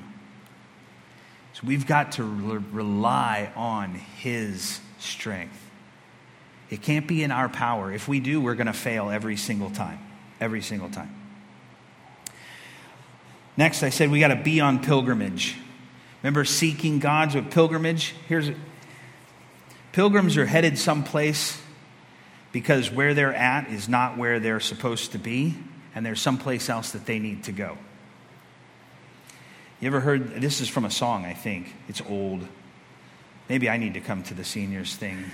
So 1.53 1.61
we've 1.65 1.87
got 1.87 2.13
to 2.13 2.23
re- 2.23 2.63
rely 2.71 3.51
on 3.55 3.95
his 3.95 4.79
strength. 4.99 5.59
It 6.69 6.81
can't 6.81 7.07
be 7.07 7.23
in 7.23 7.31
our 7.31 7.49
power. 7.49 7.91
If 7.91 8.07
we 8.07 8.19
do, 8.19 8.39
we're 8.39 8.55
going 8.55 8.67
to 8.67 8.73
fail 8.73 9.09
every 9.09 9.35
single 9.35 9.69
time 9.69 9.99
every 10.41 10.61
single 10.61 10.89
time. 10.89 11.15
Next, 13.55 13.83
I 13.83 13.89
said 13.89 14.09
we 14.09 14.19
got 14.19 14.29
to 14.29 14.35
be 14.35 14.59
on 14.59 14.83
pilgrimage. 14.83 15.55
Remember 16.23 16.43
seeking 16.43 16.99
God's 16.99 17.35
with 17.35 17.51
pilgrimage? 17.51 18.15
Here's 18.27 18.49
pilgrims 19.91 20.35
are 20.35 20.45
headed 20.45 20.77
someplace 20.77 21.60
because 22.51 22.91
where 22.91 23.13
they're 23.13 23.33
at 23.33 23.69
is 23.69 23.87
not 23.87 24.17
where 24.17 24.39
they're 24.39 24.59
supposed 24.59 25.13
to 25.13 25.17
be, 25.17 25.55
and 25.95 26.05
there's 26.05 26.21
someplace 26.21 26.69
else 26.69 26.91
that 26.91 27.05
they 27.05 27.19
need 27.19 27.43
to 27.45 27.51
go. 27.51 27.77
You 29.79 29.87
ever 29.87 29.99
heard 29.99 30.41
this 30.41 30.61
is 30.61 30.69
from 30.69 30.85
a 30.85 30.91
song, 30.91 31.25
I 31.25 31.33
think. 31.33 31.73
It's 31.87 32.01
old. 32.01 32.47
Maybe 33.49 33.69
I 33.69 33.77
need 33.77 33.95
to 33.95 34.01
come 34.01 34.23
to 34.23 34.33
the 34.33 34.43
seniors 34.43 34.95
thing. 34.95 35.25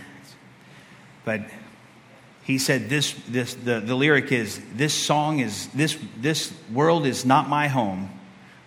But 1.26 1.42
he 2.48 2.58
said 2.60 2.88
this, 2.88 3.14
this 3.28 3.56
the, 3.56 3.82
the 3.82 3.94
lyric 3.94 4.32
is 4.32 4.62
this 4.74 4.94
song 4.94 5.40
is 5.40 5.68
this 5.68 5.98
this 6.16 6.54
world 6.72 7.06
is 7.06 7.26
not 7.26 7.50
my 7.50 7.68
home 7.68 8.10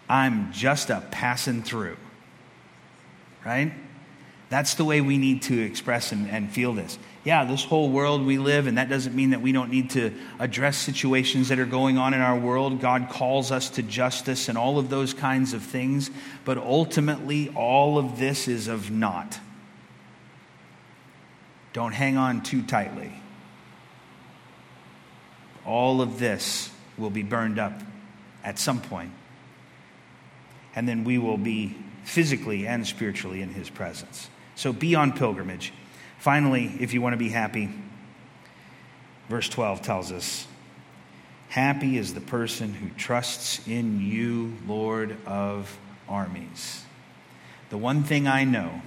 i'm 0.07 0.53
just 0.53 0.91
a 0.91 1.03
passing 1.11 1.63
through 1.63 1.97
right 3.43 3.73
that's 4.51 4.75
the 4.75 4.85
way 4.85 5.01
we 5.01 5.17
need 5.17 5.41
to 5.41 5.59
express 5.59 6.13
and, 6.13 6.29
and 6.29 6.51
feel 6.53 6.75
this 6.75 6.99
yeah 7.25 7.45
this 7.45 7.65
whole 7.65 7.91
world 7.91 8.25
we 8.25 8.39
live 8.39 8.67
and 8.67 8.79
that 8.79 8.89
doesn't 8.89 9.15
mean 9.15 9.31
that 9.31 9.41
we 9.41 9.53
don't 9.53 9.71
need 9.71 9.91
to 9.91 10.13
address 10.39 10.77
situations 10.77 11.49
that 11.49 11.59
are 11.59 11.67
going 11.67 11.99
on 11.99 12.15
in 12.15 12.21
our 12.21 12.39
world 12.39 12.81
god 12.81 13.09
calls 13.11 13.51
us 13.51 13.71
to 13.71 13.83
justice 13.83 14.49
and 14.49 14.57
all 14.57 14.79
of 14.79 14.91
those 14.91 15.15
kinds 15.15 15.53
of 15.53 15.63
things 15.63 16.11
but 16.45 16.59
ultimately 16.59 17.49
all 17.51 17.99
of 17.99 18.19
this 18.19 18.49
is 18.49 18.69
of 18.69 18.91
naught 18.91 19.39
don't 21.73 21.93
hang 21.93 22.17
on 22.17 22.43
too 22.43 22.63
tightly 22.63 23.13
all 25.65 26.01
of 26.01 26.19
this 26.19 26.71
will 26.99 27.11
be 27.11 27.23
burned 27.23 27.59
up 27.59 27.81
at 28.45 28.59
some. 28.59 28.81
And 30.75 30.89
then 30.89 31.05
we 31.05 31.19
will 31.19 31.39
be 31.39 31.77
physically 32.05 32.67
and 32.67 32.87
spiritually 32.87 33.43
in 33.43 33.51
his 33.51 33.69
presence. 33.71 34.29
So 34.55 34.73
be 34.73 34.95
on 34.95 35.13
pilgrimage. 35.13 35.73
Finally, 36.21 36.71
if 36.81 36.93
you 36.93 37.01
want 37.01 37.15
to 37.15 37.17
be 37.17 37.31
happy, 37.31 37.71
verse 39.31 39.49
12 39.49 39.81
tells 39.81 40.13
us 40.13 40.47
Happy 41.49 41.97
is 41.97 42.13
the 42.13 42.21
person 42.21 42.75
who 42.75 42.91
trusts 42.91 43.67
in 43.67 44.03
you, 44.03 44.53
Lord 44.69 45.17
of 45.27 45.79
armies. 46.07 46.85
The 47.71 47.79
one 47.79 48.05
thing 48.05 48.29
I 48.29 48.45
know 48.45 48.83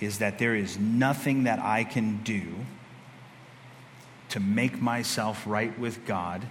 is 0.00 0.18
that 0.18 0.40
there 0.40 0.56
is 0.56 0.76
nothing 0.76 1.44
that 1.44 1.60
I 1.60 1.84
can 1.84 2.20
do 2.24 2.42
to 4.30 4.40
make 4.40 4.82
myself 4.82 5.44
right 5.46 5.78
with 5.78 6.04
God 6.04 6.44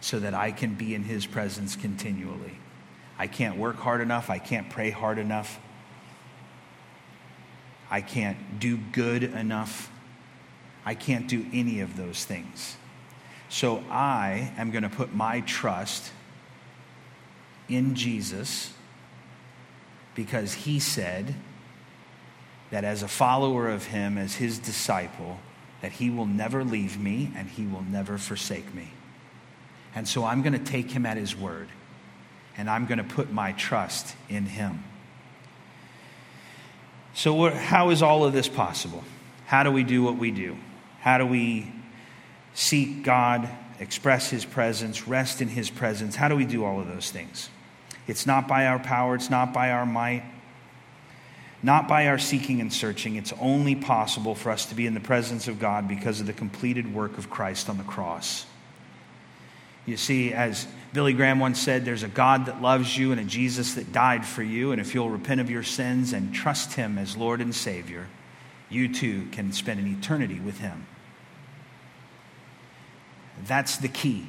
so 0.00 0.18
that 0.18 0.32
I 0.32 0.50
can 0.50 0.74
be 0.74 0.94
in 0.94 1.04
His 1.04 1.26
presence 1.26 1.76
continually. 1.76 2.56
I 3.18 3.26
can't 3.26 3.58
work 3.58 3.76
hard 3.76 4.00
enough. 4.00 4.30
I 4.30 4.38
can't 4.38 4.70
pray 4.70 4.90
hard 4.90 5.18
enough. 5.18 5.60
I 7.92 8.00
can't 8.00 8.58
do 8.58 8.76
good 8.76 9.22
enough. 9.22 9.92
I 10.84 10.96
can't 10.96 11.28
do 11.28 11.46
any 11.52 11.78
of 11.78 11.96
those 11.96 12.24
things. 12.24 12.76
So 13.48 13.84
I 13.88 14.52
am 14.56 14.72
going 14.72 14.82
to 14.82 14.88
put 14.88 15.14
my 15.14 15.42
trust 15.42 16.10
in 17.68 17.94
Jesus 17.94 18.72
because 20.16 20.52
he 20.54 20.80
said 20.80 21.36
that 22.70 22.82
as 22.82 23.04
a 23.04 23.08
follower 23.08 23.68
of 23.68 23.84
him, 23.84 24.18
as 24.18 24.34
his 24.34 24.58
disciple, 24.58 25.38
that 25.82 25.92
He 25.92 26.08
will 26.08 26.26
never 26.26 26.64
leave 26.64 26.98
me 26.98 27.30
and 27.36 27.48
He 27.50 27.66
will 27.66 27.82
never 27.82 28.16
forsake 28.16 28.72
me. 28.72 28.88
And 29.94 30.08
so 30.08 30.24
I'm 30.24 30.40
going 30.40 30.54
to 30.54 30.58
take 30.58 30.92
Him 30.92 31.04
at 31.04 31.18
His 31.18 31.36
word 31.36 31.68
and 32.56 32.70
I'm 32.70 32.86
going 32.86 32.98
to 32.98 33.04
put 33.04 33.30
my 33.30 33.52
trust 33.52 34.16
in 34.30 34.46
Him. 34.46 34.84
So, 37.14 37.50
how 37.50 37.90
is 37.90 38.02
all 38.02 38.24
of 38.24 38.32
this 38.32 38.48
possible? 38.48 39.04
How 39.46 39.62
do 39.62 39.70
we 39.70 39.84
do 39.84 40.02
what 40.02 40.16
we 40.16 40.30
do? 40.30 40.56
How 41.00 41.18
do 41.18 41.26
we 41.26 41.70
seek 42.54 43.02
God, 43.02 43.48
express 43.80 44.30
His 44.30 44.44
presence, 44.44 45.06
rest 45.06 45.42
in 45.42 45.48
His 45.48 45.68
presence? 45.68 46.16
How 46.16 46.28
do 46.28 46.36
we 46.36 46.46
do 46.46 46.64
all 46.64 46.80
of 46.80 46.88
those 46.88 47.10
things? 47.10 47.50
It's 48.06 48.26
not 48.26 48.48
by 48.48 48.66
our 48.66 48.78
power, 48.78 49.14
it's 49.14 49.30
not 49.30 49.52
by 49.52 49.70
our 49.70 49.86
might, 49.86 50.24
not 51.62 51.86
by 51.86 52.08
our 52.08 52.18
seeking 52.18 52.60
and 52.60 52.72
searching. 52.72 53.16
It's 53.16 53.32
only 53.40 53.76
possible 53.76 54.34
for 54.34 54.50
us 54.50 54.66
to 54.66 54.74
be 54.74 54.86
in 54.86 54.94
the 54.94 55.00
presence 55.00 55.48
of 55.48 55.60
God 55.60 55.86
because 55.86 56.20
of 56.20 56.26
the 56.26 56.32
completed 56.32 56.92
work 56.92 57.18
of 57.18 57.30
Christ 57.30 57.68
on 57.68 57.78
the 57.78 57.84
cross. 57.84 58.46
You 59.84 59.96
see, 59.96 60.32
as 60.32 60.66
Billy 60.92 61.12
Graham 61.12 61.40
once 61.40 61.60
said, 61.60 61.84
there's 61.84 62.02
a 62.02 62.08
God 62.08 62.46
that 62.46 62.62
loves 62.62 62.96
you 62.96 63.12
and 63.12 63.20
a 63.20 63.24
Jesus 63.24 63.74
that 63.74 63.92
died 63.92 64.24
for 64.24 64.42
you. 64.42 64.72
And 64.72 64.80
if 64.80 64.94
you'll 64.94 65.10
repent 65.10 65.40
of 65.40 65.50
your 65.50 65.62
sins 65.62 66.12
and 66.12 66.34
trust 66.34 66.74
Him 66.74 66.98
as 66.98 67.16
Lord 67.16 67.40
and 67.40 67.54
Savior, 67.54 68.06
you 68.68 68.92
too 68.92 69.26
can 69.32 69.52
spend 69.52 69.80
an 69.80 69.86
eternity 69.86 70.38
with 70.38 70.58
Him. 70.58 70.86
That's 73.46 73.78
the 73.78 73.88
key. 73.88 74.26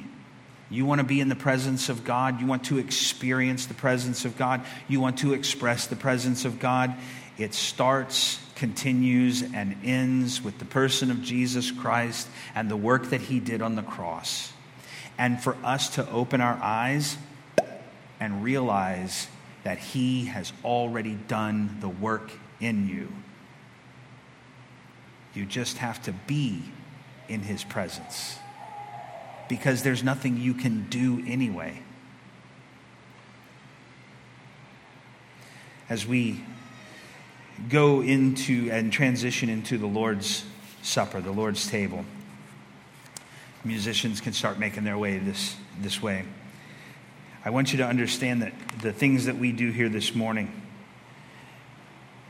You 0.70 0.86
want 0.86 1.00
to 1.00 1.06
be 1.06 1.20
in 1.20 1.28
the 1.28 1.36
presence 1.36 1.88
of 1.88 2.04
God. 2.04 2.40
You 2.40 2.46
want 2.46 2.64
to 2.64 2.78
experience 2.78 3.66
the 3.66 3.74
presence 3.74 4.24
of 4.24 4.36
God. 4.36 4.64
You 4.88 5.00
want 5.00 5.18
to 5.18 5.34
express 5.34 5.86
the 5.86 5.94
presence 5.94 6.44
of 6.44 6.58
God. 6.58 6.94
It 7.38 7.54
starts, 7.54 8.40
continues, 8.56 9.42
and 9.42 9.76
ends 9.84 10.42
with 10.42 10.58
the 10.58 10.64
person 10.64 11.10
of 11.10 11.22
Jesus 11.22 11.70
Christ 11.70 12.26
and 12.54 12.70
the 12.70 12.76
work 12.76 13.10
that 13.10 13.20
he 13.20 13.38
did 13.38 13.62
on 13.62 13.76
the 13.76 13.82
cross. 13.82 14.53
And 15.18 15.42
for 15.42 15.56
us 15.64 15.90
to 15.90 16.10
open 16.10 16.40
our 16.40 16.58
eyes 16.62 17.16
and 18.20 18.42
realize 18.42 19.28
that 19.62 19.78
he 19.78 20.26
has 20.26 20.52
already 20.64 21.14
done 21.14 21.78
the 21.80 21.88
work 21.88 22.32
in 22.60 22.88
you. 22.88 23.08
You 25.34 25.44
just 25.46 25.78
have 25.78 26.02
to 26.02 26.12
be 26.12 26.62
in 27.28 27.40
his 27.40 27.64
presence 27.64 28.38
because 29.48 29.82
there's 29.82 30.02
nothing 30.02 30.36
you 30.36 30.54
can 30.54 30.86
do 30.88 31.22
anyway. 31.26 31.80
As 35.88 36.06
we 36.06 36.42
go 37.68 38.00
into 38.00 38.70
and 38.70 38.92
transition 38.92 39.48
into 39.48 39.76
the 39.76 39.86
Lord's 39.86 40.44
Supper, 40.82 41.20
the 41.20 41.32
Lord's 41.32 41.66
table, 41.66 42.04
musicians 43.64 44.20
can 44.20 44.32
start 44.32 44.58
making 44.58 44.84
their 44.84 44.98
way 44.98 45.18
this, 45.18 45.56
this 45.80 46.02
way. 46.02 46.24
I 47.44 47.50
want 47.50 47.72
you 47.72 47.78
to 47.78 47.86
understand 47.86 48.42
that 48.42 48.52
the 48.80 48.92
things 48.92 49.26
that 49.26 49.36
we 49.36 49.52
do 49.52 49.70
here 49.70 49.88
this 49.88 50.14
morning, 50.14 50.62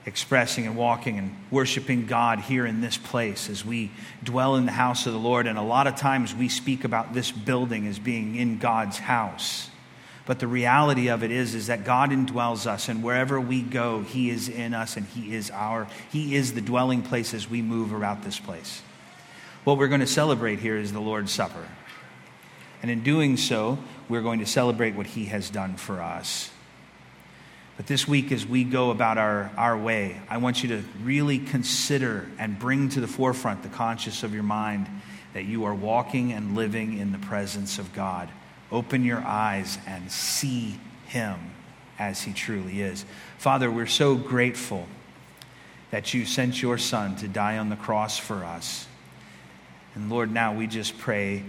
expressing 0.07 0.67
and 0.67 0.77
walking 0.77 1.19
and 1.19 1.37
worshiping 1.51 2.07
God 2.07 2.41
here 2.41 2.67
in 2.67 2.81
this 2.81 2.97
place 2.97 3.49
as 3.49 3.65
we 3.65 3.91
dwell 4.23 4.57
in 4.57 4.67
the 4.67 4.73
house 4.73 5.07
of 5.07 5.13
the 5.13 5.19
Lord. 5.19 5.47
And 5.47 5.57
a 5.57 5.63
lot 5.63 5.87
of 5.87 5.97
times 5.97 6.35
we 6.35 6.49
speak 6.49 6.85
about 6.85 7.15
this 7.15 7.31
building 7.31 7.87
as 7.87 7.99
being 7.99 8.37
in 8.37 8.59
God's 8.59 8.99
house. 8.99 9.71
But 10.27 10.39
the 10.39 10.47
reality 10.47 11.09
of 11.09 11.23
it 11.23 11.31
is, 11.31 11.55
is 11.55 11.67
that 11.67 11.85
God 11.85 12.11
indwells 12.11 12.67
us, 12.67 12.89
and 12.89 13.03
wherever 13.03 13.39
we 13.39 13.61
go, 13.61 14.01
He 14.01 14.31
is 14.31 14.49
in 14.49 14.73
us, 14.73 14.97
and 14.97 15.07
He 15.07 15.35
is 15.35 15.51
our, 15.51 15.87
He 16.11 16.35
is 16.35 16.55
the 16.55 16.63
dwelling 16.63 17.03
place 17.03 17.35
as 17.35 17.49
we 17.49 17.61
move 17.61 17.93
around 17.93 18.25
this 18.25 18.39
place. 18.39 18.81
What 19.65 19.79
we're 19.79 19.89
going 19.89 20.01
to 20.01 20.07
celebrate 20.07 20.59
here 20.59 20.77
is 20.77 20.93
the 20.93 21.01
Lord's 21.01 21.33
Supper. 21.33 21.67
And 22.83 22.91
in 22.91 23.03
doing 23.03 23.39
so, 23.39 23.79
we're 24.11 24.21
going 24.21 24.41
to 24.41 24.47
celebrate 24.47 24.95
what 24.95 25.07
He 25.07 25.25
has 25.27 25.49
done 25.49 25.77
for 25.77 26.03
us. 26.03 26.51
But 27.79 27.87
this 27.87 28.07
week, 28.07 28.31
as 28.31 28.47
we 28.47 28.63
go 28.63 28.91
about 28.91 29.17
our, 29.17 29.51
our 29.57 29.77
way, 29.77 30.21
I 30.29 30.37
want 30.37 30.63
you 30.63 30.69
to 30.69 30.85
really 31.03 31.39
consider 31.39 32.29
and 32.39 32.59
bring 32.59 32.91
to 32.91 33.01
the 33.01 33.09
forefront 33.09 33.63
the 33.63 33.71
conscious 33.71 34.23
of 34.23 34.35
your 34.35 34.43
mind 34.43 34.87
that 35.33 35.45
you 35.45 35.65
are 35.65 35.75
walking 35.75 36.33
and 36.33 36.55
living 36.55 36.99
in 36.99 37.11
the 37.11 37.19
presence 37.19 37.79
of 37.79 37.93
God. 37.95 38.29
Open 38.71 39.03
your 39.03 39.25
eyes 39.25 39.79
and 39.87 40.13
see 40.13 40.79
Him 41.07 41.37
as 41.99 42.21
He 42.21 42.35
truly 42.35 42.83
is. 42.83 43.07
Father, 43.39 43.71
we're 43.71 43.87
so 43.87 44.15
grateful 44.15 44.87
that 45.91 46.13
you 46.13 46.27
sent 46.27 46.61
your 46.61 46.77
Son 46.77 47.17
to 47.17 47.29
die 47.29 47.57
on 47.57 47.71
the 47.71 47.77
cross 47.77 48.19
for 48.19 48.45
us. 48.45 48.87
And 49.95 50.11
Lord, 50.11 50.33
now 50.33 50.55
we 50.55 50.67
just 50.67 50.99
pray 50.99 51.43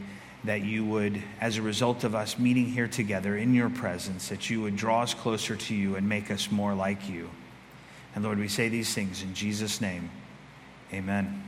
that 0.44 0.64
you 0.64 0.86
would, 0.86 1.22
as 1.42 1.58
a 1.58 1.62
result 1.62 2.04
of 2.04 2.14
us 2.14 2.38
meeting 2.38 2.68
here 2.68 2.88
together 2.88 3.36
in 3.36 3.54
your 3.54 3.70
presence, 3.70 4.30
that 4.30 4.50
you 4.50 4.62
would 4.62 4.76
draw 4.76 5.02
us 5.02 5.14
closer 5.14 5.56
to 5.56 5.76
you 5.76 5.96
and 5.96 6.08
make 6.08 6.30
us 6.30 6.52
more 6.52 6.74
like 6.74 7.10
you. 7.10 7.30
And 8.14 8.24
Lord, 8.24 8.38
we 8.38 8.48
say 8.48 8.70
these 8.70 8.94
things 8.94 9.24
in 9.24 9.34
Jesus' 9.34 9.82
name. 9.82 10.10
Amen. 10.94 11.45